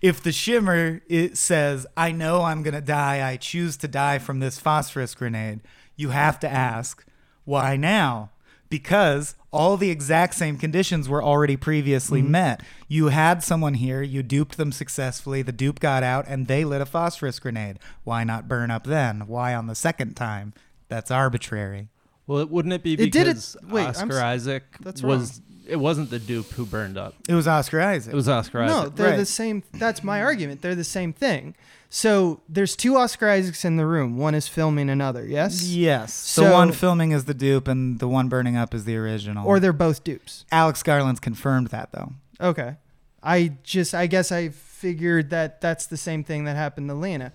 if 0.00 0.22
the 0.22 0.32
shimmer 0.32 1.00
it 1.08 1.36
says, 1.36 1.86
"I 1.96 2.12
know 2.12 2.42
I'm 2.42 2.62
gonna 2.62 2.80
die. 2.80 3.28
I 3.28 3.36
choose 3.36 3.76
to 3.78 3.88
die 3.88 4.18
from 4.18 4.40
this 4.40 4.58
phosphorus 4.58 5.14
grenade," 5.14 5.60
you 5.96 6.10
have 6.10 6.40
to 6.40 6.50
ask, 6.50 7.04
"Why 7.44 7.76
now?" 7.76 8.30
Because 8.68 9.34
all 9.50 9.76
the 9.76 9.90
exact 9.90 10.34
same 10.34 10.56
conditions 10.56 11.08
were 11.08 11.22
already 11.22 11.56
previously 11.56 12.22
mm-hmm. 12.22 12.30
met. 12.30 12.62
You 12.86 13.08
had 13.08 13.42
someone 13.42 13.74
here, 13.74 14.00
you 14.00 14.22
duped 14.22 14.56
them 14.56 14.70
successfully, 14.70 15.42
the 15.42 15.50
dupe 15.50 15.80
got 15.80 16.04
out, 16.04 16.24
and 16.28 16.46
they 16.46 16.64
lit 16.64 16.80
a 16.80 16.86
phosphorus 16.86 17.40
grenade. 17.40 17.80
Why 18.04 18.22
not 18.22 18.46
burn 18.46 18.70
up 18.70 18.84
then? 18.84 19.26
Why 19.26 19.54
on 19.54 19.66
the 19.66 19.74
second 19.74 20.14
time? 20.14 20.52
That's 20.88 21.10
arbitrary. 21.10 21.88
Well, 22.28 22.38
it- 22.38 22.50
wouldn't 22.50 22.72
it 22.72 22.84
be 22.84 22.92
It 22.94 23.10
did 23.10 23.26
it- 23.26 23.34
because 23.34 23.56
wait, 23.68 23.82
I'm 23.82 24.08
Oscar 24.10 24.20
Isaac 24.20 24.62
that's 24.80 25.02
was? 25.02 25.40
It 25.66 25.76
wasn't 25.76 26.10
the 26.10 26.18
dupe 26.18 26.50
who 26.52 26.66
burned 26.66 26.98
up. 26.98 27.14
It 27.28 27.34
was 27.34 27.46
Oscar 27.46 27.80
Isaac. 27.80 28.12
It 28.12 28.16
was 28.16 28.28
Oscar 28.28 28.62
Isaac. 28.62 28.76
No, 28.76 28.88
they're 28.88 29.16
the 29.16 29.26
same. 29.26 29.62
That's 29.72 30.02
my 30.02 30.20
argument. 30.22 30.62
They're 30.62 30.74
the 30.74 30.82
same 30.84 31.12
thing. 31.12 31.54
So 31.92 32.40
there's 32.48 32.76
two 32.76 32.96
Oscar 32.96 33.28
Isaacs 33.28 33.64
in 33.64 33.76
the 33.76 33.86
room. 33.86 34.16
One 34.16 34.34
is 34.34 34.46
filming 34.46 34.88
another. 34.88 35.26
Yes. 35.26 35.64
Yes. 35.68 36.12
the 36.36 36.42
So- 36.42 36.52
one 36.52 36.72
filming 36.72 37.10
is 37.12 37.24
the 37.24 37.34
dupe, 37.34 37.66
and 37.68 37.98
the 37.98 38.08
one 38.08 38.28
burning 38.28 38.56
up 38.56 38.74
is 38.74 38.84
the 38.84 38.96
original. 38.96 39.46
Or 39.46 39.58
they're 39.60 39.72
both 39.72 40.04
dupes. 40.04 40.44
Alex 40.52 40.82
Garland's 40.82 41.20
confirmed 41.20 41.68
that 41.68 41.90
though. 41.92 42.12
Okay. 42.40 42.76
I 43.22 43.52
just, 43.64 43.94
I 43.94 44.06
guess 44.06 44.32
I 44.32 44.48
figured 44.48 45.30
that 45.30 45.60
that's 45.60 45.86
the 45.86 45.96
same 45.96 46.24
thing 46.24 46.44
that 46.44 46.56
happened 46.56 46.88
to 46.88 46.94
Lena. 46.94 47.32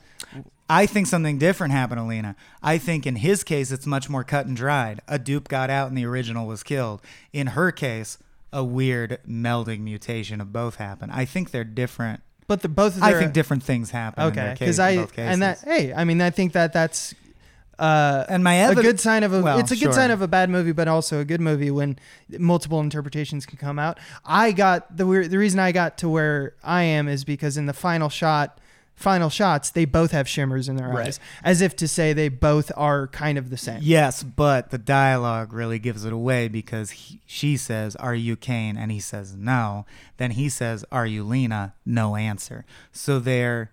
I 0.69 0.85
think 0.85 1.07
something 1.07 1.37
different 1.37 1.73
happened 1.73 1.99
to 1.99 2.05
Lena. 2.05 2.35
I 2.63 2.77
think 2.77 3.05
in 3.05 3.17
his 3.17 3.43
case, 3.43 3.71
it's 3.71 3.85
much 3.85 4.09
more 4.09 4.23
cut 4.23 4.47
and 4.47 4.57
dried. 4.57 5.01
A 5.07 5.19
dupe 5.19 5.47
got 5.47 5.69
out 5.69 5.89
and 5.89 5.97
the 5.97 6.05
original 6.05 6.47
was 6.47 6.63
killed. 6.63 7.01
In 7.33 7.47
her 7.47 7.71
case, 7.71 8.17
a 8.51 8.63
weird 8.63 9.19
melding 9.27 9.81
mutation 9.81 10.41
of 10.41 10.51
both 10.51 10.77
happened. 10.77 11.11
I 11.11 11.25
think 11.25 11.51
they're 11.51 11.63
different. 11.63 12.21
But 12.47 12.61
the 12.61 12.69
both 12.69 12.95
of 12.95 13.03
I 13.03 13.13
think 13.13 13.33
different 13.33 13.63
things 13.63 13.91
happen. 13.91 14.23
okay 14.25 14.55
because 14.57 14.79
I 14.79 15.07
and 15.17 15.41
that 15.41 15.61
hey 15.63 15.91
I 15.93 16.03
mean 16.03 16.21
I 16.21 16.29
think 16.29 16.53
that 16.53 16.73
that's 16.73 17.15
uh, 17.77 18.23
and 18.29 18.43
my 18.43 18.53
a 18.53 18.75
good 18.75 18.99
sign 18.99 19.23
of 19.23 19.33
a 19.33 19.41
well, 19.41 19.59
it's 19.59 19.71
a 19.71 19.75
good 19.75 19.81
sure. 19.81 19.93
sign 19.93 20.11
of 20.11 20.21
a 20.21 20.27
bad 20.27 20.49
movie 20.49 20.71
but 20.71 20.87
also 20.87 21.19
a 21.19 21.25
good 21.25 21.41
movie 21.41 21.71
when 21.71 21.99
multiple 22.37 22.79
interpretations 22.79 23.45
can 23.45 23.57
come 23.57 23.77
out 23.77 23.99
i 24.23 24.53
got 24.53 24.95
the 24.95 25.03
the 25.03 25.37
reason 25.37 25.59
i 25.59 25.73
got 25.73 25.97
to 25.97 26.07
where 26.07 26.53
i 26.63 26.83
am 26.83 27.09
is 27.09 27.25
because 27.25 27.57
in 27.57 27.65
the 27.65 27.73
final 27.73 28.07
shot 28.07 28.61
final 28.95 29.29
shots 29.29 29.69
they 29.69 29.85
both 29.85 30.11
have 30.11 30.27
shimmers 30.27 30.69
in 30.69 30.75
their 30.77 30.87
Right. 30.87 31.07
eyes 31.07 31.19
as 31.43 31.61
if 31.61 31.75
to 31.77 31.87
say 31.87 32.13
they 32.13 32.29
both 32.29 32.71
are 32.77 33.07
kind 33.07 33.37
of 33.37 33.49
the 33.49 33.57
same 33.57 33.79
Yes, 33.81 34.23
but 34.23 34.71
the 34.71 34.77
dialogue 34.77 35.51
really 35.53 35.79
gives 35.79 36.05
it 36.05 36.13
away 36.13 36.47
because 36.47 36.91
he, 36.91 37.19
she 37.25 37.57
says, 37.57 37.95
"Are 37.97 38.15
you 38.15 38.35
Kane?" 38.35 38.77
and 38.77 38.91
he 38.91 38.99
says, 38.99 39.35
"No." 39.35 39.85
Then 40.17 40.31
he 40.31 40.47
says, 40.49 40.85
"Are 40.91 41.05
you 41.05 41.23
Lena?" 41.23 41.73
No 41.85 42.15
answer. 42.15 42.65
So 42.91 43.19
they're 43.19 43.71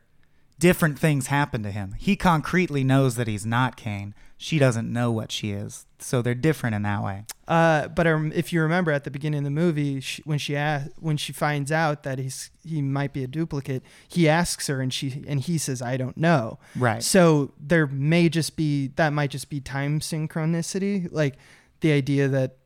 different 0.62 0.98
things 0.98 1.26
happen 1.26 1.62
to 1.64 1.70
him. 1.70 1.94
He 1.98 2.14
concretely 2.16 2.82
knows 2.84 3.16
that 3.16 3.26
he's 3.26 3.44
not 3.44 3.76
Kane. 3.76 4.14
She 4.38 4.58
doesn't 4.58 4.92
know 4.92 5.10
what 5.12 5.30
she 5.30 5.50
is. 5.52 5.86
So 5.98 6.20
they're 6.22 6.34
different 6.34 6.74
in 6.74 6.82
that 6.82 7.02
way. 7.02 7.24
uh, 7.46 7.88
but 7.88 8.06
um, 8.06 8.32
if 8.34 8.52
you 8.52 8.60
remember 8.62 8.90
at 8.90 9.04
the 9.04 9.10
beginning 9.10 9.38
of 9.38 9.44
the 9.44 9.50
movie 9.50 10.00
she, 10.00 10.22
when 10.22 10.38
she 10.38 10.56
asked, 10.56 10.90
when 10.98 11.16
she 11.16 11.32
finds 11.32 11.70
out 11.70 12.02
that 12.02 12.18
he's 12.18 12.50
he 12.64 12.80
might 12.82 13.12
be 13.12 13.22
a 13.22 13.26
duplicate 13.28 13.82
he 14.08 14.28
asks 14.28 14.66
her 14.68 14.80
and 14.80 14.92
she 14.92 15.22
and 15.28 15.40
he 15.40 15.58
says 15.58 15.80
i 15.82 15.96
don't 15.96 16.16
know 16.16 16.58
Right. 16.76 17.02
So 17.02 17.52
there 17.60 17.86
may 17.86 18.28
just 18.28 18.56
be 18.56 18.88
that 18.96 19.12
might 19.12 19.30
just 19.30 19.48
be 19.50 19.60
time 19.60 20.00
synchronicity, 20.00 21.08
like 21.10 21.34
the 21.80 21.92
idea 21.92 22.26
that 22.28 22.56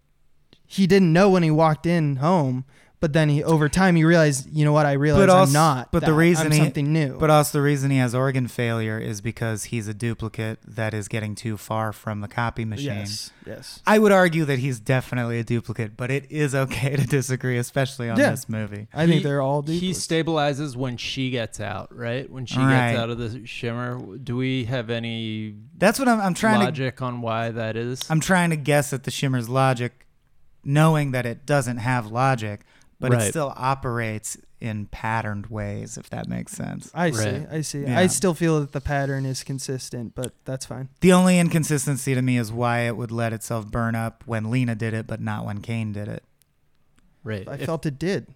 he 0.66 0.86
didn't 0.86 1.12
know 1.12 1.28
when 1.30 1.42
he 1.42 1.50
walked 1.50 1.86
in 1.86 2.16
home, 2.16 2.64
but 3.06 3.12
then 3.12 3.28
he 3.28 3.44
over 3.44 3.68
time 3.68 3.94
he 3.94 4.02
realized, 4.02 4.48
you 4.52 4.64
know 4.64 4.72
what, 4.72 4.84
I 4.84 4.94
realized 4.94 5.28
also- 5.30 5.48
I'm 5.50 5.52
not. 5.52 5.92
but 5.92 6.04
the 6.04 6.12
reason 6.12 6.46
I'm 6.46 6.52
he- 6.52 6.58
something 6.58 6.92
new. 6.92 7.16
But 7.20 7.30
also 7.30 7.58
the 7.58 7.62
reason 7.62 7.92
he 7.92 7.98
has 7.98 8.16
organ 8.16 8.48
failure 8.48 8.98
is 8.98 9.20
because 9.20 9.64
he's 9.66 9.86
a 9.86 9.94
duplicate 9.94 10.58
that 10.66 10.92
is 10.92 11.06
getting 11.06 11.36
too 11.36 11.56
far 11.56 11.92
from 11.92 12.20
the 12.20 12.26
copy 12.26 12.64
machine. 12.64 12.86
yes, 12.86 13.30
yes. 13.46 13.80
I 13.86 14.00
would 14.00 14.10
argue 14.10 14.44
that 14.46 14.58
he's 14.58 14.80
definitely 14.80 15.38
a 15.38 15.44
duplicate, 15.44 15.96
but 15.96 16.10
it 16.10 16.26
is 16.32 16.52
okay 16.52 16.96
to 16.96 17.06
disagree, 17.06 17.58
especially 17.58 18.10
on 18.10 18.18
Yeah. 18.18 18.30
this 18.32 18.48
movie. 18.48 18.88
I 18.92 19.06
think 19.06 19.22
they're 19.22 19.40
all 19.40 19.62
He 19.62 19.74
duplicates. 19.92 20.04
stabilizes 20.04 20.16
stabilizes 20.72 20.74
when 20.76 20.96
she 20.96 21.30
gets 21.30 21.60
out, 21.60 21.94
right? 21.96 22.28
When 22.28 22.44
she 22.44 22.58
Right. 22.58 22.90
gets 22.90 22.98
out 22.98 23.10
of 23.10 23.18
the 23.18 23.46
shimmer. 23.46 24.00
Do 24.16 24.36
we 24.36 24.64
have 24.64 24.90
any 24.90 25.54
That's 25.78 26.00
what 26.00 26.08
I'm, 26.08 26.20
I'm 26.20 26.34
trying 26.34 26.58
to 26.58 26.64
logic 26.64 27.00
on 27.02 27.20
why 27.20 27.50
that 27.52 27.76
is? 27.76 28.10
I'm 28.10 28.18
trying 28.18 28.50
to 28.50 28.56
guess 28.56 28.92
at 28.92 29.04
the 29.04 29.12
shimmer's 29.12 29.48
logic, 29.48 30.06
knowing 30.64 31.12
that 31.12 31.24
it 31.24 31.46
doesn't 31.46 31.76
have 31.76 32.06
logic, 32.10 32.62
but 33.00 33.12
it 33.12 33.28
still 33.28 33.52
operates 33.56 34.36
in 34.60 34.86
patterned 34.86 35.46
ways, 35.48 35.98
if 35.98 36.08
that 36.10 36.28
makes 36.28 36.52
sense. 36.52 36.90
I 36.94 37.10
see. 37.10 37.44
I 37.50 37.60
see. 37.60 37.82
Yeah. 37.82 37.98
I 37.98 38.06
still 38.06 38.32
feel 38.32 38.60
that 38.60 38.72
the 38.72 38.80
pattern 38.80 39.26
is 39.26 39.44
consistent, 39.44 40.14
but 40.14 40.32
that's 40.46 40.64
fine. 40.64 40.88
The 41.00 41.12
only 41.12 41.38
inconsistency 41.38 42.14
to 42.14 42.22
me 42.22 42.38
is 42.38 42.50
why 42.50 42.80
it 42.80 42.96
would 42.96 43.10
let 43.12 43.32
itself 43.34 43.66
burn 43.70 43.94
up 43.94 44.22
when 44.26 44.50
Lena 44.50 44.74
did 44.74 44.94
it, 44.94 45.06
but 45.06 45.20
not 45.20 45.44
when 45.44 45.60
Kane 45.60 45.92
did 45.92 46.08
it. 46.08 46.24
right. 47.22 47.46
I 47.48 47.54
If- 47.54 47.66
felt 47.66 47.84
it 47.86 47.98
did. 47.98 48.28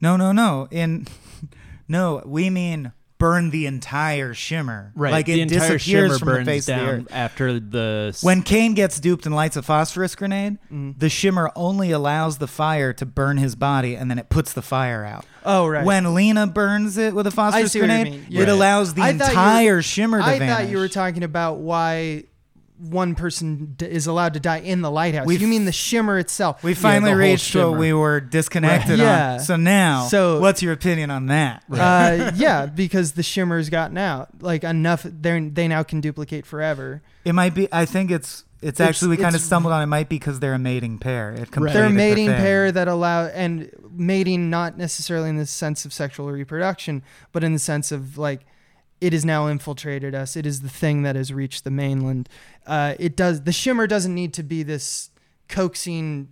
No, 0.00 0.16
no, 0.16 0.32
no. 0.32 0.68
In 0.70 1.06
no, 1.88 2.22
we 2.24 2.50
mean 2.50 2.92
burn 3.18 3.50
the 3.50 3.66
entire 3.66 4.34
shimmer. 4.34 4.92
right. 4.96 5.12
Like 5.12 5.26
the 5.26 5.40
it 5.40 5.52
entire 5.52 5.74
disappears 5.78 5.82
shimmer 5.84 6.18
from 6.18 6.28
the 6.40 6.44
face 6.44 6.68
of 6.68 6.74
the 6.74 6.80
down 6.80 6.88
earth. 7.02 7.06
after 7.10 7.60
the 7.60 8.18
When 8.22 8.42
Kane 8.42 8.74
gets 8.74 8.98
duped 9.00 9.24
and 9.24 9.34
lights 9.34 9.56
a 9.56 9.62
phosphorus 9.62 10.14
grenade, 10.16 10.58
Mhm. 10.72 10.98
the 10.98 11.08
shimmer 11.08 11.50
only 11.56 11.90
allows 11.92 12.38
the 12.38 12.46
fire 12.48 12.92
to 12.94 13.06
burn 13.06 13.36
his 13.38 13.54
body 13.54 13.94
and 13.94 14.10
then 14.10 14.18
it 14.18 14.28
puts 14.28 14.52
the 14.52 14.62
fire 14.62 15.04
out. 15.04 15.24
Oh 15.44 15.66
right. 15.66 15.84
When 15.84 16.14
Lena 16.14 16.46
burns 16.46 16.98
it 16.98 17.14
with 17.14 17.26
a 17.26 17.30
phosphorus 17.30 17.72
see 17.72 17.80
what 17.80 17.88
you 17.90 17.94
grenade, 18.04 18.28
mean. 18.30 18.40
it 18.42 18.48
allows 18.48 18.94
the 18.94 19.02
I 19.02 19.12
thought 19.12 19.20
were- 19.26 19.30
entire 19.30 19.82
shimmer 19.82 20.18
to 20.20 20.24
I 20.26 20.38
vanish. 20.38 20.56
thought 20.56 20.68
you 20.70 20.78
were 20.78 20.88
talking 20.88 21.22
about 21.22 21.58
why 21.58 22.24
one 22.90 23.14
person 23.14 23.74
d- 23.76 23.86
is 23.86 24.06
allowed 24.06 24.34
to 24.34 24.40
die 24.40 24.58
in 24.58 24.82
the 24.82 24.90
lighthouse. 24.90 25.26
We've- 25.26 25.40
you 25.42 25.48
mean 25.48 25.64
the 25.64 25.72
shimmer 25.72 26.18
itself? 26.18 26.62
we 26.62 26.74
finally 26.74 27.10
the 27.12 27.16
whole 27.16 27.30
reached 27.30 27.54
what 27.54 27.76
we 27.78 27.92
were 27.92 28.20
disconnected 28.20 28.98
Right. 28.98 29.04
Yeah. 29.04 29.32
on. 29.34 29.40
So 29.40 29.56
now, 29.56 30.06
So- 30.08 30.40
what's 30.40 30.62
your 30.62 30.72
opinion 30.72 31.10
on 31.10 31.26
that? 31.26 31.62
uh, 31.72 32.32
yeah, 32.36 32.66
because 32.66 33.12
the 33.12 33.22
shimmer's 33.22 33.68
gotten 33.70 33.96
out. 33.98 34.28
Like 34.42 34.64
enough, 34.64 35.02
they 35.04 35.40
they 35.48 35.68
now 35.68 35.82
can 35.82 36.00
duplicate 36.00 36.44
forever. 36.46 37.02
It 37.24 37.32
might 37.34 37.54
be. 37.54 37.68
I 37.72 37.84
think 37.86 38.10
it's. 38.10 38.44
It's, 38.62 38.80
It's- 38.80 38.88
actually 38.88 39.08
we 39.10 39.16
kind 39.18 39.34
of 39.34 39.42
stumbled 39.42 39.74
on. 39.74 39.82
It 39.82 39.86
might 39.86 40.08
be 40.08 40.16
because 40.16 40.40
they're 40.40 40.54
a 40.54 40.58
mating 40.58 40.98
pair. 40.98 41.32
It 41.32 41.50
completed 41.50 41.76
They're 41.76 41.86
a 41.86 41.90
mating 41.90 42.28
thing. 42.28 42.36
pair 42.38 42.72
that 42.72 42.88
allow 42.88 43.26
and 43.26 43.70
mating 43.92 44.48
not 44.48 44.78
necessarily 44.78 45.28
in 45.28 45.36
the 45.36 45.44
sense 45.44 45.84
of 45.84 45.92
sexual 45.92 46.32
reproduction, 46.32 47.02
but 47.32 47.44
in 47.44 47.52
the 47.52 47.58
sense 47.58 47.92
of 47.92 48.16
like 48.16 48.40
it 49.04 49.12
has 49.12 49.22
now 49.22 49.48
infiltrated 49.48 50.14
us. 50.14 50.34
It 50.34 50.46
is 50.46 50.62
the 50.62 50.70
thing 50.70 51.02
that 51.02 51.14
has 51.14 51.30
reached 51.30 51.64
the 51.64 51.70
mainland. 51.70 52.26
Uh, 52.66 52.94
it 52.98 53.16
does. 53.16 53.42
The 53.42 53.52
shimmer 53.52 53.86
doesn't 53.86 54.14
need 54.14 54.32
to 54.34 54.42
be 54.42 54.62
this 54.62 55.10
coaxing. 55.48 56.28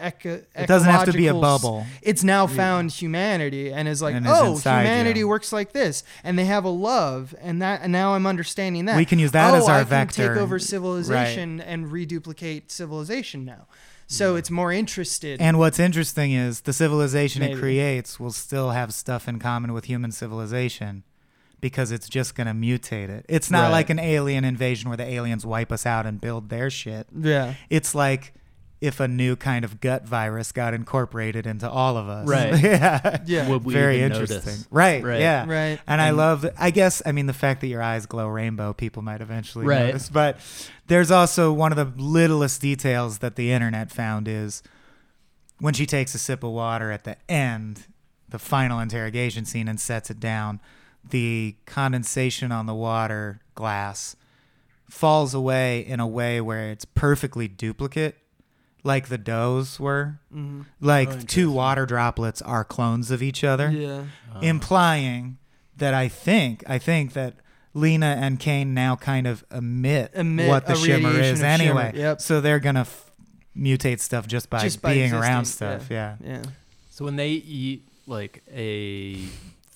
Eco, 0.00 0.42
It 0.54 0.66
doesn't 0.66 0.88
have 0.88 1.04
to 1.06 1.12
be 1.12 1.26
a 1.26 1.34
bubble. 1.34 1.84
it's 2.00 2.24
now 2.24 2.46
found 2.46 2.92
humanity 2.92 3.72
and 3.72 3.88
is 3.88 4.00
like, 4.00 4.14
And 4.14 4.26
oh, 4.26 4.52
inside 4.52 4.82
humanity 4.82 5.20
you. 5.20 5.28
works 5.28 5.52
like 5.52 5.72
this, 5.72 6.02
and 6.22 6.38
they 6.38 6.44
have 6.44 6.64
a 6.64 6.68
love, 6.68 7.34
and 7.40 7.60
that, 7.60 7.82
and 7.82 7.92
now 7.92 8.14
I'm 8.14 8.26
understanding 8.26 8.84
that 8.86 8.96
We 8.96 9.04
can 9.04 9.18
use 9.18 9.32
that 9.32 9.52
oh, 9.52 9.56
as 9.56 9.68
our 9.68 9.80
I 9.80 9.84
can 9.84 10.08
take 10.08 10.30
over 10.30 10.58
civilization 10.58 11.60
and 11.60 11.90
reduplicate 11.90 12.70
civilization 12.70 13.44
now. 13.44 13.66
So 14.06 14.36
it's 14.36 14.50
more 14.50 14.72
interested. 14.72 15.40
And 15.40 15.58
what's 15.58 15.78
interesting 15.78 16.32
is 16.32 16.62
the 16.62 16.72
civilization 16.72 17.40
Maybe. 17.40 17.54
it 17.54 17.58
creates 17.58 18.20
will 18.20 18.32
still 18.32 18.70
have 18.70 18.94
stuff 18.94 19.26
in 19.26 19.38
common 19.38 19.72
with 19.72 19.86
human 19.86 20.12
civilization 20.12 21.02
because 21.64 21.90
it's 21.90 22.10
just 22.10 22.34
going 22.34 22.46
to 22.46 22.52
mutate 22.52 23.08
it. 23.08 23.24
It's 23.26 23.50
not 23.50 23.62
Right. 23.64 23.70
like 23.70 23.88
an 23.88 23.98
alien 23.98 24.44
invasion 24.44 24.90
where 24.90 24.98
the 24.98 25.08
aliens 25.08 25.46
wipe 25.46 25.72
us 25.72 25.86
out 25.86 26.04
and 26.04 26.20
build 26.20 26.50
their 26.50 26.68
shit. 26.68 27.06
yeah, 27.18 27.54
It's 27.70 27.94
like 27.94 28.34
if 28.82 29.00
a 29.00 29.08
new 29.08 29.34
kind 29.34 29.64
of 29.64 29.80
gut 29.80 30.06
virus 30.06 30.52
got 30.52 30.74
incorporated 30.74 31.46
into 31.46 31.66
all 31.70 31.96
of 31.96 32.06
us. 32.06 32.28
Right. 32.28 32.62
yeah. 32.62 33.22
yeah, 33.24 33.48
Would 33.48 33.64
we 33.64 33.72
Very 33.72 34.02
interesting. 34.02 34.36
notice? 34.40 34.68
Right. 34.70 35.02
Right. 35.02 35.20
Yeah. 35.20 35.46
right. 35.48 35.80
And 35.86 36.02
I 36.02 36.10
love, 36.10 36.44
I 36.58 36.70
guess, 36.70 37.00
I 37.06 37.12
mean, 37.12 37.24
the 37.24 37.32
fact 37.32 37.62
that 37.62 37.68
your 37.68 37.80
eyes 37.80 38.04
glow 38.04 38.28
rainbow, 38.28 38.74
people 38.74 39.00
might 39.00 39.22
eventually 39.22 39.64
Right. 39.64 39.86
notice. 39.86 40.10
But 40.10 40.36
there's 40.88 41.10
also 41.10 41.50
one 41.50 41.72
of 41.72 41.76
the 41.78 41.90
littlest 42.02 42.60
details 42.60 43.20
that 43.20 43.36
the 43.36 43.52
internet 43.52 43.90
found 43.90 44.28
is 44.28 44.62
when 45.60 45.72
she 45.72 45.86
takes 45.86 46.14
a 46.14 46.18
sip 46.18 46.44
of 46.44 46.50
water 46.50 46.90
at 46.92 47.04
the 47.04 47.16
end, 47.26 47.84
the 48.28 48.38
final 48.38 48.80
interrogation 48.80 49.46
scene, 49.46 49.66
and 49.66 49.80
sets 49.80 50.10
it 50.10 50.20
down, 50.20 50.60
the 51.10 51.56
condensation 51.66 52.50
on 52.52 52.66
the 52.66 52.74
water 52.74 53.40
glass 53.54 54.16
falls 54.88 55.34
away 55.34 55.80
in 55.80 56.00
a 56.00 56.06
way 56.06 56.40
where 56.40 56.70
it's 56.70 56.84
perfectly 56.84 57.48
duplicate, 57.48 58.16
like 58.82 59.08
the 59.08 59.18
doughs 59.18 59.80
were. 59.80 60.18
hmm 60.32 60.62
Like 60.80 61.08
Oh, 61.08 61.20
two 61.26 61.50
water 61.50 61.86
droplets 61.86 62.40
are 62.42 62.64
clones 62.64 63.10
of 63.10 63.22
each 63.22 63.42
other 63.44 63.70
Yeah, 63.70 64.04
Uh, 64.34 64.40
implying 64.40 65.38
that 65.76 65.94
I 65.94 66.08
think 66.08 66.62
I 66.68 66.78
think 66.78 67.12
that 67.14 67.34
Lena 67.76 68.16
and 68.20 68.38
Kane 68.38 68.72
now 68.72 68.94
kind 68.94 69.26
of 69.26 69.44
emit, 69.50 70.12
Emit 70.14 70.48
what 70.48 70.66
the 70.66 70.74
a 70.74 70.76
shimmer 70.76 71.10
is 71.20 71.42
anyway. 71.42 71.90
shimmer, 71.92 71.98
yep. 71.98 72.20
So 72.20 72.40
they're 72.40 72.60
gonna 72.60 72.80
f- 72.82 73.10
mutate 73.56 73.98
stuff 74.00 74.28
just 74.28 74.48
by 74.48 74.60
Just 74.60 74.80
by 74.80 74.94
being 74.94 75.12
around 75.12 75.40
existing, 75.40 75.80
stuff. 75.80 75.90
Yeah. 75.90 76.16
yeah. 76.24 76.42
So 76.90 77.04
when 77.04 77.16
they 77.16 77.30
eat 77.30 77.82
like 78.06 78.44
a 78.54 79.18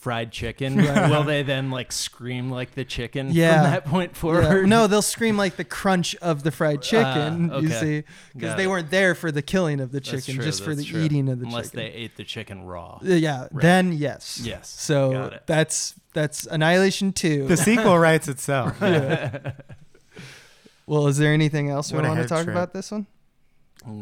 fried 0.08 0.32
chicken, 0.32 0.76
Right. 0.78 1.10
will 1.10 1.22
they 1.22 1.42
then 1.42 1.70
like 1.70 1.92
scream 1.92 2.50
like 2.50 2.74
the 2.74 2.84
chicken 2.84 3.28
Yeah. 3.30 3.60
from 3.62 3.70
that 3.72 3.84
point 3.84 4.12
Yeah. 4.14 4.18
forward? 4.18 4.66
No, 4.66 4.86
they'll 4.86 5.02
scream 5.02 5.36
like 5.36 5.56
the 5.56 5.64
crunch 5.64 6.16
of 6.16 6.44
the 6.44 6.50
fried 6.50 6.80
chicken. 6.80 7.50
Ah, 7.52 7.58
You 7.58 7.68
see, 7.68 8.04
because 8.34 8.56
they 8.56 8.64
it. 8.64 8.68
weren't 8.68 8.90
there 8.90 9.14
for 9.14 9.30
the 9.30 9.42
killing 9.42 9.80
of 9.80 9.92
the 9.92 10.00
chicken, 10.00 10.36
true, 10.36 10.44
just 10.44 10.64
for 10.64 10.74
the 10.74 10.82
true. 10.82 11.02
eating 11.02 11.28
of 11.28 11.40
the 11.40 11.44
Unless 11.46 11.66
chicken. 11.72 11.80
Unless 11.80 11.92
they 11.94 11.98
ate 12.00 12.16
the 12.16 12.24
chicken 12.24 12.64
raw. 12.64 13.00
Uh, 13.06 13.12
yeah, 13.12 13.48
Right. 13.52 13.60
then 13.60 13.92
yes. 13.92 14.40
Yes, 14.42 14.70
So 14.70 15.38
that's 15.44 15.94
that's 16.14 16.46
Annihilation 16.46 17.12
two. 17.12 17.46
The 17.46 17.58
sequel 17.58 17.98
writes 17.98 18.28
itself. 18.28 18.80
well, 20.86 21.06
is 21.06 21.18
there 21.18 21.34
anything 21.34 21.68
else 21.68 21.92
we 21.92 21.96
What 21.96 22.06
a 22.06 22.08
want 22.08 22.22
to 22.22 22.28
talk 22.28 22.44
trip. 22.44 22.56
about 22.56 22.72
this 22.72 22.90
one? 22.90 23.06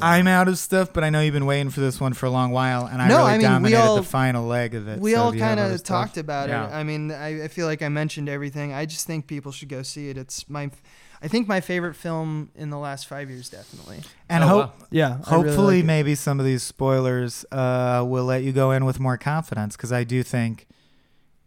I'm 0.03 0.27
out 0.27 0.49
of 0.49 0.59
stuff, 0.59 0.93
but 0.93 1.05
I 1.05 1.11
know 1.11 1.21
you've 1.21 1.35
been 1.35 1.47
waiting 1.47 1.71
for 1.71 1.81
this 1.81 2.01
one 2.01 2.13
for 2.13 2.27
a 2.27 2.31
long 2.31 2.51
while, 2.51 2.87
and 2.87 3.01
I 3.03 3.09
No, 3.09 3.19
really 3.19 3.31
I 3.31 3.33
mean, 3.33 3.39
we 3.39 3.45
dominated 3.45 3.81
all- 3.81 3.97
the 3.97 4.03
final 4.03 4.47
leg 4.47 4.75
of 4.75 4.89
it. 4.89 5.01
we 5.01 5.13
so 5.13 5.21
all 5.23 5.31
do 5.33 5.39
you 5.39 5.43
have 5.43 5.51
kind 5.57 5.61
other 5.61 5.75
of 5.75 5.81
stuff? 5.81 6.05
talked 6.07 6.17
about 6.19 6.49
Yeah. 6.49 6.69
it. 6.69 6.73
I 6.75 6.83
mean, 6.85 7.11
I, 7.13 7.45
I 7.45 7.49
feel 7.49 7.67
like 7.67 7.83
I 7.83 7.89
mentioned 7.89 8.29
everything. 8.29 8.73
I 8.73 8.87
just 8.87 9.07
think 9.07 9.27
people 9.27 9.53
should 9.53 9.69
go 9.69 9.83
see 9.83 10.09
it. 10.11 10.17
It's 10.19 10.49
my, 10.49 10.71
I 11.23 11.29
think 11.29 11.49
my 11.49 11.61
favorite 11.61 11.95
film 11.95 12.51
in 12.55 12.71
the 12.71 12.79
last 12.79 13.07
five 13.07 13.31
years, 13.31 13.49
definitely. 13.49 14.01
And 14.29 14.45
Oh, 14.45 14.49
hope, 14.49 14.67
wow. 14.81 14.87
Yeah, 14.91 15.07
I 15.27 15.35
really 15.35 15.49
hopefully, 15.49 15.75
like 15.77 15.85
it. 15.85 15.87
maybe 15.87 16.15
some 16.15 16.39
of 16.41 16.47
these 16.47 16.63
spoilers 16.63 17.45
uh, 17.53 18.05
will 18.07 18.25
let 18.25 18.43
you 18.43 18.53
go 18.53 18.71
in 18.73 18.85
with 18.85 19.01
more 19.01 19.17
confidence, 19.17 19.77
because 19.77 19.93
I 19.93 20.05
do 20.05 20.23
think 20.23 20.67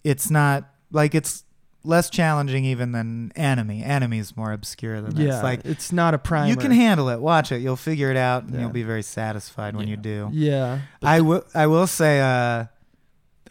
it's 0.04 0.30
not 0.32 0.70
like 0.92 1.14
it's 1.14 1.44
less 1.90 2.10
challenging 2.10 2.64
even 2.66 2.94
than 2.94 3.32
Enemy. 3.36 3.84
Enemy's 3.84 4.38
more 4.38 4.54
obscure 4.54 5.02
than 5.02 5.16
this. 5.16 5.26
yeah, 5.26 5.42
Like 5.42 5.66
it's 5.66 5.92
not 5.92 6.14
a 6.14 6.18
primer. 6.18 6.48
you 6.48 6.56
can 6.56 6.72
handle 6.72 7.10
it. 7.10 7.20
Watch 7.20 7.52
it. 7.52 7.58
You'll 7.62 7.76
figure 7.76 8.10
it 8.12 8.18
out, 8.18 8.44
and 8.44 8.54
Yeah. 8.54 8.62
you'll 8.62 8.70
be 8.70 8.84
very 8.84 9.02
satisfied 9.04 9.76
when 9.76 9.88
Yeah. 9.88 9.92
you 9.92 9.98
do. 9.98 10.30
Yeah, 10.32 10.80
I 11.04 11.20
will. 11.22 11.44
I 11.54 11.68
will 11.68 11.88
say, 11.88 12.22
uh, 12.22 12.66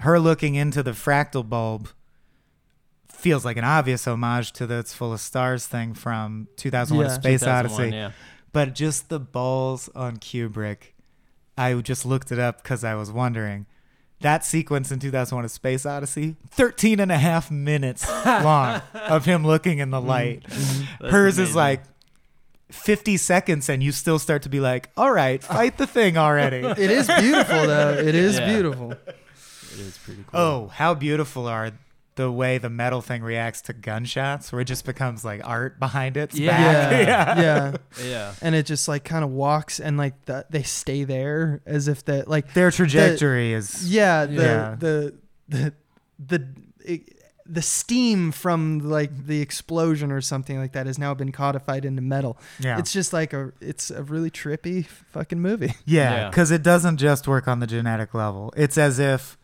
her 0.00 0.18
looking 0.18 0.54
into 0.54 0.82
the 0.82 0.92
fractal 0.92 1.46
bulb 1.46 1.88
feels 3.08 3.44
like 3.44 3.56
an 3.56 3.64
obvious 3.64 4.06
homage 4.06 4.52
to 4.52 4.66
the 4.66 4.78
"It's 4.78 4.94
Full 4.94 5.12
of 5.12 5.20
Stars" 5.20 5.66
thing 5.66 5.94
from 5.94 6.48
2001: 6.56 7.06
Yeah. 7.06 7.12
Space 7.14 7.40
2001, 7.40 7.64
Odyssey. 7.86 7.96
Yeah. 7.96 8.10
But 8.52 8.74
just 8.74 9.08
the 9.08 9.20
balls 9.20 9.90
on 9.94 10.16
Kubrick, 10.18 10.92
I 11.56 11.74
just 11.74 12.06
looked 12.06 12.32
it 12.32 12.38
up 12.38 12.62
because 12.62 12.84
I 12.84 12.94
was 12.94 13.10
wondering. 13.10 13.66
That 14.20 14.44
sequence 14.44 14.90
in 14.90 14.98
2001: 14.98 15.44
A 15.44 15.48
Space 15.48 15.86
Odyssey, 15.86 16.36
13 16.50 16.98
and 16.98 17.12
a 17.12 17.18
half 17.18 17.50
minutes 17.50 18.08
long 18.26 18.82
of 18.94 19.24
him 19.24 19.46
looking 19.46 19.78
in 19.78 19.90
the 19.90 19.98
mm-hmm. 19.98 20.08
light. 20.08 20.42
That's 21.00 21.12
Hers 21.12 21.38
is 21.38 21.54
like 21.54 21.82
50 22.70 23.16
seconds, 23.16 23.68
and 23.68 23.82
you 23.82 23.92
still 23.92 24.18
start 24.18 24.42
to 24.42 24.48
be 24.48 24.60
like, 24.60 24.90
"All 24.96 25.12
right, 25.12 25.42
fight 25.42 25.78
the 25.78 25.86
thing 25.86 26.18
already." 26.18 26.58
it 26.58 26.78
is 26.78 27.06
beautiful 27.06 27.66
though. 27.66 27.92
It 27.92 28.14
is 28.14 28.38
Yeah. 28.38 28.52
beautiful. 28.52 28.92
it 28.92 29.16
is 29.78 29.98
pretty 29.98 30.24
cool. 30.26 30.40
Oh, 30.40 30.66
how 30.68 30.94
beautiful 30.94 31.46
are 31.46 31.70
the 32.18 32.30
way 32.30 32.58
the 32.58 32.68
metal 32.68 33.00
thing 33.00 33.22
reacts 33.22 33.62
to 33.62 33.72
gunshots, 33.72 34.52
where 34.52 34.60
it 34.60 34.66
just 34.66 34.84
becomes 34.84 35.24
like 35.24 35.40
art 35.46 35.78
behind 35.80 36.16
its 36.16 36.36
Yeah. 36.38 36.50
back. 36.90 37.06
Yeah, 37.08 37.76
yeah. 38.02 38.04
yeah. 38.06 38.34
And 38.42 38.54
it 38.54 38.66
just 38.66 38.88
like 38.88 39.04
kind 39.04 39.24
of 39.24 39.30
walks 39.30 39.80
and 39.80 39.96
like 39.96 40.24
the, 40.26 40.44
they 40.50 40.62
stay 40.64 41.04
there 41.04 41.62
as 41.64 41.88
if 41.88 42.04
that 42.06 42.28
like 42.28 42.52
Their 42.54 42.70
trajectory 42.70 43.52
is 43.54 43.88
yeah 43.90 44.26
the 44.26 44.34
Yeah. 44.34 44.76
the 44.78 45.14
the 45.48 45.72
the 46.18 46.46
it, 46.84 47.14
the 47.50 47.62
steam 47.62 48.30
from 48.30 48.80
like 48.80 49.26
the 49.26 49.40
explosion 49.40 50.12
or 50.12 50.20
something 50.20 50.58
like 50.58 50.72
that 50.72 50.86
has 50.86 50.98
now 50.98 51.14
been 51.14 51.32
codified 51.32 51.86
into 51.86 52.02
metal. 52.02 52.36
yeah. 52.60 52.78
It's 52.78 52.92
just 52.92 53.12
like 53.14 53.32
a 53.32 53.52
it's 53.60 53.90
a 53.90 54.02
really 54.02 54.30
trippy 54.30 54.84
fucking 54.84 55.40
movie. 55.40 55.72
Yeah, 55.86 56.14
Yeah. 56.14 56.28
because 56.30 56.50
it 56.50 56.62
doesn't 56.62 56.98
just 56.98 57.26
work 57.26 57.48
on 57.48 57.60
the 57.60 57.66
genetic 57.66 58.12
level. 58.12 58.52
It's 58.56 58.76
as 58.76 58.98
if 58.98 59.38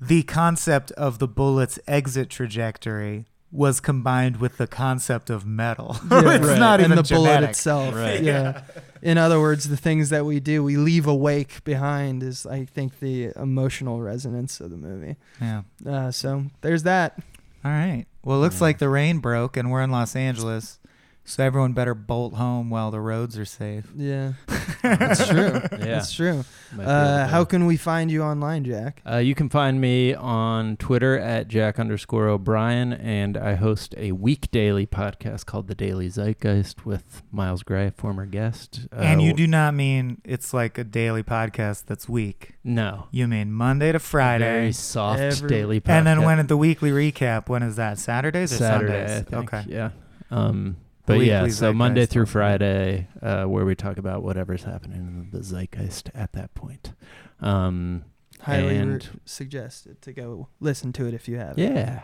the 0.00 0.22
concept 0.22 0.90
of 0.92 1.18
the 1.18 1.28
bullet's 1.28 1.78
exit 1.86 2.30
trajectory 2.30 3.26
was 3.52 3.80
combined 3.80 4.36
with 4.36 4.58
the 4.58 4.66
concept 4.66 5.28
of 5.28 5.44
metal. 5.44 5.96
Yeah, 6.10 6.34
it's 6.34 6.46
right. 6.46 6.58
not 6.58 6.80
and 6.80 6.92
even 6.92 7.02
the 7.04 7.14
bullet 7.14 7.42
itself. 7.42 7.94
Right. 7.94 8.22
Yeah. 8.22 8.62
In 9.02 9.18
other 9.18 9.40
words, 9.40 9.68
the 9.68 9.76
things 9.76 10.10
that 10.10 10.24
we 10.24 10.38
do, 10.40 10.62
we 10.62 10.76
leave 10.76 11.06
awake 11.08 11.64
behind 11.64 12.22
is 12.22 12.46
I 12.46 12.64
think 12.64 13.00
the 13.00 13.32
emotional 13.36 14.00
resonance 14.00 14.60
of 14.60 14.70
the 14.70 14.76
movie. 14.76 15.16
Yeah. 15.40 15.62
Uh, 15.84 16.10
so 16.12 16.44
there's 16.60 16.84
that. 16.84 17.18
All 17.64 17.70
right. 17.72 18.06
Well, 18.24 18.36
it 18.38 18.40
looks 18.40 18.56
Yeah. 18.60 18.64
like 18.64 18.78
the 18.78 18.88
rain 18.88 19.18
broke 19.18 19.56
and 19.56 19.70
we're 19.70 19.82
in 19.82 19.90
Los 19.90 20.14
Angeles, 20.14 20.78
so 21.24 21.44
everyone 21.44 21.72
better 21.72 21.94
bolt 21.94 22.34
home 22.34 22.70
while 22.70 22.90
the 22.90 23.00
roads 23.00 23.38
are 23.38 23.44
safe. 23.44 23.86
Yeah. 23.96 24.32
That's 24.82 25.28
true. 25.28 25.52
Yeah. 25.52 25.68
That's 25.70 26.12
true. 26.12 26.44
Uh, 26.78 27.26
how 27.28 27.44
can 27.44 27.66
we 27.66 27.76
find 27.76 28.10
you 28.10 28.22
online, 28.22 28.64
Jack? 28.64 29.02
Uh, 29.08 29.16
you 29.18 29.34
can 29.34 29.48
find 29.48 29.80
me 29.80 30.14
on 30.14 30.76
Twitter 30.78 31.18
at 31.18 31.48
Jack 31.48 31.78
underscore 31.78 32.28
O'Brien, 32.28 32.92
and 32.92 33.36
I 33.36 33.54
host 33.54 33.94
a 33.96 34.12
week 34.12 34.50
daily 34.50 34.86
podcast 34.86 35.46
called 35.46 35.68
The 35.68 35.74
Daily 35.74 36.08
Zeitgeist 36.08 36.84
with 36.86 37.22
Miles 37.30 37.62
Gray, 37.62 37.90
former 37.96 38.26
guest. 38.26 38.88
Uh, 38.92 39.00
and 39.00 39.22
you 39.22 39.32
do 39.32 39.46
not 39.46 39.74
mean 39.74 40.20
it's 40.24 40.54
like 40.54 40.78
a 40.78 40.84
daily 40.84 41.22
podcast 41.22 41.84
that's 41.86 42.08
week. 42.08 42.54
no 42.64 43.06
You 43.10 43.28
mean 43.28 43.52
Monday 43.52 43.92
to 43.92 43.98
Friday. 43.98 44.44
very 44.44 44.58
Friday. 44.60 44.72
soft 44.72 45.20
Every- 45.20 45.48
daily 45.48 45.80
podcast. 45.80 45.90
And 45.90 46.06
then 46.06 46.22
when 46.22 46.38
at 46.38 46.48
the 46.48 46.56
weekly 46.56 46.90
recap, 46.90 47.48
when 47.48 47.62
is 47.62 47.76
that? 47.76 47.98
Saturdays 47.98 48.52
or 48.52 48.56
Saturday, 48.56 49.02
I 49.02 49.06
Sundays? 49.06 49.28
think, 49.28 49.54
Okay. 49.54 49.64
yeah. 49.68 49.90
Um, 50.30 50.76
The 51.10 51.18
but 51.18 51.26
yeah, 51.26 51.42
weekly 51.42 51.52
so 51.52 51.72
Monday 51.72 52.06
through. 52.06 52.26
Friday, 52.26 53.08
uh, 53.22 53.44
where 53.44 53.64
we 53.64 53.74
talk 53.74 53.98
about 53.98 54.22
whatever's 54.22 54.64
happening 54.64 54.98
in 54.98 55.28
the 55.30 55.42
zeitgeist 55.44 56.10
at 56.14 56.32
that 56.32 56.54
point. 56.54 56.92
Um, 57.40 58.04
Highly 58.40 58.68
re- 58.68 58.76
and 58.76 59.20
suggested 59.24 60.00
to 60.02 60.12
go 60.12 60.48
listen 60.60 60.92
to 60.94 61.06
it 61.06 61.14
if 61.14 61.28
you 61.28 61.36
have. 61.38 61.58
yeah, 61.58 62.02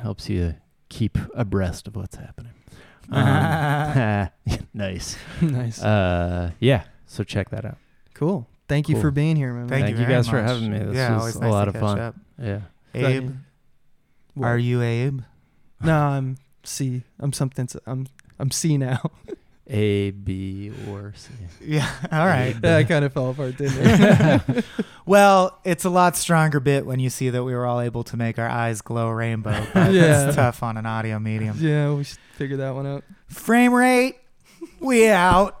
helps 0.00 0.28
you 0.28 0.54
keep 0.88 1.18
abreast 1.34 1.86
of 1.88 1.96
what's 1.96 2.16
happening. 2.16 2.52
Um, 3.12 4.28
nice. 4.74 5.16
nice. 5.40 5.82
Uh, 5.82 6.52
yeah. 6.60 6.84
So 7.06 7.24
check 7.24 7.50
that 7.50 7.64
out. 7.64 7.76
cool. 8.14 8.46
Thank 8.68 8.88
you 8.88 9.00
for 9.00 9.10
being 9.10 9.34
here, 9.34 9.52
man. 9.52 9.66
Thank, 9.66 9.86
Thank 9.86 9.96
you, 9.96 10.02
you 10.02 10.06
very 10.06 10.18
guys 10.18 10.28
for 10.28 10.40
having 10.40 10.70
me. 10.70 10.78
This 10.78 10.94
yeah, 10.94 11.14
was 11.14 11.20
always 11.20 11.36
a 11.36 11.40
nice 11.40 11.50
lot 11.50 11.66
of 11.68 11.74
fun. 11.76 11.98
Up. 11.98 12.14
Yeah. 12.40 12.60
Abe, 12.94 13.32
are 14.40 14.56
you 14.58 14.80
Abe? 14.80 15.22
No, 15.82 15.96
I'm 15.98 16.36
C. 16.62 17.02
I'm 17.18 17.32
something. 17.32 17.64
s- 17.64 17.76
I'm 17.84 18.06
I'm 18.40 18.50
C 18.50 18.76
now. 18.78 19.10
A, 19.68 20.10
B, 20.10 20.72
or 20.88 21.12
C. 21.16 21.30
Yeah. 21.64 21.88
All 22.10 22.26
right. 22.26 22.56
yeah, 22.64 22.76
I 22.78 22.84
kind 22.84 23.04
of 23.04 23.12
fell 23.12 23.30
apart, 23.30 23.56
didn't 23.58 23.76
it? 23.78 24.64
Well, 25.06 25.58
it's 25.64 25.84
a 25.84 25.90
lot 25.90 26.16
stronger 26.16 26.60
bit 26.60 26.86
when 26.86 27.00
you 27.00 27.10
see 27.10 27.30
that 27.30 27.42
we 27.42 27.52
were 27.52 27.66
all 27.66 27.80
able 27.80 28.04
to 28.04 28.16
make 28.16 28.38
our 28.38 28.48
eyes 28.48 28.80
glow 28.80 29.08
rainbow. 29.10 29.66
But 29.74 29.92
Yeah. 29.92 30.26
It's 30.28 30.36
tough 30.36 30.62
on 30.62 30.76
an 30.76 30.86
audio 30.86 31.18
medium. 31.18 31.56
yeah, 31.60 31.92
we 31.92 32.04
should 32.04 32.18
figure 32.34 32.56
that 32.58 32.74
one 32.74 32.86
out. 32.86 33.04
Frame 33.28 33.74
rate, 33.74 34.16
we 34.80 35.08
out. 35.08 35.60